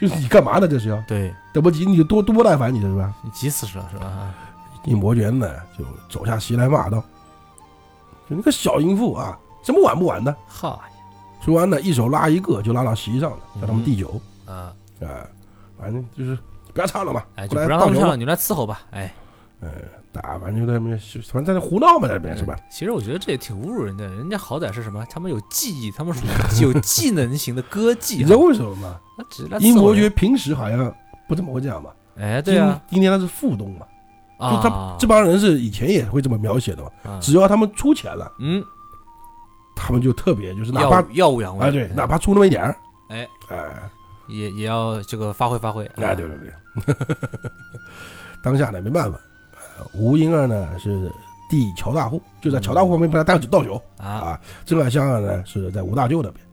[0.00, 0.68] 就是你干嘛呢？
[0.68, 3.12] 这是要对等不及你就多多不耐烦你这是吧？
[3.22, 4.34] 你急死了是吧？
[4.84, 7.02] 应伯爵呢就走下席来骂道
[8.30, 10.80] ：“就那个小淫妇啊，什么晚不晚的哈？”
[11.44, 14.20] 说完呢，一手拉一个就拉到席上了，叫他们递酒。
[14.46, 14.72] 啊，
[15.02, 15.26] 啊，
[15.78, 16.38] 反正就是
[16.72, 19.12] 不要唱了嘛，哎，就不让他们唱了，你来伺候吧，哎，
[19.60, 19.68] 嗯，
[20.12, 22.56] 打反正就在那边，反正在那胡闹嘛，在那边是吧？
[22.70, 25.04] 其实我觉得这也挺侮辱人的，人家好歹是什么？
[25.10, 28.98] 他们有技艺，他们属于有 技能型的歌你技知道为什么吗？
[29.60, 30.94] 英伯爵平时好像
[31.28, 33.86] 不怎么会这样嘛，哎，对啊，今今天他是副东嘛，
[34.38, 37.18] 就啊，他这帮人是以前也会这么描写的嘛，啊。
[37.20, 38.62] 只要他们出钱了，嗯，
[39.74, 42.76] 他们就特别就是哪怕耀耀武扬威，哎对，哪怕出那么一点儿，
[43.08, 43.28] 哎。
[43.48, 43.90] 哎。
[44.28, 46.94] 也也要这个发挥发挥，哎对对对，
[48.44, 49.24] 当下呢没办法，呃
[49.94, 51.10] 吴英儿呢是
[51.48, 56.44] 弟乔大户，就在乔大户旁边帮他倒酒倒酒啊，啊，郑海香儿呢是在吴大舅那边，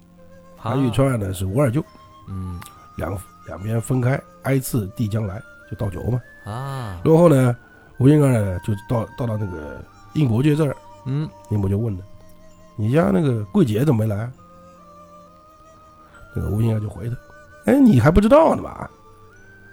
[0.57, 1.83] 韩玉川呢是吴二舅，
[2.27, 2.59] 嗯。
[2.97, 3.13] 两
[3.45, 6.21] 两边分开，挨次递将来，就倒酒嘛。
[6.45, 7.53] 啊，然后呢，
[7.97, 10.73] 吴英儿呢就到到到那个应伯爵这儿，
[11.03, 11.29] 嗯。
[11.49, 12.03] 应伯爵问了
[12.77, 14.31] ：“你家那个桂姐怎么没来啊？”
[16.33, 17.17] 那个吴英儿就回他
[17.69, 18.89] ：“哎，你还不知道呢吧？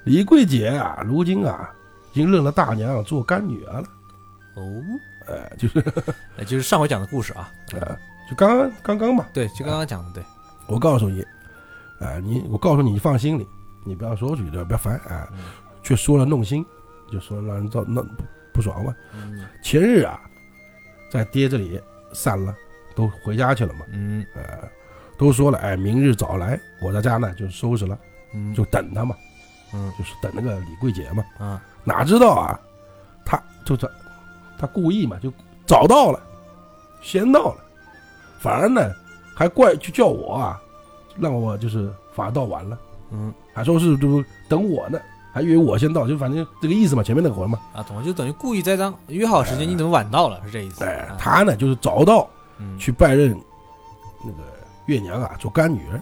[0.02, 1.72] 李桂姐啊，如今啊，
[2.12, 3.88] 已经认了大娘做干女儿了。
[4.54, 4.82] 哦，
[5.28, 5.80] 哎，就是
[6.38, 7.98] 哎就是上回讲的故事啊，呃，
[8.28, 10.24] 就刚刚刚刚嘛，对，就刚刚讲的，对，
[10.66, 11.24] 我告诉你，
[12.00, 13.48] 哎、你我告诉你，你放心里，
[13.84, 15.38] 你不要说出去，不要烦啊，嗯。
[15.82, 16.64] 却说了弄心，
[17.10, 18.94] 就说让人造那不不爽嘛。
[19.14, 19.44] 嗯。
[19.62, 20.20] 前日啊，
[21.10, 21.80] 在爹这里
[22.12, 22.54] 散了，
[22.94, 23.80] 都回家去了嘛。
[23.90, 24.24] 嗯。
[24.34, 24.68] 呃，
[25.18, 27.98] 都说了，哎，明日早来，我在家呢就收拾了，
[28.32, 29.16] 嗯，就等他嘛，
[29.72, 29.92] 嗯。
[29.98, 31.24] 就是等那个李桂姐嘛。
[31.38, 32.60] 啊，哪知道啊，
[33.24, 33.88] 他就他
[34.58, 35.32] 他故意嘛，就
[35.66, 36.20] 早到了，
[37.00, 37.56] 先到了，
[38.38, 38.90] 反而呢
[39.34, 40.60] 还怪就叫我啊，
[41.18, 42.78] 让我就是反而到晚了，
[43.10, 44.98] 嗯还说是就等我呢，
[45.32, 47.58] 还以为我先到，就反正这个意思嘛，前面那个活嘛。
[47.74, 52.28] 啊，懂了，就等于故意栽赃，约好时间你怎么晚到了，是这意思，哎啊，他呢就是早到
[52.58, 53.36] 嗯去拜认
[54.24, 54.38] 那个
[54.86, 56.00] 月娘啊做干女儿。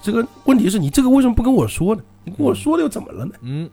[0.00, 2.02] 这个问题是你这个为什么不跟我说呢？
[2.22, 3.34] 你跟我说了又怎么了呢？
[3.40, 3.68] 嗯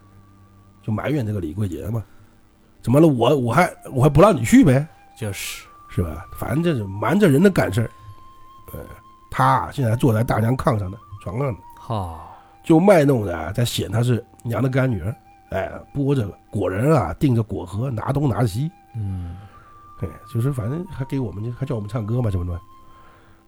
[0.85, 2.03] 就埋怨这个李桂杰嘛，
[2.81, 3.07] 怎么了？
[3.07, 4.85] 我我还我还不让你去呗？
[5.17, 6.25] 就是，是吧？
[6.37, 7.89] 反正这是瞒着人的干事儿。
[8.73, 8.79] 呃，
[9.31, 12.19] 他现在坐在大娘炕上的床上呢，哈，
[12.63, 15.15] 就卖弄的啊在显他是娘的干女儿。
[15.49, 18.69] 哎，剥着果仁啊，订着果核，拿东拿西。
[18.95, 19.37] 嗯
[20.01, 22.59] 哎，就是反正还给我们还叫我们唱歌嘛，什么的。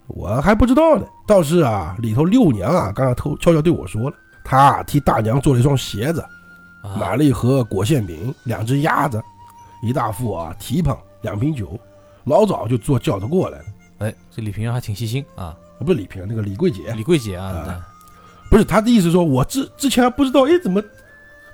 [0.08, 6.30] 我还不知道呢，倒是啊，里头六娘啊，刚刚偷悄悄对我说了，她替大娘做了一双鞋子，啊，
[7.00, 9.22] 买了一盒果馅饼，两只鸭子，
[9.82, 11.80] 一大副啊蹄膀，两瓶酒，
[12.26, 13.66] 老早就坐轿子过来了。
[14.00, 17.88] 哎，这李平儿还挺细心啊，啊不是李平，那个李桂姐，李桂姐啊啊，
[18.50, 20.82] 不是他的意思说，我之之前还不知道，哎，怎么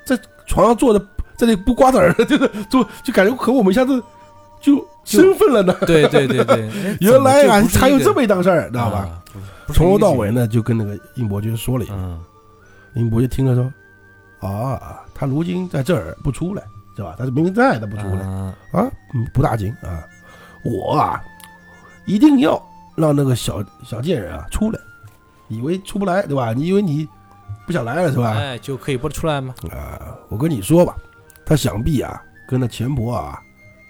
[0.05, 1.05] 在床上坐着，
[1.37, 4.01] 在那不瓜子儿， 就是坐，就感觉和我们一下子
[4.59, 5.73] 就身份了呢。
[5.85, 9.23] 对对对对， 哎原来啊，还有这么一档事儿，知道吧？
[9.67, 11.97] 从头到尾呢，就跟那个应伯爵说了一遍。
[11.99, 12.19] 嗯
[12.95, 13.73] 应伯爵听了说
[14.47, 16.61] ：“啊，他如今在这儿不出来，
[16.97, 17.15] 是吧？
[17.17, 18.53] 他是明明在，他不出来啊
[19.33, 20.03] 不大惊啊。
[20.65, 21.23] 我啊，
[22.05, 22.61] 一定要
[22.93, 24.77] 让那个小小贱人啊出来，
[25.47, 26.51] 以为出不来，对吧？
[26.51, 27.07] 你以为你
[27.65, 28.31] 不想来了是吧？
[28.31, 29.55] 哎，就可以不出来吗？
[29.71, 30.97] 啊，我跟你说吧，
[31.45, 33.41] 他想必啊跟那钱婆啊，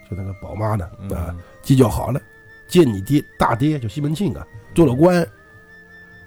[0.08, 2.22] 就那个宝妈呢啊嗯计较好了，
[2.68, 5.28] 见你爹大爹就西门庆啊做了官，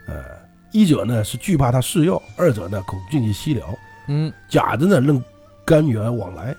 [0.09, 0.25] 呃，
[0.73, 3.73] 一者呢是惧怕他侍药，二者呢恐进去西辽，
[4.09, 4.33] 嗯。
[4.49, 5.23] 假的呢任
[5.65, 6.55] 干女儿往来，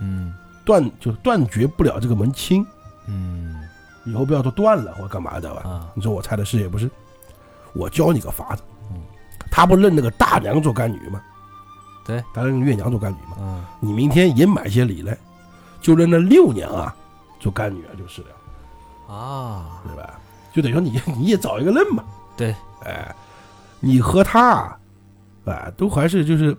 [0.00, 0.34] 嗯。
[0.64, 2.66] 断就断绝不了这个门亲，
[3.06, 3.60] 嗯。
[4.04, 5.62] 以后不要说断了或者干嘛的吧？
[5.68, 5.90] 啊。
[5.94, 6.90] 你说我猜的是也不是？
[7.74, 8.62] 我教你个法子。
[8.90, 9.00] 嗯，
[9.50, 11.20] 他不认那个大娘做干女吗？
[12.04, 13.36] 对，他认月娘做干女嘛。
[13.40, 13.64] 嗯。
[13.80, 15.16] 你明天也买些礼来，
[15.80, 16.94] 就认那六娘啊
[17.38, 20.18] 做干女儿就是了，啊，对吧？
[20.52, 22.02] 就等于说你 你也找一个认嘛。
[22.36, 23.14] 对，哎，
[23.78, 24.78] 你和他啊，
[25.44, 26.56] 哎，都还是就是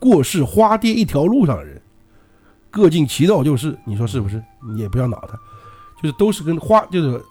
[0.00, 1.80] 过世花爹一条路上的人，
[2.70, 4.42] 各尽其道就是，你说是不是？
[4.74, 5.38] 你也不要恼他，
[6.02, 7.22] 就是都是跟花就是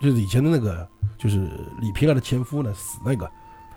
[0.00, 0.86] 就是以前的那个
[1.18, 1.48] 就是
[1.80, 3.30] 李瓶儿的前夫呢死那个，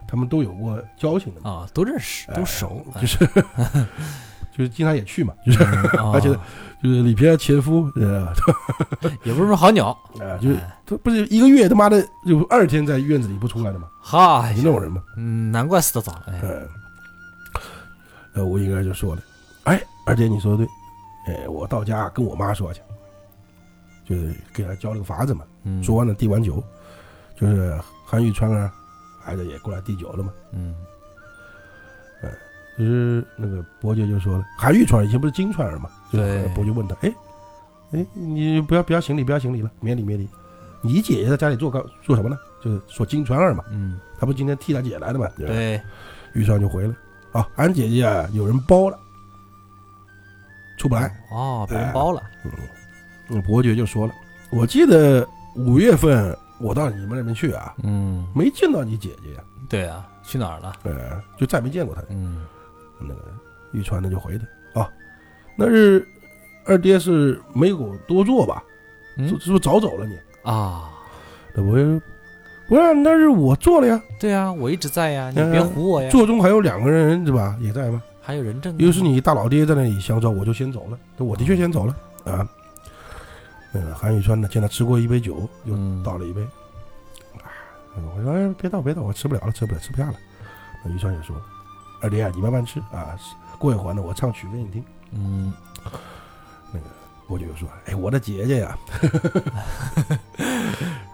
[0.08, 3.18] 他们都有过交情的嘛，啊，都认识，都熟，哎就是
[4.58, 5.64] 就是经常也去嘛，就是
[6.00, 6.41] 嗯 而且啊
[6.82, 8.28] 就是李瓶儿前夫，呃，
[9.24, 9.89] 也不是说好鸟，
[10.20, 10.74] 啊，就是哎。
[10.88, 15.04] 他不是一个月他妈的就二天在院子里不出来的嘛，哈就，那种人嘛。
[15.18, 16.70] 嗯，难怪死的早，哎，嗯，
[18.38, 19.23] 呃，吴英儿就说了
[19.65, 20.63] ：“哎，二姐你说的
[21.25, 22.81] 对，哎，我到家跟我妈说去，
[24.05, 25.43] 就是给她教了个法子嘛。
[25.63, 26.63] 嗯说完了递完酒，
[27.35, 27.75] 就是
[28.05, 28.71] 韩玉川啊，
[29.19, 30.31] 孩子也过来递酒了嘛。
[30.51, 30.75] 嗯
[32.77, 37.11] 就是那个伯爵就说了，韩玉川以前不是金川儿嘛，就是对伯爵问他，哎，
[37.93, 40.29] 哎，你不要不要行礼，不要行礼了，免礼免礼。
[40.83, 42.38] 你姐姐在家里做干做什么呢？
[42.63, 45.27] 就是说金川儿嘛，嗯，他不是今天替他姐来的嘛？
[45.38, 45.81] 对，
[46.33, 46.93] 玉川就回了，
[47.38, 48.97] 啊，俺姐姐啊有人包了，
[50.79, 51.15] 出不来。
[51.31, 52.21] 哦，被人包了，
[53.29, 54.13] 嗯，伯爵就说了，
[54.49, 60.73] 我记得五月份我到你们那边去啊，嗯，没见到你姐姐呀，对啊，去哪儿了？
[60.83, 62.01] 呃，就再没见过她。
[62.09, 62.43] 嗯，
[62.99, 63.21] 那个
[63.71, 64.35] 玉川呢就回
[64.73, 64.89] 他啊，
[65.55, 66.07] 那是
[66.65, 68.63] 二爹是没有多做吧？
[69.17, 70.17] 嗯是是不是早走了你？
[70.41, 70.89] 啊，
[71.53, 71.77] 那我
[72.68, 77.55] 不是，那是我做了呀，对啊，我一直在呀，你嗯别唬我呀，座中还有两个人对吧？
[77.61, 78.01] 也在吗？
[78.22, 80.97] 还有人证啊，又是你大老爹在那里相照，我就先走了。
[81.15, 81.95] 对我的确先走了
[82.26, 82.47] 啊。
[83.72, 86.41] 那个韩宇川呢，见他吃过一杯酒，又嗯倒了一杯。
[86.41, 87.47] 啊，
[88.15, 90.15] 我说哎，别倒别倒，我吃不了了，吃不了，吃不下了。
[90.84, 91.36] 那宇川也说，
[92.01, 93.18] 二爹啊，你慢慢吃啊，
[93.57, 94.84] 过一会儿呢，我唱曲给你听。
[95.13, 95.53] 嗯，
[97.28, 98.78] 我就说，哎，我的姐姐呀，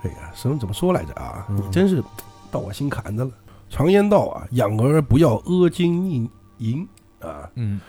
[0.03, 1.45] 哎呀，什么怎么说来着啊？
[1.49, 1.57] 嗯。
[1.57, 2.03] 你真是
[2.51, 3.32] 到我心坎子了。
[3.70, 6.88] 常言道啊，养儿不要阿金逆淫
[7.20, 7.80] 啊，嗯，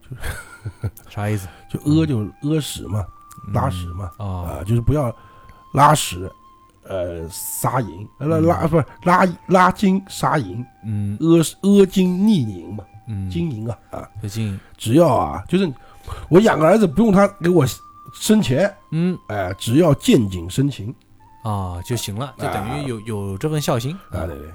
[0.00, 1.48] 就是啥意思？
[1.68, 2.18] 就阿就
[2.48, 3.04] 阿屎嘛，
[3.52, 5.12] 拉屎嘛，啊，啊，就是不要
[5.74, 6.30] 拉屎，
[6.84, 8.46] 呃，撒淫，呃拉嗯。
[8.46, 11.18] 拉不是拉拉金撒淫，嗯。
[11.20, 15.66] 阿阿金逆淫嘛，嗯，金银啊啊，金银，只要啊，就是
[16.28, 17.64] 我养个儿子不用他给我
[18.12, 20.94] 生钱，嗯哎，只要见景生情
[21.42, 24.48] 啊就行了，就等啊于有有这份孝心啊，对对，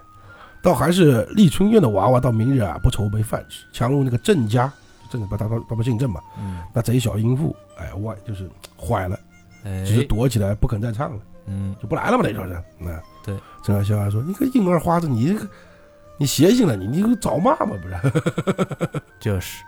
[0.62, 4.72] 倒还是丽春院的娃娃到明日啊不愁没饭吃，强如那个郑家，
[5.10, 9.20] 郑不他他他不姓郑嘛，嗯，那贼小淫妇，哎，外就是坏了，
[9.64, 11.20] 哎，只是躲起来不肯再唱了。
[11.50, 12.62] 嗯就不来了嘛，等于说是。
[12.78, 13.34] 那对，
[13.64, 15.48] 郑二小孩说：“你个硬二花子，你这个
[16.18, 19.64] 你邪性了，你你找骂嘛，不是？” 就是，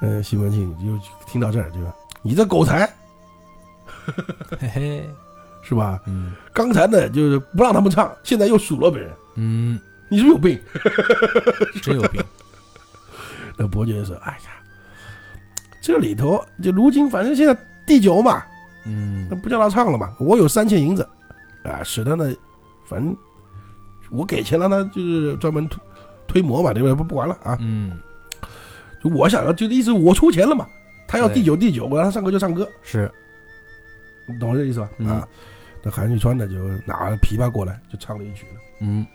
[0.00, 1.92] 呃，西门庆就听到这儿就说
[2.22, 2.86] ：“你这狗才
[4.58, 5.10] 嘿嘿，
[5.62, 6.00] 是吧？
[6.06, 9.78] 嗯刚才呢就是不让他们唱，现在又数落别人，嗯，
[10.08, 10.60] 你是不是有病
[11.82, 12.22] 真有病，？”
[13.56, 14.50] 那伯爵说：“哎呀，
[15.82, 18.42] 这里头就如今反正现在第九嘛，
[18.86, 21.06] 嗯那不叫他唱了嘛，我有三千银子，
[21.64, 22.32] 啊，使得呢，
[22.86, 23.14] 反正
[24.10, 25.78] 我给钱让他就是专门推
[26.26, 26.94] 推磨嘛，对不对？
[26.94, 27.98] 不不管了啊。”嗯，
[29.02, 30.66] 就我想要，就意思我出钱了嘛，
[31.06, 31.36] 他要对。
[31.36, 33.10] 第九第九，我让他唱歌就唱歌，是，
[34.26, 34.88] 你懂我这意思吧？
[34.98, 35.08] 嗯。
[35.08, 35.26] 啊，
[35.82, 39.06] 那韩旭川呢就拿了琵琶过来就唱了一曲了，嗯。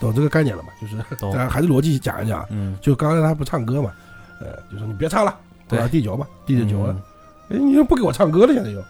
[0.00, 0.70] 懂这个概念了嘛？
[0.80, 1.30] 就是，懂。
[1.32, 3.92] 咱 还是逻辑讲一讲，嗯，就刚才他不唱歌嘛，
[4.40, 5.38] 呃，就说你别唱了，
[5.68, 6.96] 我对要第九吧，第十九了。
[7.48, 8.82] 你又不给我唱歌了，现在又，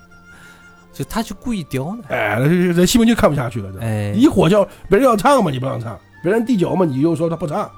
[0.92, 7.68] 就他就故意刁呢，哎，这这这西门就看不下去了，这哎，你火叫别人要唱嘛，你不让唱，别人第九嘛，你又说他不唱，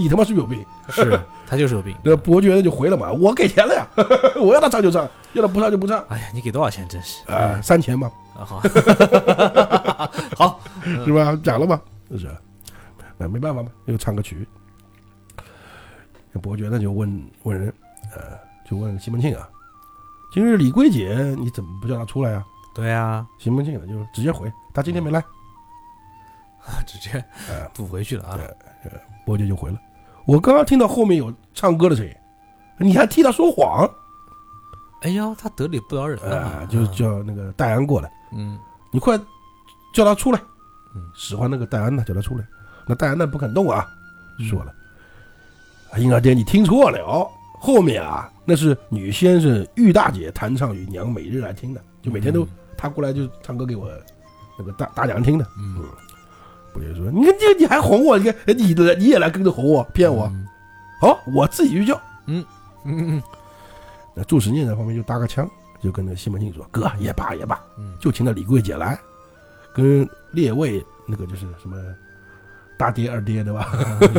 [0.00, 0.64] 你他妈是不是有病？
[0.90, 1.94] 是他就是有病。
[2.02, 3.86] 那伯爵就回了嘛，我给钱了呀，
[4.40, 6.86] 我要他唱就唱，要他不唱就不唱，哎呀，你给多少钱？
[6.88, 8.60] 真是啊，三千嘛，啊，好，
[10.36, 11.38] 好，是吧？
[11.44, 11.80] 讲了嘛，
[12.10, 12.28] 就是，
[13.18, 14.46] 那没办法嘛，又唱个曲。
[16.32, 17.72] 那伯爵呢就问问人，
[18.14, 18.38] 呃，
[18.68, 19.48] 就问西门庆啊，
[20.32, 22.44] 今日李桂姐你怎么不叫她出来啊？
[22.74, 25.22] 对啊，西门庆呢就直接回，她今天没来。
[26.86, 27.12] 直接
[27.48, 28.38] 呃，补回去了啊。
[29.26, 29.78] 伯爵就回了，
[30.26, 32.12] 我刚刚听到后面有唱歌的声音，
[32.78, 33.88] 你还替他说谎？
[35.02, 38.58] 哎呦，他得理不饶人呃啊，，就叫那个戴安过来，嗯。
[38.92, 39.18] 你快
[39.94, 40.40] 叫他出来。
[40.94, 41.02] 嗯。
[41.14, 42.44] 使唤那个戴安呢，叫他出来。
[42.86, 43.86] 那戴安呢不肯动啊，
[44.50, 44.74] 说了
[45.92, 47.26] ：“啊婴儿爹，你听错了，
[47.58, 52.46] 后面啊那是女先生玉大姐弹唱与娘每日来听的，就每天都
[52.76, 53.88] 她过来就唱歌给我
[54.58, 55.84] 那个大大娘听的。”嗯，
[56.72, 60.26] 不就说：“你看这你还哄我，你看你来你也来跟着哄我，骗我。
[60.34, 60.46] 嗯
[61.00, 61.98] 好，我自己去叫。
[62.26, 62.44] 嗯
[62.84, 63.22] 嗯嗯
[64.14, 65.48] 那祝时念在旁边就搭个腔，
[65.82, 68.98] 就跟那西门庆说：“哥也罢也罢，嗯，就请那李桂姐来，
[69.74, 71.76] 跟列位那个就是什么
[72.76, 73.72] 大爹二爹对吧？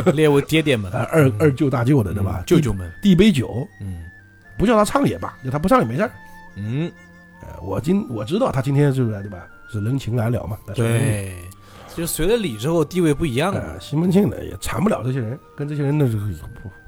[0.04, 2.38] 嗯列位爹爹们啊， 二二舅大舅的对吧？
[2.40, 4.02] 嗯舅舅们，递杯酒，嗯
[4.58, 6.10] 不叫他唱也罢，就他不唱也没事儿。
[6.56, 6.90] 嗯，
[7.42, 9.46] 呃，我今我知道他今天是不是对吧？
[9.70, 10.58] 是人情来了嘛？
[10.74, 11.32] 对，
[11.96, 13.60] 就随了礼之后地位不一样了。
[13.60, 16.18] 呃，西门庆呢也缠不了这些人，跟这些人那是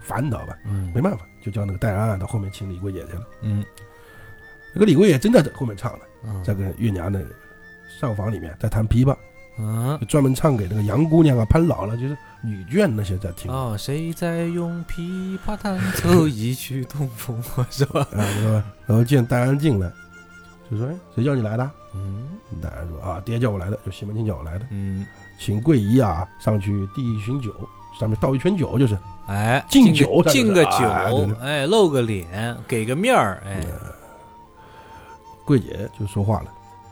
[0.00, 3.22] 烦恼吧，嗯没办法，就叫那个戴安安到后面请李桂姐去了。
[3.42, 3.64] 嗯
[4.74, 7.24] 那个李桂姐真的在后面唱的，嗯在跟月娘的
[8.00, 9.16] 上房里面在弹琵琶，
[9.58, 13.50] 嗯就专门唱给那个杨姑娘啊、潘老了，就是女眷那些在听。
[13.50, 17.66] 啊，哦，谁在用琵琶弹 奏一曲东风啊？
[17.70, 18.06] 是吧？
[18.10, 18.64] 是吧？
[18.86, 19.90] 然后见戴安进来，
[20.70, 25.06] 就说：“哎，谁叫你来的？”嗯戴安说：“啊，爹叫我来的，就西门庆叫我来的，嗯，
[25.38, 27.52] 请桂姨啊上去递一巡酒，
[27.98, 33.64] 上面倒一圈酒，就是哎，敬酒敬个酒，哎，露个脸，给个面儿，哎，
[35.44, 36.46] 桂姐就说话了：‘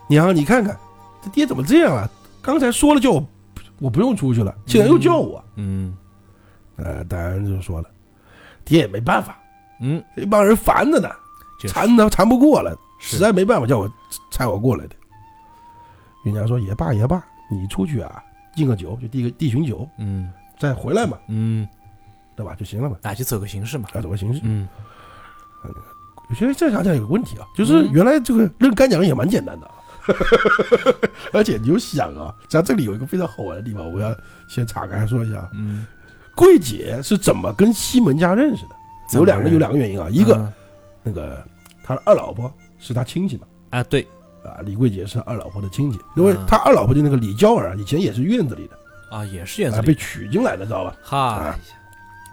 [0.09, 0.76] 娘，你看看
[1.22, 2.09] 这爹怎么这样啊？
[2.40, 3.24] 刚才说了叫我
[3.78, 5.42] 我不用出去了，竟然又叫我。
[5.57, 5.96] 嗯
[6.76, 7.88] 呃，大人就说了
[8.64, 9.38] ：‘爹也没办法，
[9.80, 11.09] 嗯，一帮人烦着呢，
[11.68, 13.92] 缠他缠不过了，实在没办法叫我
[14.30, 14.94] 差我过来的。
[16.24, 18.22] 云家说也罢也罢，你出去啊，
[18.55, 20.32] 敬个酒，就递个递巡酒，嗯。
[20.59, 21.66] 再回来嘛，嗯，
[22.36, 22.55] 对吧？
[22.55, 23.88] 就行了嘛，啊，就走个形式嘛。
[23.92, 24.40] 啊，走个形式。
[24.44, 24.68] 嗯。
[26.28, 27.90] 我觉得这想想有个问题啊，就是嗯。
[27.92, 29.74] 原来这个认干娘也蛮简单的啊，
[31.34, 34.14] 而且你就想啊，像这里有一个非常好玩的地方，我要
[34.48, 35.84] 先岔开说一下，嗯，
[36.36, 38.76] 桂姐是怎么跟西门家认识的？
[39.18, 40.53] 有两个有两个原因啊，一个嗯。
[41.03, 41.44] 那个
[41.82, 42.53] 他的二老婆
[42.83, 44.07] 是他亲戚嘛，啊，对，
[44.45, 50.97] 啊，李桂姐是二老婆的亲戚，因为嗯他二老婆就那个李娇儿啊，以前也是院子里的，啊，也是院子啊，里被娶进来的，知道吧？
[51.03, 51.57] 哈，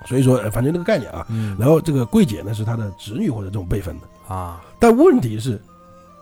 [0.08, 1.26] 所以说，呃反正那个概念啊。
[1.30, 1.56] 嗯。
[1.60, 5.62] 然后这个桂姐呢是他的侄女或者这种辈分的，啊，但问题是，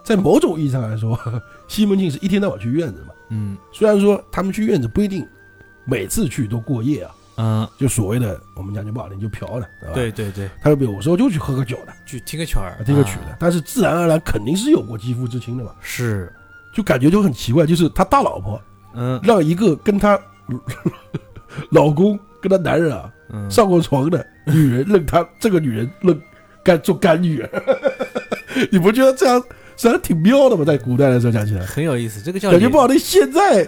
[0.04, 1.18] 在某种意义上来说，
[1.70, 3.14] 西门庆是一天到晚去院子嘛。
[3.30, 3.58] 嗯。
[3.72, 5.26] 虽然说他们去院子不一定
[5.86, 9.94] 每次去都过夜啊，嗯，就所谓的我们讲句不好听就嫖的，对吧？
[9.94, 13.32] 对，对对，他有时候就去喝个酒的，去听个曲儿，听个曲的。
[13.32, 16.34] 啊，但是自然而然肯定是有过肌肤之亲的嘛，是，
[16.74, 18.62] 就感觉就很奇怪，就是他大老婆
[18.96, 19.20] 嗯。
[19.24, 20.20] 让一个跟他
[21.70, 26.20] 老公跟他男人啊嗯，上过床的女人认他这个女人认
[26.64, 27.50] 干做干女儿，
[28.72, 29.40] 你不觉得这样
[29.76, 30.66] 实际上挺妙的吗？
[30.66, 32.98] 在古代的时候讲起来，很有意思，这个叫感觉不好听。
[32.98, 33.68] 现在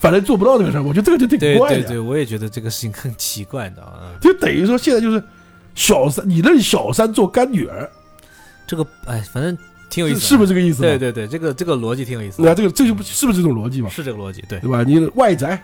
[0.00, 4.14] 反正做不到这个事儿，我觉得这个就挺怪的，对对对，我也觉得这个事情很奇怪的啊。
[4.20, 5.22] 就等于说现在就是
[5.74, 7.88] 小三，你认小三做干女儿，
[8.66, 9.56] 这个哎，反正
[9.90, 10.82] 挺有意思，是不是这个意思？
[10.82, 10.98] 对。
[10.98, 13.88] 对对，这个这个逻辑挺有意思的，那这个这就不是不是这种逻辑嘛？
[13.90, 14.58] 是这个逻辑，对。
[14.60, 14.82] 对吧？
[14.84, 15.60] 你外宅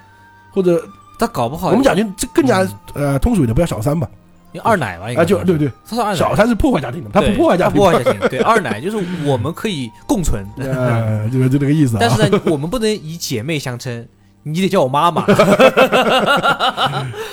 [0.51, 0.85] 或者
[1.19, 2.63] 他搞不好我们讲就这更加
[2.95, 4.09] 嗯呃通俗一点，不要小三吧？
[4.51, 11.99] 你二奶吧，应该啊，就说对对，他是二奶，小三是破坏家庭的，他不破坏家庭，破坏家庭，对， 二奶就是我们可以共存，呃， 这个就这个意思啊。
[12.01, 14.07] 但是呢，我们不能以姐妹相称，
[14.45, 15.25] 你得叫我妈妈。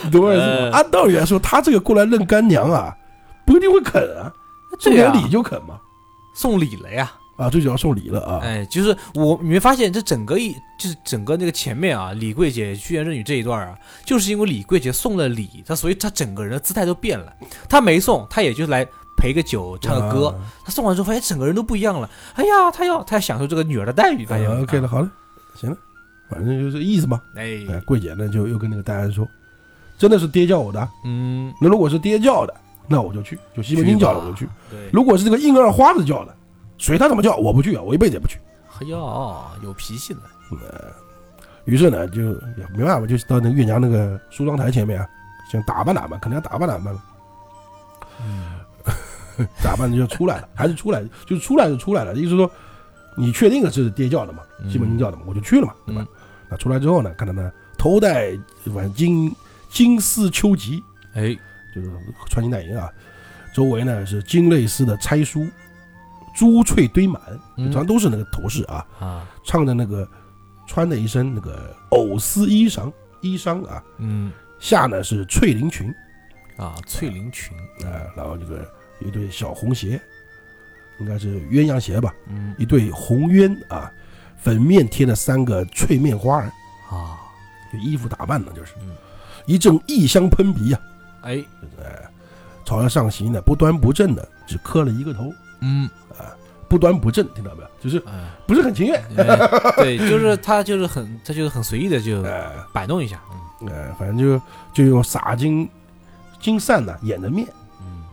[0.04, 0.52] 你懂我意思吗？
[0.54, 2.96] 呃按道理来说，他这个过来认干娘啊，
[3.46, 4.32] 不一定会肯啊，
[4.80, 5.80] 送点礼就肯嘛。
[6.34, 8.40] 送礼了呀，啊，最主要送礼了啊。
[8.42, 17.34] 哎，就是我，你没发现这整个一就是整个那个前面啊，李桂姐屈原认女这一段啊，就是因为李桂姐送了礼，她所以她整个人的姿态都变了。
[17.68, 18.88] 她没送，她也就来
[19.18, 20.28] 陪个酒，唱个歌。
[20.28, 22.10] 啊她送完之后，发现整个人都不一样了。
[22.36, 25.12] 哎呀，她要她要享受这个女儿的待遇，发现啊 OK 了，，好了，
[25.60, 25.76] 行了，
[26.32, 27.22] 反正就是意思嘛。
[27.36, 29.28] 哎，哎，桂姐呢就又跟那个戴安说，
[29.98, 32.54] 真的是爹叫我的啊，嗯，那如果是爹叫的，
[32.88, 34.48] 那我就去，就西门庆叫的我就去。
[34.70, 36.36] 对，如果是这个硬二花子叫的，
[36.78, 38.40] 随他怎么叫，我不去啊，我一辈子也不去。
[38.80, 38.98] 哎呀，
[39.62, 40.22] 有脾气了，
[41.66, 45.08] 于是呢，就也没办法，就到那个岳娘那个梳妆台前面啊，
[45.52, 46.98] 想打扮打扮，可能要打扮打扮
[49.64, 52.50] 打扮就出来了，还是出来，就是出来就出来了，意思说，
[53.16, 56.08] 你确定了是爹叫的嘛，西门庆叫的嘛，我就去了嘛，对吧嗯？
[56.52, 59.34] 那出来之后呢，看到呢，头戴反正金
[59.70, 60.84] 金丝秋吉，
[61.14, 61.34] 哎，
[61.74, 61.90] 就是
[62.30, 62.92] 穿金戴银啊，
[63.56, 65.48] 周围呢是金类丝的钗梳，
[66.36, 67.22] 珠翠堆满，
[67.58, 67.72] 嗯。
[67.72, 70.06] 全都是那个头饰啊，啊，唱的那个
[70.68, 72.92] 穿的一身那个藕丝衣裳
[73.22, 75.90] 衣裳啊，嗯，下呢是翠绫裙。
[76.58, 80.00] 啊，翠绫裙，啊、然后这个一对小红鞋，
[81.00, 82.54] 应该是鸳鸯鞋吧，嗯。
[82.60, 83.92] 一对红鸳啊，
[84.42, 86.52] 粉面贴了三个翠面花儿，
[86.90, 87.18] 啊，
[87.72, 88.74] 就衣服打扮呢就是。
[88.82, 88.90] 嗯，
[89.46, 90.82] 一阵异香喷鼻啊，
[91.22, 91.44] 哎，
[92.66, 95.32] 朝他上行呢不端不正的，只磕了一个头，
[95.62, 95.90] 嗯。
[96.18, 96.36] 啊，
[96.68, 97.70] 不端不正，听到没有？
[97.82, 99.38] 就是哎，不是很情愿，哎
[99.78, 103.22] 对，就是他就是很 他就是很随意的就呃摆弄一下，
[103.62, 103.68] 嗯。
[103.70, 104.42] 呃，反正就
[104.74, 105.70] 就用洒金
[106.40, 107.48] 金散呢掩着面，
[107.82, 108.04] 嗯。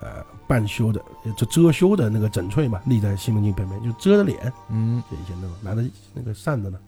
[0.00, 1.02] 呃，半修的
[1.34, 5.82] 就遮羞的那个枕翠嘛，立在西门庆旁边，就遮着脸，嗯，就以前那种拿着
[6.12, 6.78] 那个扇子呢，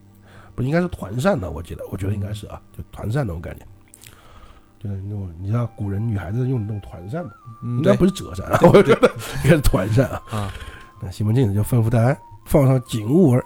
[0.55, 3.65] 不应该是团扇的，我记得，我觉得应该是啊，就团扇那种感觉。
[4.79, 7.31] 就是那种，你知道古人女孩子用的那种团扇嘛，
[7.63, 9.11] 嗯应该不是折扇啊， 我觉得
[9.45, 10.23] 应该是团扇啊。
[10.31, 10.53] 啊，
[11.01, 13.43] 那西门庆呢就吩咐戴安放上锦物儿，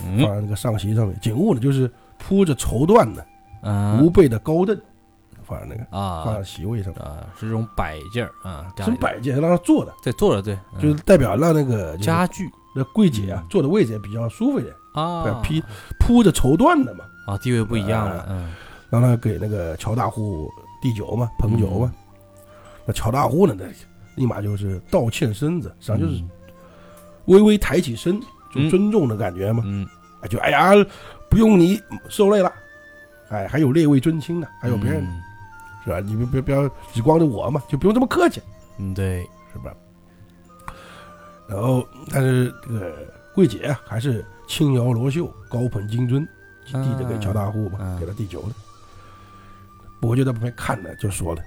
[0.00, 1.14] 放嗯在那个上席上面。
[1.20, 3.26] 锦物呢就是铺着绸缎的
[3.60, 4.00] 啊。
[4.00, 4.80] 无背的高凳，
[5.48, 6.92] 放在那个放啊在席位上。
[6.92, 8.70] 面，啊，是这种摆件儿啊，
[9.00, 10.80] 摆件让他坐的，对坐着对，嗯。
[10.80, 12.48] 就是代表让那个家具。
[12.76, 13.48] 那柜姐啊嗯。
[13.48, 15.62] 坐的位置也比较舒服一点，啊，披
[15.98, 18.54] 铺着绸缎的嘛，啊，地位不一样了，嗯。
[18.90, 20.48] 让他给那个乔大户
[20.80, 21.92] 递酒嘛，捧酒嘛。
[22.84, 23.66] 那乔大户呢，那
[24.16, 26.22] 立马就是道歉身子，实际上就是
[27.26, 29.62] 微微抬起身，就嗯尊重的感觉嘛。
[29.66, 29.86] 嗯，
[30.22, 30.72] 哎就哎呀，
[31.28, 32.52] 不用你受累了，
[33.28, 35.22] 哎，还有列位尊亲呢，还有别人、嗯
[35.88, 36.00] 是吧？
[36.00, 38.42] 你们别不要只光着我嘛，就不用这么客气，
[38.76, 39.72] 嗯，对，是吧？
[41.48, 42.94] 然后，但是这个
[43.34, 46.26] 桂姐啊，还是轻摇罗袖，高捧金樽，
[46.66, 48.48] 递着给乔大户嘛，嗯给他递酒的。
[49.98, 51.42] 伯爵在旁边看着，就说了：“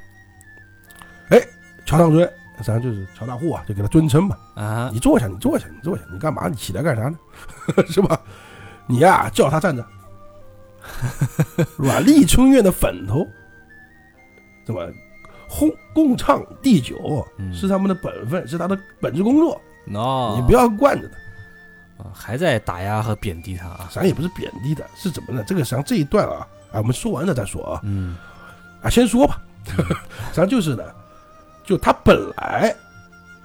[1.29, 1.39] 哎，
[1.85, 2.23] 乔长孙，
[2.57, 4.35] 实际上就是乔大户啊，就给他尊称嘛。
[4.55, 6.47] 啊，你坐下，你坐下，你坐下，你干嘛？
[6.47, 7.17] 你起来干啥呢？
[7.87, 8.19] 是吧？
[8.87, 9.85] 你呀、叫他站着，
[11.77, 11.99] 是吧？
[11.99, 13.25] 丽春院的粉头，
[14.72, 14.88] 怎么
[15.49, 17.53] 烘共唱地酒嗯。
[17.53, 19.61] 是他们的本分，是他的本职工作，
[19.93, 21.15] 哦，你不要惯着他。
[22.03, 23.88] 啊还在打压和贬低他啊。
[23.89, 25.43] 实，际上也不是贬低的，是怎么呢？
[25.45, 28.15] 这个实际上这一段啊，啊，我们说完了再说啊，嗯。
[28.82, 29.39] 啊，先说吧。
[29.67, 29.74] 实
[30.32, 30.84] 际上就是呢，
[31.63, 32.76] 就他本来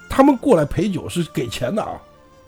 [0.09, 2.01] 他们过来陪酒是给钱的啊，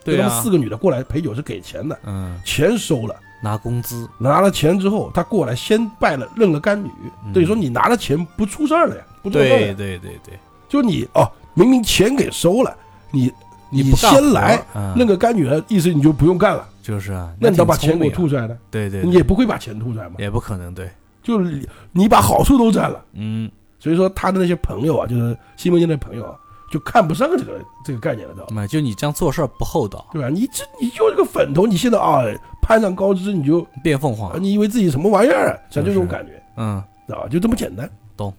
[0.03, 0.27] 对啊。
[0.27, 3.15] 他们四，个女的过来陪酒是给钱的，嗯，钱收了。
[3.41, 6.89] 拿工资，拿了钱之后，他过来先拜了认了干女，
[7.25, 7.33] 嗯。
[7.33, 12.75] 等于说你拿了钱不出事儿了呀，不做事儿对，对对对，就你哦，明明钱给收了，
[13.11, 13.31] 你
[13.69, 14.93] 你先来嗯。
[14.95, 20.89] 认个干女的意思你就不用干了，就是啊，那你要把钱给我吐出来呢，对对，你也不会把钱吐出来嘛，也不可能，对，
[21.23, 26.35] 就是你你把好处都占了，嗯，所以说他的那些朋友啊，就是西门庆的朋友啊，
[26.71, 28.67] 就看不上这个这个概念了，知道吗？
[28.67, 30.29] 就你这样做事不厚道，对吧？
[30.29, 32.21] 你这你就是个粉头，你现在啊
[32.61, 35.57] 攀上高枝，你就变凤凰，你以为自己什么玩意儿啊？
[35.69, 36.41] 像这种感觉。
[36.57, 37.27] 嗯知道吧？
[37.27, 37.89] 就这么简单。
[38.15, 38.31] 懂。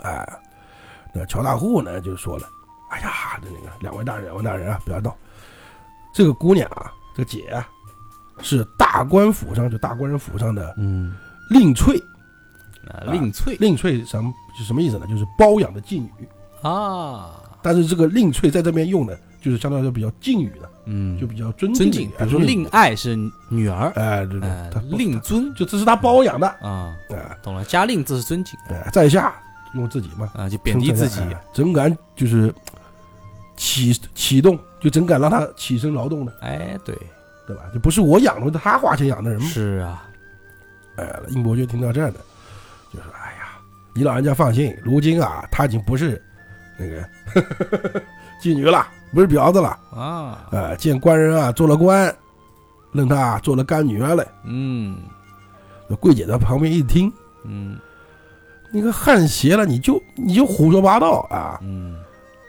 [0.00, 0.26] 哎，
[1.12, 2.46] 那乔大户呢就说了
[2.90, 5.14] ：“哎呀，这那个两位大人，两位大人啊，不要闹。
[6.14, 7.68] 这个姑娘啊，这个姐啊，
[8.40, 11.14] 是大官府上就大官人府上的嗯，
[11.50, 11.98] 令翠。
[12.88, 15.06] 啊令翠令翠什么是什么意思呢？
[15.06, 16.10] 就是包养的妓女。
[16.62, 23.16] 啊，但是这个令翠在这边用的，就是相对来说比较敬语的，嗯，就比较尊尊敬，比如说令，爱是
[23.48, 24.50] 女儿，哎，对对
[24.90, 25.50] 令尊。
[25.54, 27.38] 就这是他包养的，啊，哎。
[27.42, 29.34] 懂了，加令字是尊敬哎，在下
[29.74, 32.54] 用自己嘛，啊，就贬低自己，哎怎敢就是
[33.56, 36.32] 启启动，就怎敢让他起身劳动呢？
[36.42, 36.94] 哎，对，
[37.46, 37.62] 对吧？
[37.72, 39.48] 就不是我养的，他花钱养的人嘛。
[39.48, 40.06] 是啊，
[40.96, 42.18] 哎，应伯爵听到这儿的，
[42.92, 43.58] 就说：“哎呀，
[43.94, 46.22] 你老人家放心，如今啊，他已经不是
[46.78, 47.02] 那个
[48.40, 49.68] 妓女了，不是婊子了。
[49.94, 52.14] 啊，呃，见官人啊做了官，
[52.92, 54.26] 认他啊做了干女儿了。
[54.44, 54.98] 嗯
[55.88, 57.12] 那桂姐在旁边一听，
[57.44, 57.78] 嗯
[58.72, 61.58] 那个汗邪了，你就你就胡说八道啊！
[61.62, 61.96] 嗯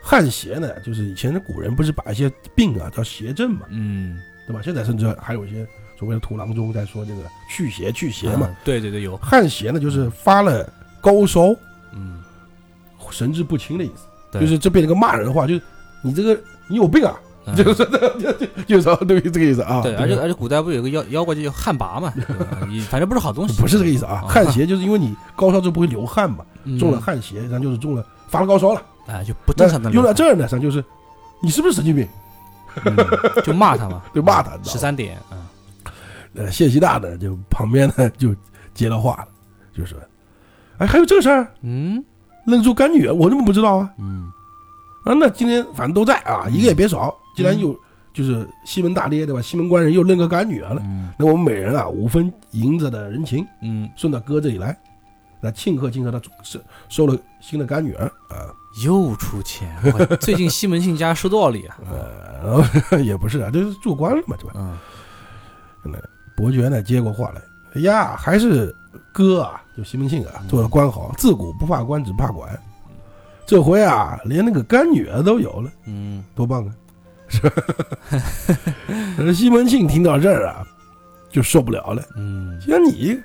[0.02, 4.62] 汉邪呢，就是以前的古人不是把一些病啊叫邪症嘛，嗯，对吧？
[4.64, 5.68] 现在甚至还有一些
[5.98, 8.46] 所谓的土郎中在说这个去邪去邪嘛。
[8.48, 10.68] 啊，对对对，有，汗邪呢，就是发了
[11.02, 11.54] 高烧、
[11.94, 12.24] 嗯，
[13.12, 15.62] 神志不清的意思，对就是这变成个骂人的话，就是
[16.02, 17.56] 你这个你有病啊，嗯。
[17.56, 17.86] 就是
[18.20, 19.82] 就就就是对这个意思啊。
[19.82, 22.14] 对，而且而且古代不是有个妖妖怪就叫旱魃嘛，
[22.90, 26.78] 反正不是好东西，不是这个意思啊，啊汗邪就是因为你高烧就不会流汗嘛，嗯。
[26.80, 28.82] 中了汗邪，然后就是中了发了高烧了。
[29.08, 30.84] 哎，就不正常的用到这儿呢，实际上就是
[31.42, 32.08] 你是不是神经病？
[32.84, 32.94] 嗯
[33.44, 35.48] 就骂他嘛， 就骂他十三点啊，
[36.34, 38.36] 呃，谢希大呢就旁边呢就
[38.74, 39.28] 接了话了，
[39.78, 39.98] 就说
[40.80, 42.04] ：“哎，还有这个事儿，嗯
[42.46, 43.90] 认出干女儿，我怎么不知道啊？
[44.00, 44.32] 嗯
[45.04, 47.14] 啊，那今天反正都在啊，一个也别少。
[47.36, 47.78] 既然有
[48.14, 49.42] 就是西门大爹对吧？
[49.42, 54.76] 西门官人又认个干女儿了，嗯那我们每人啊五分银子的人情嗯，送到哥这里来，
[55.42, 58.50] 来庆贺庆贺他收收了新的干女儿啊。
[58.84, 61.78] 又出钱，我 最近西门庆家收多少礼啊？
[61.90, 64.54] 呃，然 后也不是啊，就是做官了嘛，对吧？
[64.56, 65.94] 嗯
[66.36, 67.42] 伯爵呢接过话来，
[67.76, 68.76] 哎呀，还是
[69.14, 72.58] 哥啊，就西门庆啊，做的官好，自古不怕官，只怕管。
[73.46, 76.74] 这回啊，连那个干女儿都有了，嗯多棒啊！
[79.18, 80.66] 是西门庆听到这儿啊，
[81.30, 82.02] 就受不了了。
[82.16, 83.20] 嗯，像你，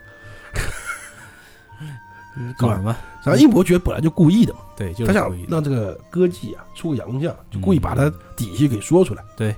[2.58, 2.94] 搞什么？
[3.22, 5.30] 咱英伯爵本来就故意的嘛，对，就他想。
[5.48, 9.22] 让这个歌妓啊出个洋相，就故意把他底细给说出来。
[9.36, 9.54] 对，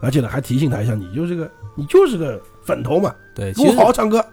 [0.00, 4.24] 而且呢，还提醒他一下，你就是个你就是个粉头嘛，对，给我好好唱歌。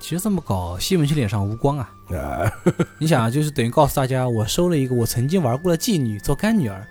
[0.00, 1.90] 其实这么搞，西门庆脸上无光啊。
[2.10, 2.50] 啊，
[2.98, 6.86] 你想啊，就是等于告诉大家，我收了一个我曾经玩过的妓女做干女儿，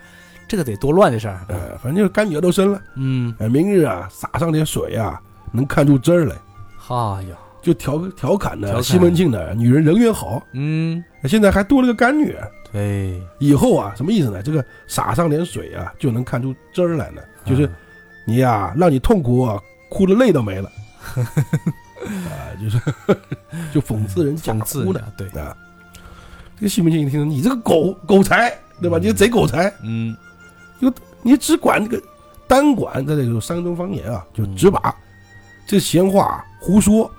[0.46, 1.40] 这个得多乱的事儿。
[1.48, 5.20] 呃，反正就是干女儿都生了，嗯，呃，明日啊撒上点水啊，
[5.52, 6.36] 能看出汁儿来，
[6.76, 12.50] 哈呀，就调调侃的西门庆的女人人缘好，嗯，现在还多了个干女儿。
[12.70, 14.42] 对，以后啊，什么意思呢？
[14.42, 17.22] 这个撒上点水啊，就能看出汁儿来呢。
[17.44, 17.70] 就是啊
[18.26, 20.70] 你呀、让你痛苦啊，哭的泪都没了。
[22.06, 22.80] 啊，就是
[23.72, 25.56] 就讽刺人假讽刺哭的的，对，啊。
[26.56, 28.98] 这个西门庆一听，你这个狗狗才，对吧？
[28.98, 30.16] 你个贼狗才，嗯
[30.80, 30.92] 就
[31.22, 32.02] 你只管这个
[32.46, 34.94] 单管，在这个山东方言啊，就嗯只把
[35.66, 37.10] 这闲话胡说。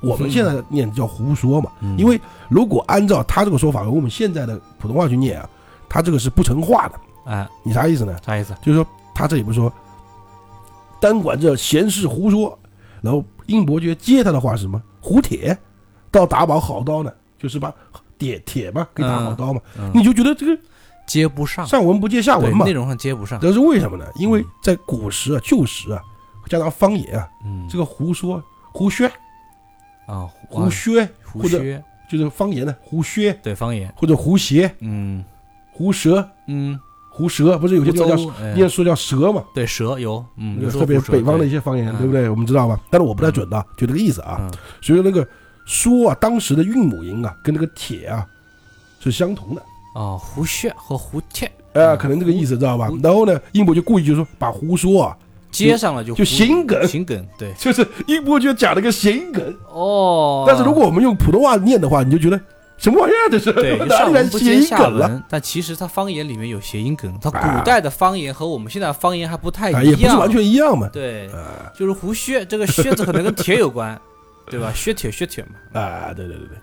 [0.00, 2.18] 我们现在念叫胡说嘛，嗯因为
[2.48, 5.48] 如果按照他这个说法，用我们现在的普通话去念啊，
[5.88, 6.98] 他这个是不成话的。
[7.26, 8.16] 哎，你啥意思呢？
[8.24, 8.54] 啥意思？
[8.62, 9.72] 就是说他这里不是说
[10.98, 12.58] 单管这闲事胡说，
[13.02, 14.80] 然后英伯爵接他的话是什么？
[15.00, 15.56] 胡铁
[16.10, 17.72] 到打宝好刀呢，就是把
[18.18, 20.62] 铁铁嘛给打好刀嘛，嗯你就觉得这个
[21.06, 22.72] 接不上，上文不接下文嘛内。
[22.72, 23.40] 容上接不上。
[23.40, 24.06] 这是为什么呢？
[24.16, 26.00] 因为在古时啊、旧时啊，
[26.48, 28.42] 加上方言啊，嗯，这个胡说、
[28.72, 29.06] 胡靴、
[30.06, 35.24] 啊，胡薛，或者胡靴，就是方言的胡靴，对方言，或者胡邪、嗯
[35.72, 36.78] 胡舌、嗯，
[37.10, 38.16] 胡蛇，不是有些地方叫
[38.54, 39.44] 念书叫蛇嘛？
[39.52, 42.28] 对蛇有，嗯，特别北方的一些方言，嗯对不对？
[42.30, 42.80] 我们知道吧？
[42.88, 44.38] 但是我不太准的，就这个意思啊。
[44.40, 44.50] 嗯
[44.80, 45.26] 所以那个
[45.66, 48.26] 说啊，当时的韵母音啊，跟那个铁啊
[49.00, 49.62] 是相同的。
[49.94, 52.88] 啊，胡穴和胡切哎、嗯可能这个意思知道吧？
[53.02, 55.16] 然后呢，英伯就故意就说把胡说啊，
[55.50, 59.54] 接上了就就胡心梗心梗，对，就是英伯就讲了个谐梗。
[59.68, 62.40] 哦，但是如果我们用普通话念的话，你就觉得
[62.80, 63.52] 什么玩意儿这是？
[63.52, 65.06] 对， 上文不接下了？
[65.06, 70.88] 文，但其实它方言里面有谐音梗，它啊古代的方言和我们现在的方言还不太一啊，样，也不是完全一样嘛。
[70.88, 74.00] 对，啊就是胡靴，这个靴子可能跟铁有关，
[74.50, 74.72] 对吧？
[74.74, 76.56] 削铁削铁嘛，啊，对对对对。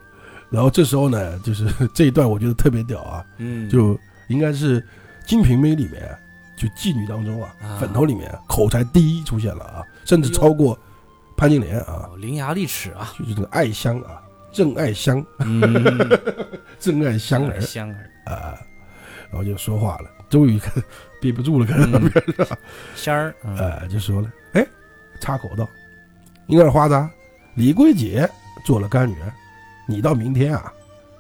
[0.50, 3.98] 然后这时候呢，就是 这一段我觉得特别屌啊，嗯，就
[4.28, 4.82] 应该是
[5.26, 6.18] 《金瓶梅》里面
[6.56, 10.76] 就妓女当中啊啊，粉头里面口才第一出现了啊，甚至超过
[11.36, 14.18] 潘金莲啊，哦伶牙俐齿啊，就是这个爱香啊，
[14.58, 15.62] 郑爱香，嗯，
[16.82, 17.62] 郑爱香儿。
[17.62, 18.58] 香儿，啊，
[19.30, 20.84] 然后就说话了，终于看
[21.22, 22.10] 憋不住了，看到嗯。
[22.10, 22.58] 边上，
[22.96, 23.56] 仙儿，嗯。
[23.56, 24.66] 呃，就说了，哎，
[25.22, 25.70] 插口道，
[26.48, 27.08] 樱儿花子，
[27.54, 28.28] 李桂姐
[28.66, 29.32] 做了干女儿，
[29.88, 30.74] 你到明天啊，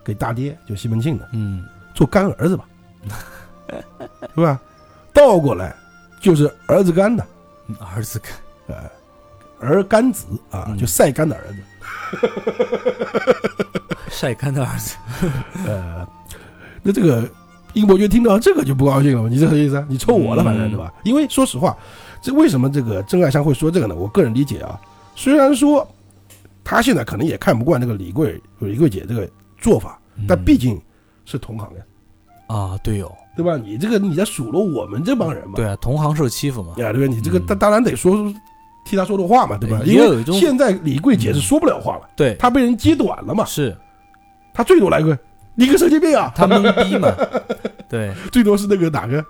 [0.04, 1.64] 给大爹就西门庆的嗯，
[1.94, 2.68] 做干儿子吧，
[4.34, 4.60] 是吧？
[5.14, 5.76] 倒过来
[6.20, 7.24] 就是儿子干的，
[7.94, 8.32] 儿子干，
[8.76, 8.90] 呃，
[9.60, 11.58] 儿干子啊，嗯就晒干的儿子，
[14.10, 14.96] 晒干的儿子，
[15.66, 16.08] 呃，
[16.82, 17.28] 那这个
[17.74, 19.30] 英伯爵听到这个就不高兴了嘛？
[19.30, 19.86] 你这个意思啊？
[19.90, 20.94] 你抽我了，反正嗯对吧？
[21.04, 21.76] 因为说实话，
[22.22, 23.96] 这为什么这个郑爱香会说这个呢？
[23.96, 24.80] 我个人理解啊，
[25.16, 25.88] 虽然说
[26.64, 30.80] 他现在可能也看不惯这个李桂李桂姐这个做法，但毕竟
[31.26, 31.84] 是同行呀，
[32.50, 33.58] 嗯啊，对哦，对吧？
[33.58, 35.54] 你这个你在数落我们这帮人嘛？
[35.56, 37.14] 对啊，同行受欺负嘛，呀，对吧？
[37.14, 38.34] 你这个嗯当当然得说出
[38.88, 39.82] 替他说的话嘛，对吧？
[39.86, 43.76] 因为现在李桂姐是说不了话了，对，她被人揭短了嘛，是。
[44.54, 45.16] 她最多来个
[45.54, 46.32] 你个神经病啊！
[46.36, 47.12] 他懵逼嘛，
[47.90, 49.24] 对，最多是那个哪个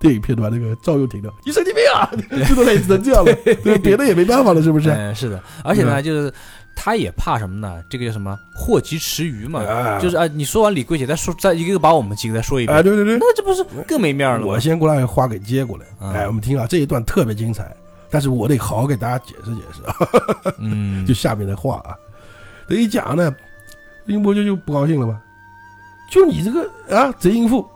[0.00, 2.08] 电影片段，那个赵又廷的你神经病啊！
[2.46, 3.32] 最多类似成这样了，
[3.64, 4.90] 对，别的也没办法了，是不是？
[4.90, 6.32] 嗯，是的，而且呢，就是
[6.76, 7.82] 他也怕什么呢？
[7.90, 9.98] 这个叫什么祸及池鱼嘛，啊。
[9.98, 14.46] 就是啊，你说完李桂姐，再说再一个个把我们几个再说一哎，遍，对对对，那这不是更没面了吗？
[14.46, 15.84] 我先过来话给接过来。
[16.00, 17.74] 嗯哎，我们听啊，这一段特别精彩，
[18.10, 19.94] 但是我得好好给大家解释解释啊，
[20.58, 21.96] 嗯， 就下面的话啊，
[22.68, 23.34] 这一讲呢，
[24.06, 25.20] 林伯爵就不高兴了吧，
[26.10, 27.66] 就你这个啊贼淫妇，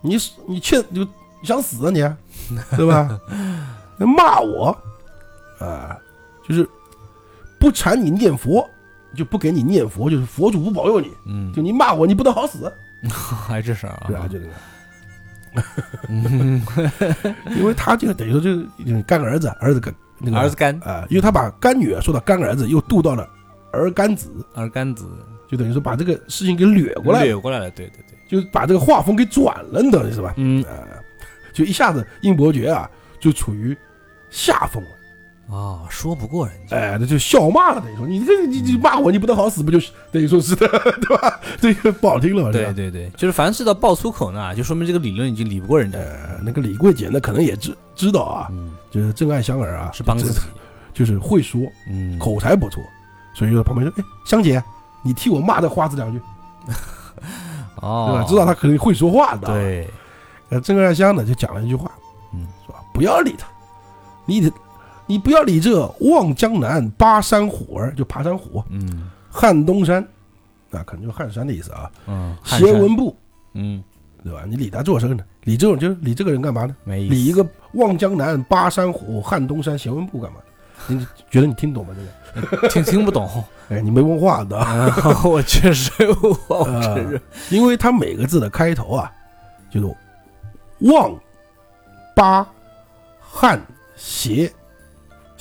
[0.00, 2.16] 你你欠就你想死啊你啊，
[2.76, 3.20] 对吧？
[3.98, 4.76] 骂我
[5.60, 5.96] 啊，
[6.48, 6.68] 就是
[7.60, 8.68] 不缠你念佛，
[9.16, 12.72] 就不给你念佛，就是佛祖不保佑你，嗯，就你骂我，你不得好死，
[13.10, 14.26] 还这事儿啊对啊？
[14.26, 14.50] 就这个。
[16.08, 16.62] 嗯，
[17.56, 20.78] 因为他这个等于说就是干儿子，儿子干那个儿子干。
[20.80, 23.28] 啊、因为他把干女儿说到干儿子，又渡到了
[23.72, 25.06] 儿干子，儿干子。
[25.48, 30.32] 就等于说把这个事情给掠过来，掠过来了，对对对，就是把这个画风给转了，你懂是吧？
[30.38, 30.62] 嗯。
[30.64, 30.72] 啊、
[31.52, 32.90] 就一下子应伯爵啊
[33.20, 33.76] 就处于
[34.30, 34.90] 下风了，
[35.52, 40.66] 啊，说不过人家，哎，那就笑骂了，等于说你这个你你骂我，你不得好死，不就是等于说是的，
[41.02, 41.38] 对吧？
[41.60, 50.40] 这个不好听了嘛，对对对，就是凡事到爆粗口呢，就说明这个理论已经理不过人家，呃，那个李桂姐呢，可能也知知道啊，嗯，就是郑爱香儿啊，是帮自己，
[50.94, 52.82] 就是会说，嗯，口才不错，
[53.34, 54.62] 所以就旁边说：“哎，香姐，
[55.02, 56.18] 你替我骂这花子两句，
[56.66, 56.74] 对
[57.82, 59.86] 哦吧？”知道他肯定会说话的。，对，
[60.48, 61.90] 呃，郑爱香呢就讲了一句话，
[62.32, 62.78] 嗯，是吧？
[62.94, 63.46] 不要理他，
[64.24, 64.50] 你得，
[65.06, 70.06] 你不要理这望江南巴山虎儿，就爬山虎，嗯汉东山，
[70.70, 71.90] 那，可能就是汉山的意思啊。
[72.06, 73.16] 嗯，斜文部，
[73.54, 73.82] 嗯，
[74.22, 74.44] 对吧？
[74.46, 75.24] 你理他做什么呢？
[75.44, 76.76] 理这种就是理这个人干嘛呢？
[76.84, 80.38] 没意思，理一个望江南巴山虎汉东山斜文部干嘛？
[80.86, 81.94] 你觉得你听懂吗？
[82.34, 82.68] 这个？
[82.70, 83.28] 听听不懂，
[83.68, 84.58] 哎，你没文化的。
[84.58, 84.94] 啊
[85.24, 85.92] 我确实
[86.48, 89.12] 我呃承认，因为它每个字的开头啊，
[89.70, 89.96] 就是
[90.90, 91.14] 望、
[92.16, 92.46] 八、
[93.20, 93.60] 汉、
[93.96, 94.50] 邪，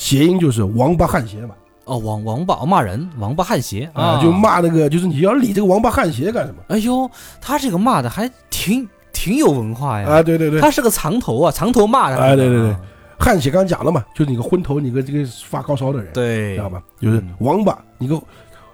[0.02, 1.54] 谐音就是王八汉鞋嘛，
[1.86, 4.32] 哦，王王八骂人，王八汉鞋啊，就。
[4.32, 6.64] 骂那个，就是你要理这个王八汉鞋干什么？
[6.70, 7.08] 哎呦，
[7.40, 12.18] 他这个骂的还挺挺有文化呀，啊，对对对，他是个藏头啊，藏头骂的。
[12.18, 12.76] 哎对对对
[13.20, 16.82] 汉鞋刚刚讲了嘛，就是你个昏头，你个这个发高烧的人，对，知道吧？
[17.00, 18.20] 就是嗯王八，你个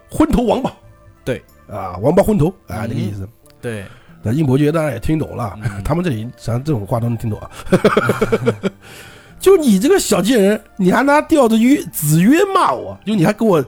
[0.09, 0.71] 昏头王八，
[1.25, 3.27] 对啊，王八昏头啊，嗯这个意思。
[3.61, 3.83] 对，
[4.23, 7.51] 那应伯爵当然也听懂了，嗯 他们这里咱这种话都能听懂啊。
[9.39, 13.63] 就你这个小贱人，你还拿吊着约子曰骂我，就你还给我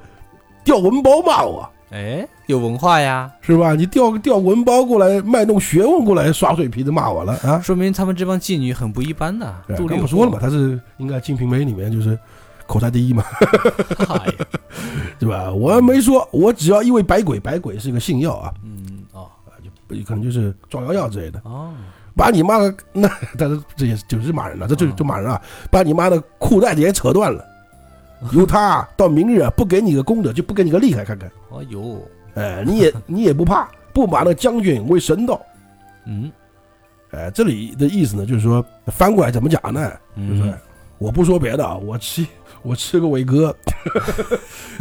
[0.63, 3.74] 钓文包骂我，哎，有文化呀，是吧？
[3.76, 7.59] 你调调文包过来，卖弄学问过来，耍嘴皮子骂我了啊！
[7.61, 9.55] 说明他们这帮妓女很不一般的。
[9.67, 12.17] 对杜丽刚不说了嘛，他是应该《金瓶梅》里面就是
[12.67, 13.24] 口才第一嘛，
[15.17, 15.51] 对 吧？
[15.51, 19.28] 我没说，我只要一味百鬼，百鬼是个性药啊，嗯，哦，
[20.05, 21.41] 可能就是壮阳药之类的。
[21.45, 21.72] 哦，
[22.20, 23.09] 把你妈的那，
[23.39, 25.41] 但是这也是就是骂人了，这就嗯就骂人啊！
[25.72, 27.45] 把你妈的裤带子也扯断了，
[28.34, 31.32] 由他啊到明日啊不给你个功德，就不给你个厉害看看。
[31.51, 32.05] 哎呦，
[32.36, 35.41] 哎，你也 你也不怕，不把那将军为神道。
[36.05, 36.30] 嗯
[37.11, 39.89] 哎，这里的意思呢，就是说翻过来怎么讲呢？
[40.17, 40.53] 就是嗯，
[40.97, 42.26] 我不说别的啊，我吃
[42.61, 43.55] 我吃个伟哥，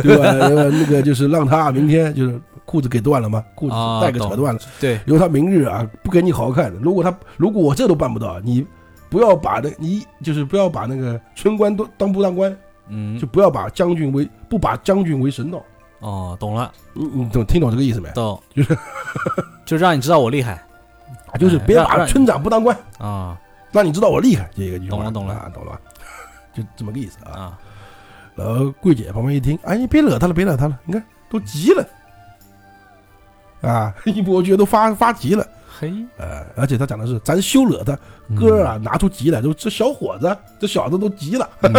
[0.02, 0.32] 对吧？
[0.32, 6.70] 那个就是让他明天就是裤子给断了吗，裤子啊带给扯断了，对，由他明日啊不给你好看。
[6.82, 8.66] 如果他如果我这都办不到，你
[9.08, 12.54] 不要把那你就是不要把那个村官都当不当官，
[12.88, 13.18] 嗯。
[13.18, 15.62] 就，不要把将军为不把将军为神道。
[16.00, 18.10] 哦，懂了，你你懂听懂这个意思没？
[18.10, 18.78] 懂，就是
[19.64, 20.62] 就让你知道我厉害。
[21.38, 23.40] 就是别把村长不当官，啊。
[23.72, 24.50] 让你知道我厉害。
[24.54, 24.96] 这个句话。
[24.96, 25.10] 懂了。
[25.10, 25.72] 懂了啊，懂了。
[25.72, 25.80] 吧？
[26.54, 27.32] 就这么个意思啊。
[27.32, 27.58] 啊，
[28.34, 31.86] 然后桂姐旁边一听，哎，你别惹他了，别惹他了，你看都急了，
[33.60, 35.46] 啊， 一伯爵都发发急了，
[35.78, 37.98] 嘿，呃，而且他讲的是咱休惹他，
[38.36, 41.48] 哥儿啊拿出急来，就这小伙子，这小子都急了。
[41.62, 41.72] 嗯，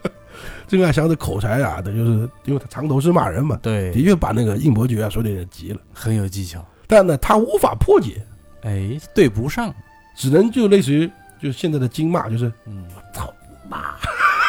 [0.68, 3.92] 郑爱祥的口才啊，他就是因为他长头诗骂人嘛，对。
[3.92, 8.20] 的，确把那个应伯爵啊说的有点急了，很有技巧，但呢他无法破解，
[8.62, 9.72] 哎，对不上，
[10.16, 11.06] 只能就类似于
[11.40, 13.35] 就是现在的金骂，就是嗯，操妈，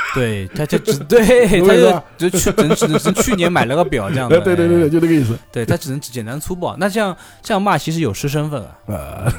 [0.16, 1.20] 对，他就只 对，
[1.62, 1.74] 他
[2.18, 5.38] 就就去只能只能是去年买了个表这样对的，对对对，对，就这个意思。
[5.52, 6.76] 对他只能简单粗暴。
[6.78, 9.34] 那这样这样骂其实有失身份啊，啊，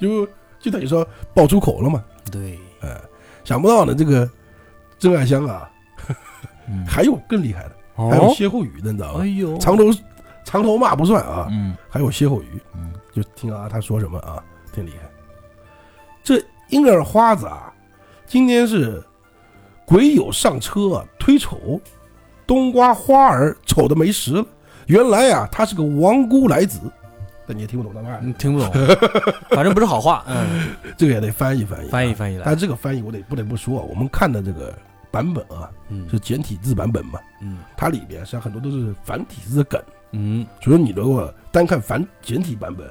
[0.00, 0.26] 就
[0.58, 2.02] 就等于说爆粗口了嘛。
[2.32, 2.58] 对，
[3.44, 4.28] 想不到呢，这个
[4.98, 5.70] 郑爱香啊，
[6.68, 9.26] 嗯，还有更厉害的，还有哦，歇后语的，你知道吗哎？
[9.26, 9.84] 呦，长头
[10.44, 15.08] 长头骂不算啊，嗯还有歇后语，嗯，就听啊他说什么啊，挺厉害。
[16.24, 17.72] 这婴儿花子啊，
[18.26, 19.00] 今天是
[19.86, 21.80] 鬼友上车啊推丑，
[22.46, 24.44] 冬瓜花儿丑的没食了。
[24.86, 26.80] 原来啊，他是个亡孤来子，
[27.46, 28.70] 那你也听不懂的，嗯听不懂，
[29.50, 32.42] 反正不是好话，嗯，这个也得翻译翻译啊，翻译翻译来。
[32.44, 34.76] 但，这个翻译我得不得不说啊，我们看的这个
[35.10, 36.08] 版本啊嗯。
[36.10, 37.58] 是简体字版本嘛，嗯。
[37.76, 39.80] 它里边实际上很多都是繁体字的梗，
[40.12, 40.46] 嗯。
[40.60, 42.86] 所以你如果单看繁简体版本，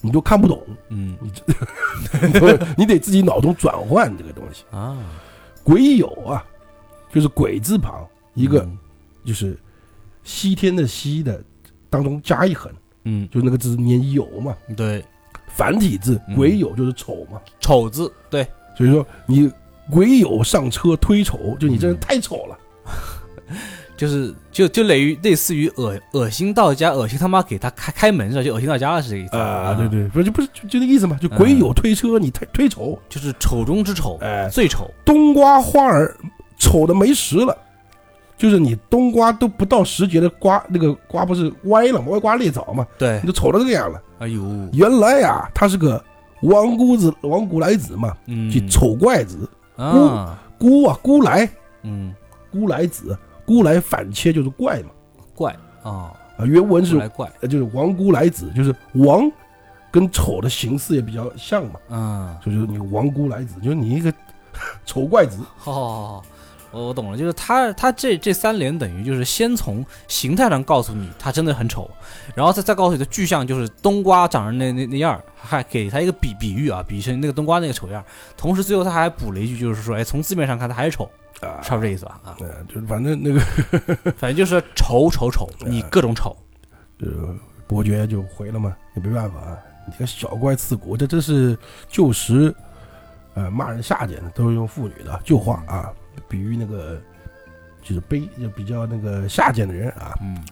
[0.00, 1.16] 你都看不懂，嗯。
[1.20, 1.30] 你
[2.78, 4.64] 你得自己脑中转换这个东西。
[4.70, 4.96] 啊，
[5.66, 6.46] 鬼友啊，
[7.12, 8.78] 就是鬼字旁一个嗯。
[9.24, 9.58] 就是
[10.22, 11.42] 西天的西的
[11.90, 15.04] 当中加一横，嗯，就是那个字念友嘛，对，
[15.48, 16.36] 繁体字嗯。
[16.36, 18.46] 鬼友就是丑嘛，丑字，对，
[18.78, 19.50] 所以说你
[19.90, 22.56] 鬼友上车推丑，就你这人太丑了。
[23.96, 28.42] 就是就就类于类似于恶恶心到家，恶心他妈给他开开门是吧？
[28.42, 36.14] 就恶心到家了是这个意思啊，对，对，不是就不是就就那意思嘛，就鬼友推车，你推推丑，就是丑中之丑，哎，最丑，冬瓜花儿
[36.58, 37.56] 丑的没实了，
[38.36, 42.06] 就是你冬瓜都不到时节的瓜，那个瓜不是歪了吗？
[42.08, 44.00] 歪瓜裂枣嘛，对你，都丑成这个样了。
[44.18, 44.42] 哎呦，
[44.72, 46.02] 原来呀，他是个
[46.42, 51.48] 亡姑子、亡古来子嘛，嗯，就丑怪子，啊，孤啊姑来，
[51.82, 52.14] 嗯，
[52.50, 53.16] 姑来子，
[53.46, 54.90] 孤来反切就是怪嘛，
[55.34, 59.30] 怪啊，啊，原文是来怪，呃就是王孤来子，就是王
[59.90, 64.12] 跟丑的形似也比较像嘛，嗯，所以就是你王孤来子，就是你一个
[64.84, 66.24] 丑怪子，好好好好，
[66.76, 71.90] 我我懂了，就是他他这这三连等于就是先从形态上告诉你他真的很丑，
[72.34, 78.04] 然后再再告诉你的具象就是冬瓜长成那那那样儿，还给他一个比比喻啊，比成那个冬瓜那个丑样儿，
[78.36, 81.10] 同时最后他还补了一句，就是说，哎，从字面上看他还是丑，
[81.40, 82.20] 啊，差不多这意思吧？
[82.22, 83.40] 啊，对，就是反正那个
[84.18, 86.36] 反正就是丑丑丑，你各种丑，
[87.00, 87.34] 呃
[87.66, 89.56] 伯爵就回了嘛，也没办法，啊
[89.86, 91.56] 你这个小怪刺骨，这真是
[91.88, 92.54] 旧时，
[93.34, 95.92] 呃，骂人下贱的都是用妇女的旧话啊，
[96.28, 97.00] 比喻那个
[97.82, 100.42] 就是卑就比较那个下贱的人啊，嗯。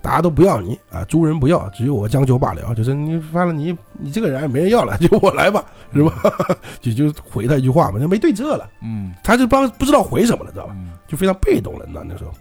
[0.00, 2.72] 大家都不要你啊，诸人不要，只有我将就罢了。
[2.74, 6.12] 就是你发了你你这个人没人要了， 就我来吧，是吧？
[6.80, 9.12] 就就回他一句话嘛，就没对策了，嗯。
[9.24, 10.72] 他就帮不知道回什么了，知道吧？
[10.76, 10.92] 嗯。
[11.08, 12.32] 就非常被动了，那那时候，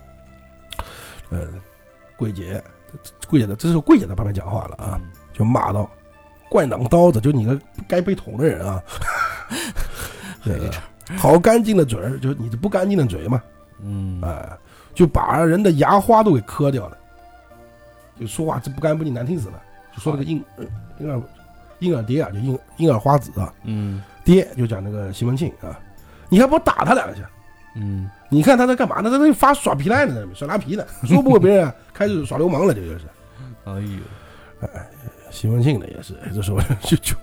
[1.29, 1.47] 呃，
[2.15, 2.63] 桂姐，
[3.27, 5.01] 桂姐的这时候桂姐在旁边讲话了啊，，
[5.33, 5.89] 就骂道
[6.51, 8.79] ：“怪囊刀子，就你个该被捅的人啊！
[10.45, 10.69] 这个
[11.17, 13.41] 好干净的嘴儿，就是你这不干净的嘴嘛，
[13.81, 14.57] 嗯啊、
[14.93, 16.97] 就把人的牙花都给磕掉了，
[18.19, 19.61] 就说话这不干不净，难听死了。
[19.95, 20.65] 就说了个婴呃
[20.99, 21.21] 婴儿
[21.79, 25.79] 婴儿爹啊，就婴婴儿花子啊，嗯爹就讲那个西门庆啊，
[26.29, 27.29] 你还不打他两下？
[27.75, 29.09] 嗯你看他在干嘛呢？
[29.09, 33.05] 他在那发耍皮赖呢，在那耍拉皮呢， 说不过别人啊，开始耍流氓了，这就是。
[33.65, 33.99] 哎呦，
[34.61, 34.87] 哎
[35.29, 37.15] 西门庆呢也是，哎这时候就就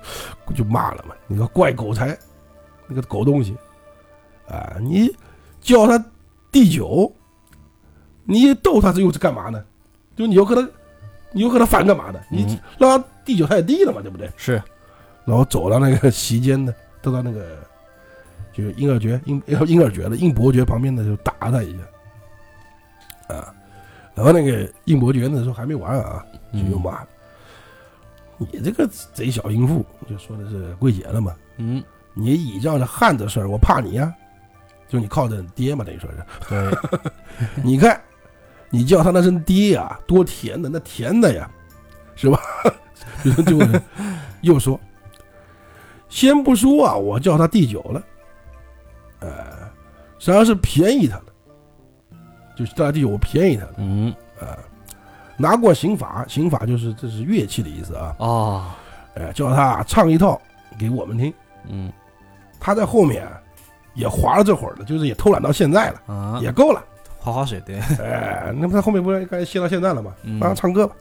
[0.54, 2.16] 就骂了嘛，你个怪狗才，
[2.86, 3.56] 那个狗东西，
[4.48, 5.10] 啊，你
[5.60, 6.04] 叫他
[6.52, 7.12] 第九，
[8.24, 9.62] 你逗他这又是干嘛呢？
[10.16, 10.68] 就你又和他，
[11.32, 12.20] 你又和他烦干嘛呢？
[12.30, 14.30] 你嗯让他第九他也低了嘛，对不对？
[14.36, 14.62] 是，
[15.24, 16.72] 然后走到那个席间呢，
[17.02, 17.58] 走到那个
[18.52, 21.76] 就是婴儿爵婴婴儿爵的英伯爵旁边呢，就打他一
[23.28, 23.54] 下，啊，
[24.14, 27.00] 然后那个应伯爵那时候还没完啊，就又骂，
[28.38, 31.82] 你这个贼小淫妇，就说的是桂姐了嘛，嗯，
[32.12, 34.14] 你倚仗着汉子事儿，我怕你呀、
[34.88, 37.10] 就你靠着爹嘛，等于说是，对，
[37.64, 38.00] 你看，
[38.70, 41.50] 你叫他那声爹呀，多甜的，那甜的呀，
[42.14, 42.38] 是吧？
[43.24, 43.58] 就就
[44.42, 44.78] 又说，
[46.08, 48.02] 先不说啊，我叫他第九了，
[49.20, 49.30] 呃，
[50.18, 51.24] 实际上是便宜他了，
[52.56, 54.58] 就是叫他第九，我便宜他了，嗯，啊、
[55.36, 58.64] 拿过刑法，刑法就是这是乐器的意思啊，哦，
[59.14, 60.40] 哎、叫他唱一套
[60.78, 61.32] 给我们听，
[61.68, 61.92] 嗯。
[62.60, 63.28] 他在后面
[63.94, 66.84] 也划了这会儿了，就是也偷懒到现在了，啊，也够了。
[67.18, 70.14] 划划水，对， 哎，那么他后面不是该歇到现在了吗？
[70.24, 70.38] 嗯。
[70.38, 70.94] 让他唱歌吧。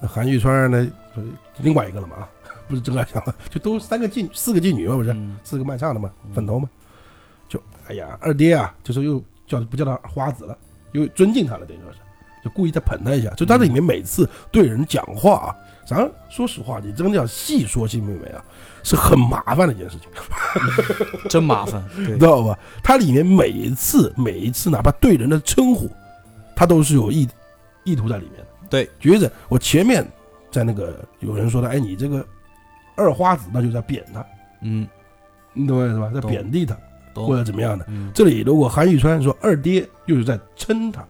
[0.00, 2.28] 那韩玉川呢，就是另外一个了嘛啊，
[2.66, 5.12] 不是真爱香了，就都三个妓四个妓女嘛，不是？
[5.12, 5.36] 嗯。
[5.44, 6.32] 四个卖唱的嘛，嗯。
[6.34, 6.68] 粉头嘛，
[7.48, 10.58] 就哎呀二爹啊，就是又叫不叫他花子了，
[10.92, 11.98] 又尊敬他了，等于说是，
[12.44, 13.30] 就故意再捧他一下。
[13.30, 18.44] 就他这里面每次对人讲话啊，咱说实话，你真的要细说金妹妹啊，
[18.82, 20.08] 是很麻烦的一件事情。
[21.28, 22.58] 真麻烦， 对知，道吧？
[22.82, 25.90] 他里面每一次每一次，哪怕对人的称呼，
[26.54, 27.28] 他都是有意
[27.84, 28.46] 意图在里面的。
[28.68, 30.06] 对，举个例子，我前面
[30.50, 32.24] 在那个有人说的，哎，你这个
[32.96, 34.24] 二花子，那就在贬他，
[34.62, 34.86] 嗯，
[35.52, 36.10] 你懂我意思吧？
[36.14, 36.76] 在贬低他
[37.14, 37.84] 或，者怎么样的。
[37.88, 41.04] 嗯这里如果韩玉川说二爹，又是在称他，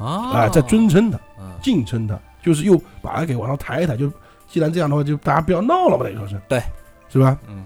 [0.00, 3.96] 啊，哎，在尊称他，嗯，敬称他，就是又把他给往上抬一抬。
[3.96, 4.10] 就
[4.48, 6.62] 既然这样的话，就大家不要闹了嘛，等于说是，对，
[7.08, 7.38] 是吧？
[7.48, 7.64] 嗯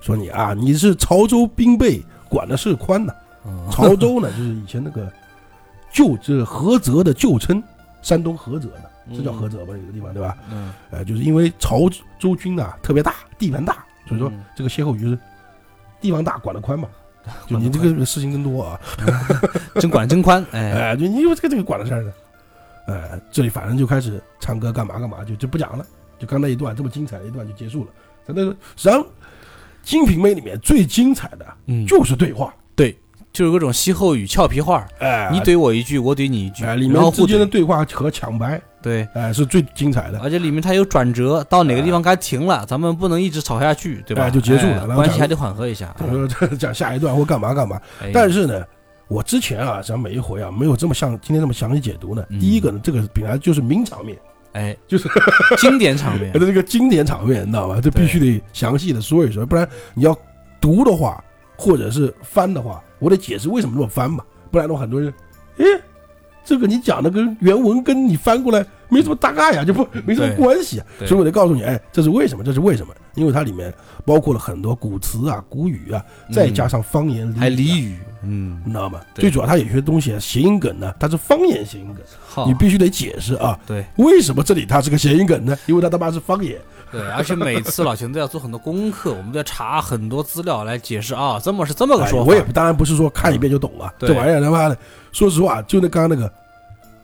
[0.00, 3.12] 说你啊，你是潮州兵备，管的是宽呐。
[3.44, 5.12] 嗯， 潮州呢，就是以前那个
[5.92, 7.60] 旧就是菏泽的旧称，
[8.02, 9.72] 山东菏泽的，是叫菏泽吧？
[9.72, 10.36] 这个地方对吧？
[10.48, 11.88] 嗯，呃，就是因为潮
[12.20, 15.18] 州军啊特别大，地盘大，所以说嗯这个歇后语就是
[16.00, 16.88] 地方大，管得宽嘛。
[17.46, 18.80] 就你这个事情真多啊，
[19.80, 22.12] 真管真宽， 哎，哎，就你有这个这个管的事儿呢，
[22.86, 25.84] 哎，这里反正就开始唱歌干嘛干嘛，就就不讲了，
[26.18, 27.90] 就刚那一段这么精彩的一段就结束了。
[28.26, 29.00] 咱那个实际上
[29.82, 32.54] 《金瓶梅》里面最精彩的嗯，就是对话，
[33.36, 40.18] 就是各种歇后语、俏皮话，哎，你怼我一句，我怼你一句，哎，里然后之间的，对话和抢白，对，哎，是最精彩的。
[40.20, 44.22] 而且里面它有转折，到哪个地方该停了，咱们不能一直吵下去，对吧？
[44.22, 45.94] 哎就结束了关系还得缓和一下。
[46.00, 47.78] 就说这讲下一段或干嘛干嘛。
[48.00, 48.64] 哎但是呢，
[49.06, 52.24] 我之前啊，讲每一回啊，没有这么像今天这么详细解读呢。
[52.30, 54.16] 嗯第一个呢，这个本来就是名场面，
[54.52, 55.10] 哎，就是
[55.60, 57.78] 经典场面 这个经典场面，你知道吧？
[57.82, 60.16] 这必须得详细的说一说，不然你要
[60.58, 61.22] 读的话，
[61.58, 65.12] 或者是翻的话，我得解释为什么这么翻嘛，不然的话，很多人，
[65.58, 65.64] 哎，
[66.44, 72.44] 这个你讲的跟原文跟你翻过来没什么大概呀，就不没什么关系啊，所以我得告诉你，哎，这是为什么？
[72.44, 72.94] 这是为什么？
[73.14, 73.72] 因为它里面
[74.04, 79.00] 包括了很多古词啊、古语啊，再加上方言、还俚语嗯，你知道吗？
[79.14, 83.58] 最主要，它有些东西啊，谐音梗呢，它是方言谐音梗，好你，必须得解释啊。
[83.66, 85.56] 对为什么这里它是个谐音梗呢？
[85.66, 86.58] 因为它他妈是方言。
[86.96, 92.30] 对，而且每次老秦都要做很多功课，我们都要查很多资料来解释啊，这么是这么个哎说法。
[92.30, 94.78] 我也当然不是说看一遍就懂了，对这玩意儿他妈的，
[95.12, 96.32] 说实话，就那刚刚那个，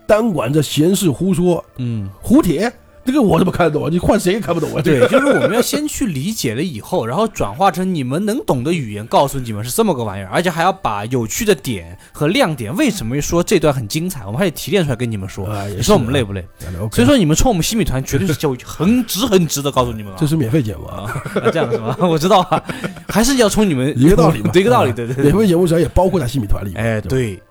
[0.06, 2.73] 单管这闲事胡说，嗯，胡铁，
[3.04, 3.88] 这个我怎么看得懂啊？
[3.90, 4.82] 你换谁也看不懂啊？
[4.82, 15.48] 对，就是我们要先去理解了以后，然后转化成你们能懂的语言，告诉你们是这么个玩意儿，而且还要把有趣的点和亮点，为什么说这段很精彩，我们还得提炼出来跟你们说。
[15.68, 16.46] 你说我们累不累？
[16.92, 20.18] 所以说你们冲我们新米团绝对是教育，很值很值得告诉你们了。
[20.18, 21.12] 这是免费节目啊，
[21.52, 21.96] 这样是吗？
[22.00, 22.62] 我知道啊，
[23.08, 25.24] 还是要冲你们一个道理嘛，对一个道理，啊对对对。
[25.24, 26.82] 免费节目实际上也包括在新米团里面。
[26.82, 27.42] 哎，吧对，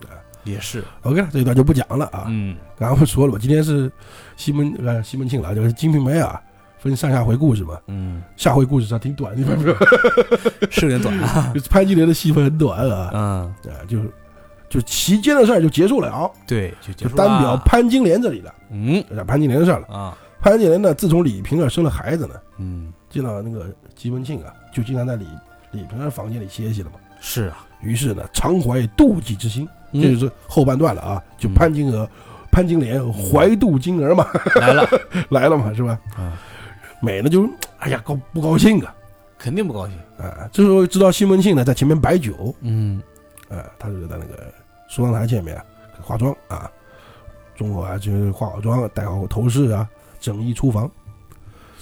[0.43, 2.25] 也是，，OK，这一段就不讲了啊。
[2.27, 3.91] 嗯，刚刚不说了吗，今天是
[4.41, 6.41] 西门呃西门庆了，就是《金瓶梅》啊，
[6.79, 7.77] 分上下回故事嘛。
[7.85, 9.75] 嗯，下回故事上挺短，你发现没有？
[10.71, 11.51] 是有点短啊。
[11.53, 14.11] 就是潘金莲的戏份很短啊，嗯，啊，就是
[14.67, 17.23] 就其间的事儿就结束了，对，就结就束了。
[17.27, 19.03] 单表潘金莲这里了，嗯。
[19.27, 19.87] 潘金莲的事儿了。
[19.95, 25.27] 啊，潘金莲呢，自从李瓶儿生了孩子呢，嗯，见到那个西门庆啊，就经常在李
[25.71, 26.95] 李瓶儿房间里歇息了嘛。
[27.19, 31.53] 是啊，于是呢，常怀妒忌之心，这就嗯，是后半段了啊，就嗯。
[31.53, 32.09] 潘金娥、
[32.51, 34.87] 潘金莲怀肚金儿嘛，来了。
[35.29, 35.99] 来了嘛，是吧？
[36.15, 36.37] 啊，
[37.01, 37.49] 美呢就
[37.79, 38.93] 哎呀高不高兴啊？
[39.37, 39.97] 肯定不高兴。
[40.17, 43.01] 啊，这时候知道西门庆呢在前面摆酒，嗯。
[43.49, 44.53] 啊，他就在那个
[44.87, 45.65] 梳妆台前面啊
[46.01, 46.69] 化妆啊，
[47.55, 50.89] 中午啊，就化好妆，戴好头饰啊，整衣出房，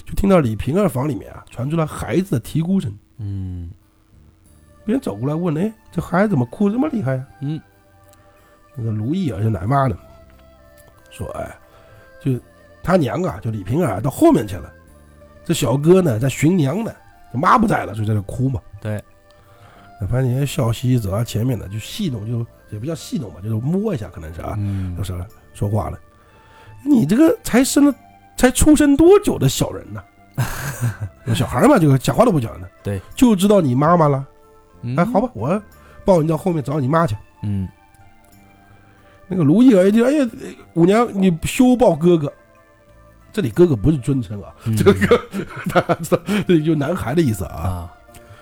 [0.04, 2.92] 就听到李瓶儿房里面啊传出了孩子的啼哭声。
[3.18, 3.70] 嗯。
[4.84, 7.60] 别人走过来问：“哎，这孩子怎么哭这么厉害呀、嗯。
[8.74, 9.96] 那个如意啊，就奶妈呢，
[11.10, 11.56] 说：“哎，
[12.20, 12.32] 就
[12.82, 14.72] 他娘啊，就李瓶儿啊，到后面去了。
[15.44, 16.92] 这小哥呢，在寻娘呢，
[17.32, 18.60] 这妈不在了，就在那哭嘛。
[18.80, 19.02] 对，
[20.00, 25.12] 那潘金莲笑嘻嘻走到前面呢，就戏弄，就也不叫戏弄吧，就是摸一下，可能是啊，嗯就是
[25.52, 25.98] 说话了。
[26.84, 27.94] 你这个才生了，
[28.36, 30.02] 才出生多久的小人呢？
[31.26, 34.26] 有小孩嘛，就讲话都不讲的，对，就知道你妈妈了。
[34.82, 35.60] 嗯哎，好吧，我
[36.04, 37.14] 抱你到后面找你妈去。
[37.42, 37.68] 嗯
[39.30, 40.28] 那个卢毅儿一听，哎呀，
[40.74, 42.32] 五娘你休抱哥哥，
[43.32, 44.76] 这里哥哥不是尊称啊，嗯。
[44.76, 44.92] 这个
[45.72, 47.94] 大家知道，这里就男孩的意思啊，啊。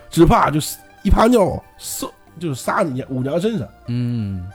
[0.09, 2.07] 只怕就是一泡尿撒
[2.39, 4.51] 就是撒你五娘身上，嗯。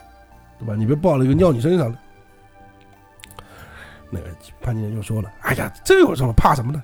[0.58, 0.74] 对吧？
[0.76, 2.00] 你别抱了一个尿你身上了。
[4.10, 4.28] 那个
[4.60, 6.82] 潘金莲就说了：“哎呀，这有什么怕什么的？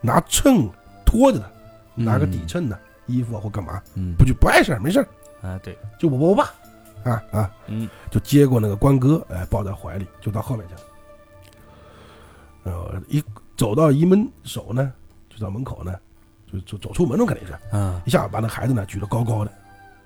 [0.00, 0.66] 拿秤
[1.04, 1.46] 托着他，
[1.94, 4.14] 拿个底秤的衣服啊或干嘛，嗯。
[4.16, 5.06] 不就不碍事儿，没事儿，
[5.46, 5.76] 啊对。
[5.98, 6.50] 就我我爸，
[7.04, 7.88] 啊啊，嗯。
[8.10, 10.80] 就接过那个关哥，哎，抱在怀里，就到后面去了。
[12.64, 13.22] 呃，一
[13.56, 14.92] 走到一门手呢，
[15.28, 15.94] 就到门口呢，
[16.52, 17.52] 就就走出门了，肯定是。
[17.76, 18.00] 啊。
[18.04, 19.52] 一下把那孩子呢举得高高的，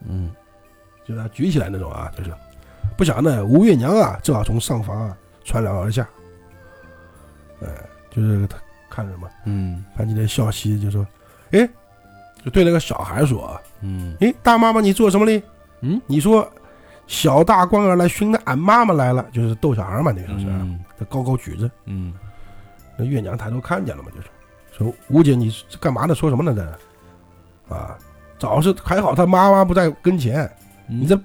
[0.08, 0.30] 嗯。
[1.06, 2.32] 就是他举起来那种啊，就是。
[2.96, 6.08] 不想呢，吴月娘啊，正好从上房啊穿梁而下，
[7.60, 7.68] 呃，
[8.10, 8.56] 就是他
[8.88, 9.84] 看着嘛，嗯。
[9.94, 11.06] 潘金莲笑嘻嘻就说
[11.52, 11.68] ：“哎，
[12.42, 15.42] 就对那个小孩说啊，嗯哎，大妈妈你做什么嘞？
[15.80, 16.50] 嗯，你说
[17.06, 20.46] 小大官儿来寻的俺妈妈来了，就是逗小孩嘛，那个时候是
[20.98, 22.12] 他高高举着，嗯。
[22.96, 24.28] 那月娘抬头看见了嘛，就是。
[24.72, 26.14] 说吴姐你是干嘛呢？
[26.14, 26.54] 说什么呢？
[27.68, 27.74] 这？
[27.74, 27.96] 啊，
[28.38, 30.44] 早是还好他妈妈不在跟前，
[30.88, 31.00] 嗯。
[31.00, 31.18] 你这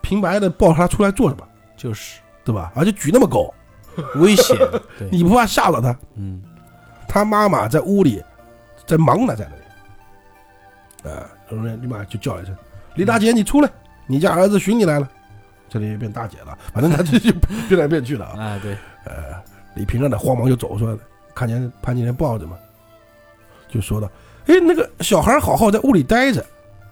[0.00, 1.46] 平白的抱他出来做什么？
[1.76, 2.20] 就是。
[2.44, 2.72] 对吧？
[2.74, 3.52] 而且举那么高，
[4.16, 4.56] 危险。
[5.10, 5.94] 你不怕吓到他？
[6.16, 6.42] 嗯。
[7.06, 8.22] 他妈妈在屋里
[8.86, 9.48] 在忙呢，在
[11.04, 12.54] 那里，啊，然后呢立马就叫一声
[12.96, 13.70] ：“李大姐，你出来，
[14.08, 15.08] 你家儿子寻你来了。”
[15.70, 17.30] 这里变大姐了，反正他 这就
[17.68, 18.34] 变来变去了啊。
[18.38, 18.72] 哎对
[19.04, 19.36] 呃，
[19.74, 20.98] 李平儿呢慌忙就走出来了，
[21.34, 22.56] 看见潘金莲抱着嘛，
[23.68, 24.10] 就说道
[24.48, 26.42] ：“哎，那个小孩好好在屋里待着，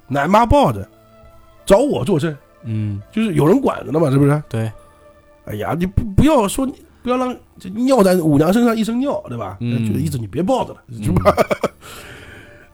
[0.07, 0.87] 奶妈抱着，
[1.65, 2.37] 找我作甚？
[2.69, 4.43] 嗯就是有人管着呢嘛，是不是？
[4.49, 4.71] 对
[5.47, 6.67] 哎呀，你不不要说，
[7.03, 9.57] 不要让这尿在五娘身上一身尿，对吧？
[9.61, 11.35] 嗯就意思你别抱着了，是吧？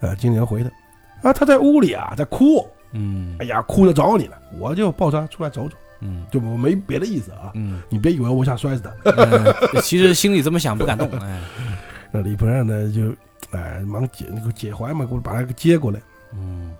[0.01, 8.91] 啊， 金莲回他，啊，他在屋里啊，在哭，嗯哎呀，哭着找你了，我就抱他出来走走，嗯就我没别的意思啊，嗯你别以为我想摔死他。
[9.17, 11.41] 嗯 其实心里这么想不敢动哎
[12.13, 13.15] 那李鹏让呢就，
[13.59, 16.01] 哎，忙解那个解怀嘛，给我把他给接过来。
[16.35, 16.75] 嗯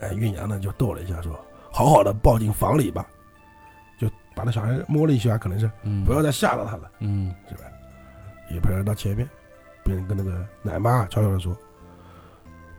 [0.00, 1.38] 哎，运阳呢就逗了一下，说
[1.72, 3.06] ：“好好的抱进房里吧。”
[3.98, 7.62] 就把那小孩摸了一下，可能是嗯不要再吓到他了，嗯是吧？
[8.50, 9.26] 李鹏到前面，
[9.82, 11.56] 别人跟那个奶妈悄悄的说：“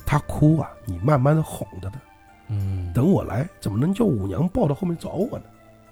[0.05, 1.99] 他哭啊，你慢慢的哄着他，
[2.49, 2.91] 嗯。
[2.93, 5.37] 等我来，怎么能叫五娘抱到后面找我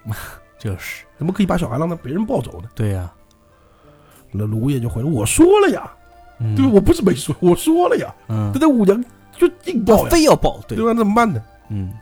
[0.06, 0.14] 呢？
[0.57, 1.03] 就是。
[1.18, 2.69] 怎么可以把小孩让他别人抱走呢？
[2.76, 3.11] 对呀？”
[4.32, 5.90] 那卢烨就回了：“我说了呀，
[6.40, 6.56] 嗯。
[6.56, 6.72] 对吧？
[6.73, 8.52] 我不是没说，我说了呀，嗯。
[8.53, 9.03] 但那五娘
[9.38, 10.77] 就硬抱，非要抱对。
[10.77, 10.91] 对吧？
[10.91, 11.94] 那怎么办呢？”嗯。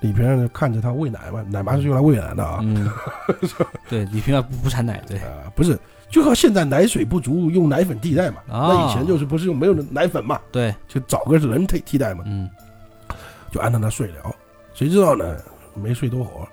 [0.00, 2.88] 李平看着他喂奶嘛，奶妈是用来喂奶的啊，嗯。
[3.88, 5.18] 对李平儿不不产奶对。
[5.18, 5.78] 啊，不是，
[6.10, 8.36] 就和现在奶水不足用奶粉替代嘛。
[8.48, 8.68] 啊。
[8.68, 10.74] 那以前就是不是用没有奶粉嘛，对。
[10.86, 12.48] 就找个人替替代嘛，嗯
[13.56, 14.36] 就安让他睡了。
[14.74, 15.42] 谁知道呢，
[15.74, 16.48] 没睡多会儿，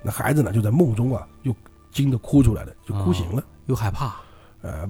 [0.00, 1.52] 那孩子呢就在梦中啊，又
[1.90, 3.42] 惊得哭出来了，就哭醒了。
[3.66, 4.14] 又害怕。
[4.62, 4.88] 呃，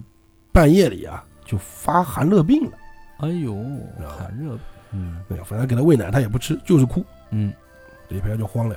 [0.53, 2.73] 半夜里啊就发寒热病了。
[3.21, 3.55] 哎呦
[4.19, 4.59] 寒热。
[4.93, 5.25] 嗯。
[5.31, 7.03] 哎呀，反正给他喂奶他也不吃，就是哭。
[7.31, 7.51] 嗯。
[8.09, 8.77] 李培就慌了，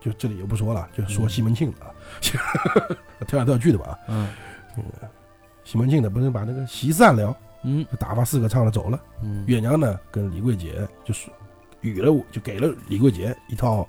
[0.00, 1.94] 就这里就不说了，就说西门庆了啊，
[3.28, 3.96] 跳来跳去的吧。
[4.08, 4.26] 嗯。
[5.62, 7.86] 西门庆的，不是把那个席散了，嗯。
[7.90, 9.00] 就打发四个唱的走了。
[9.22, 9.44] 嗯。
[9.46, 11.30] 月娘呢，跟李桂姐就是
[11.80, 13.88] 与了，就给了李桂姐一套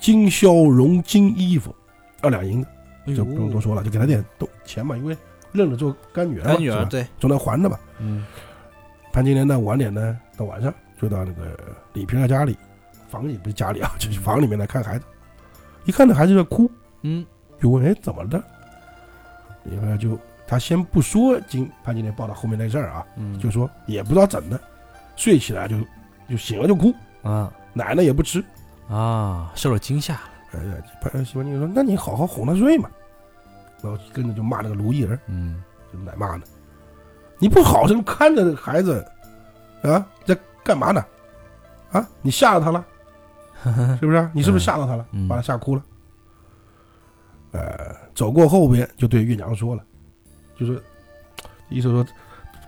[0.00, 1.74] 金绡绒金衣服，
[2.22, 2.68] 二两银子，
[3.06, 5.16] 哎就不用多说了，就给她点都钱嘛，因为
[5.52, 7.06] 认了做干女儿干女儿对。
[7.18, 7.78] 总得还的吧。
[7.98, 8.24] 嗯。
[9.12, 11.58] 潘金莲呢，晚点呢，到晚上就到那个
[11.92, 12.56] 李瓶儿家里，
[13.08, 15.04] 房里不是家里啊，就是房里面来看孩子，
[15.84, 16.70] 一看那孩子在哭，
[17.02, 17.24] 嗯。
[17.60, 18.44] 就问哎怎么了？
[19.62, 24.60] 李瓶儿就他先不说金潘金莲抱到后面那事儿啊，嗯就说也不知道怎的，
[25.16, 25.76] 睡起来就
[26.28, 26.92] 就醒了就哭，
[27.22, 28.44] 啊奶呢也不吃。
[28.88, 30.20] 啊受了惊吓
[30.52, 32.90] 哎呀，潘西门庆说：“那你好好哄他睡嘛。”
[33.82, 35.62] 然后跟着就骂那个卢艺儿，嗯
[35.92, 36.44] 就奶骂呢，
[37.38, 39.04] 你不好生看着孩子
[39.82, 41.04] 啊，在干嘛呢？
[41.92, 42.84] 啊，你吓到他了，
[43.98, 44.30] 是不是？
[44.34, 45.82] 你是不是吓到他了，嗯把他吓哭了？
[47.52, 49.84] 呃，走过后边就对月娘说了，
[50.56, 50.82] 就是
[51.68, 52.04] 意思说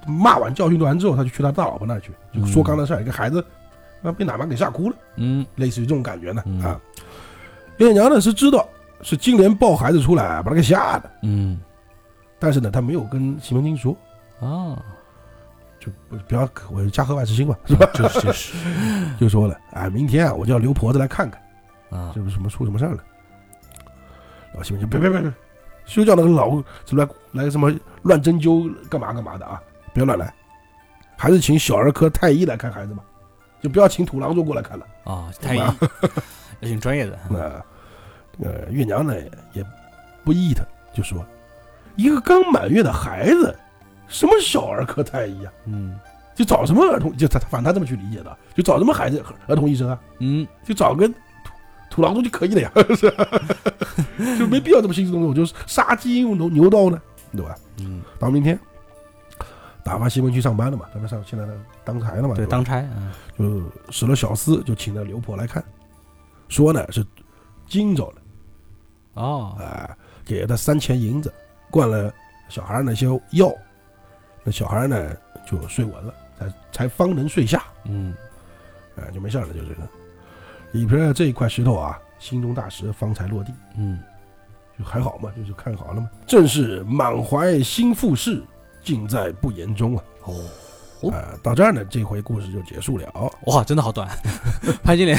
[0.07, 3.45] 骂完教训完之后，他就去他大老婆那儿去，就说刚才事儿，一个孩子
[4.03, 6.81] 啊被奶妈给吓哭了，嗯类似于这种感觉呢嗯啊。
[7.77, 8.69] 烈娘呢是知道
[9.03, 11.61] 是金莲抱孩子出来把他给吓的，嗯
[12.39, 13.97] 但是呢他没有跟西门庆说，
[14.41, 14.81] 啊，
[15.81, 17.89] 就不不要我家和万事兴嘛，是吧？
[17.95, 18.55] 就是就是
[19.21, 21.41] 就说了，哎，明天啊我叫刘婆子来看看。
[21.89, 23.05] 啊这不是什么出什么事儿了？
[24.55, 25.33] 老西门庆别别别别，
[25.87, 27.73] 休叫那个老来来什么
[28.03, 29.61] 乱针灸干嘛干嘛的啊！
[29.95, 30.33] 不要乱来，
[31.17, 33.03] 还是请小儿科太医来看孩子吧，
[33.63, 34.87] 就不要请土郎中过来看了。
[35.05, 35.77] 啊，太医吧
[36.61, 37.19] 也挺专业的。
[37.31, 37.39] 那
[38.45, 39.15] 呃月娘呢
[39.53, 39.65] 也
[40.25, 41.25] 不依他，就说
[41.97, 43.57] 一个刚满月的孩子，
[44.09, 45.53] 什么小儿科太医啊？
[45.65, 45.99] 嗯
[46.35, 47.17] 就找什么儿童？
[47.17, 49.99] 就反正他这么去理解的，就找什么孩子儿童医生啊？
[50.19, 51.11] 嗯就找个
[51.97, 53.27] 土土郎中就可以了呀， 是吧？
[54.39, 57.01] 就没必要这么兴师动众，就是杀鸡用牛牛刀呢，
[57.33, 57.57] 对吧？
[57.81, 58.59] 嗯，到明天，
[59.83, 61.55] 打发西门去上班了嘛，他们上现在呢
[61.85, 65.65] 当差了嘛，对，吧当差啊，就使了小厮，就请了刘婆来看，
[66.49, 67.05] 说呢是
[67.67, 68.17] 惊着了
[69.15, 71.33] 哦，啊、给了他三钱银子，
[71.71, 72.13] 灌了
[72.51, 73.51] 小孩那些药，
[74.45, 75.17] 那小孩呢
[75.51, 77.63] 就睡稳了，才才方能睡下。
[77.85, 78.15] 嗯
[78.97, 79.89] 哎，就没事了，就这个。
[80.77, 83.99] 李瓶儿这一块石头啊，心中大石，方才落地，嗯
[84.79, 86.09] 就还好嘛，就是看好了嘛。
[86.27, 88.43] 正是满怀心腹事，
[88.85, 90.05] 尽在不言中啊。
[90.25, 93.05] 哦，啊、到这儿呢，这回故事就结束了。
[93.47, 94.07] 哇，真的好短，
[94.85, 95.19] 潘金莲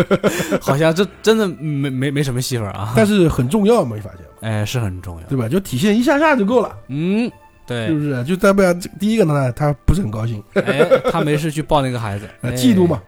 [0.60, 4.26] 好像这真的没没没什么戏份啊，但是很重要，没发现吗？
[4.42, 5.48] 哎是很重要，对吧？
[5.48, 7.30] 就体现一下下就够了，嗯，
[7.66, 8.24] 对是，不是？
[8.24, 13.00] 就代表第一个呢，他不是很高兴，哎，他没事去抱那个孩子， 嫉妒嘛。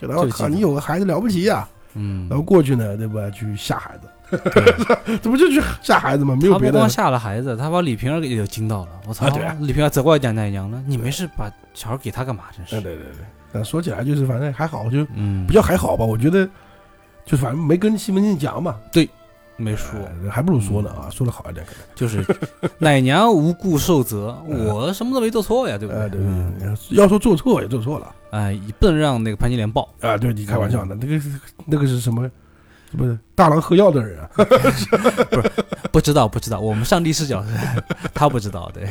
[0.00, 3.28] 对，就然后靠，你有个孩子了不起呀、嗯然，后过去呢，对吧？
[3.30, 6.36] 去吓孩子，对 这不就去吓孩子吗？
[6.40, 6.88] 没有别的他不光。
[6.90, 8.88] 吓了孩子，他把李瓶儿给也惊到了。
[9.06, 9.26] 我操！
[9.26, 12.44] 啊对啊李瓶儿责怪蒋奶娘呢，你没事把小孩给他干嘛？
[12.56, 12.80] 真嗯，是。
[12.80, 13.24] 对对对。
[13.52, 16.04] 但说起来就是，反正还好，就嗯，比较还好吧。
[16.04, 16.48] 我觉得，
[17.24, 19.08] 就反正没跟西门庆讲嘛，对
[19.56, 21.80] 没说，呃还不如说呢啊，说的好一点可能。
[21.96, 22.24] 就是
[22.78, 29.88] 奶娘无故受责，我什么都没做错呀，对不呃，对嗯对对，要说做错也做错了哎，不能让那个潘金莲抱。
[30.00, 30.16] 啊。
[30.16, 31.30] 对你开玩笑的，那个是
[31.66, 32.30] 那个是什么？
[32.96, 34.28] 不是大郎喝药的人啊？
[35.30, 37.50] 不不知道，不知道，我们上帝视角是，
[38.12, 38.88] 他不知道，对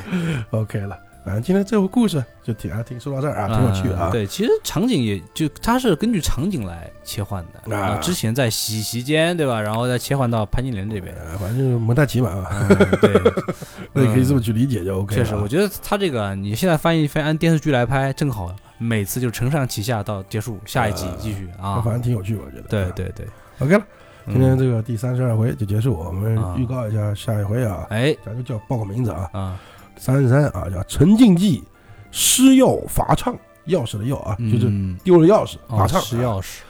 [0.51, 4.07] ，OK 了，反正今天这个故事就挺啊，挺说到这儿啊，挺有趣的啊。
[4.09, 7.75] 嗯对，其实场景也就它是根据场景来切换的。
[7.75, 9.59] 啊之前在洗洗间，对吧？
[9.59, 11.13] 然后再切换到潘金莲这边。
[11.15, 13.21] 呃，反正蒙太奇嘛啊， 嗯，对，
[13.91, 15.13] 那你可以这么去理解就 OK。
[15.13, 21.81] 确实，我觉得他这个你现在翻译翻按电视剧来拍，正好每次就承上启下到结束，下一集呃继续啊。
[21.81, 21.93] 反。
[21.93, 22.63] 正挺有趣，我觉得。
[22.63, 22.67] 啊。
[22.69, 23.11] 对对。
[23.13, 23.27] 对
[23.59, 23.83] ，，OK 了，
[24.25, 26.55] 今天嗯这个第三十二回就结束，我们啊。
[26.57, 28.15] 预告一下下一回啊，哎。
[28.25, 29.59] 咱就叫报个名字啊，啊，
[29.97, 31.63] 三十三啊，叫陈静记
[32.09, 33.35] 施药伐唱，
[33.67, 36.01] 钥匙的钥啊，就是嗯丢了钥匙哦伐唱。
[36.01, 36.61] 失钥匙，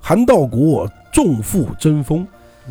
[0.00, 2.26] 韩道国重负争锋，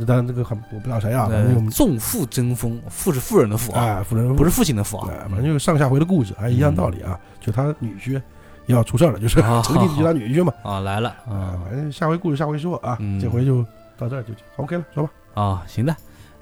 [0.07, 5.09] 当然这个很我不知道谁啊，反正呃纵父争锋，父是富人的父啊，哎，夫人不是父亲的父啊。
[5.11, 7.19] 哎，，反正就是上下回的故事，还一样道理啊。
[7.41, 8.21] 就他女婿
[8.67, 10.53] 要出事儿了，就是啊陈静记他女婿嘛。
[10.63, 13.63] 啊来了啊啊，反正下回故事下回说啊，嗯这回就
[13.97, 15.95] 到这儿就 OK 了，说吧，啊，行的，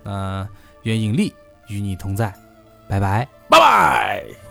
[0.03, 0.47] 那
[0.83, 1.33] 愿引力
[1.69, 2.33] 与你同在，
[2.87, 3.27] 拜拜。
[3.49, 4.44] 拜拜。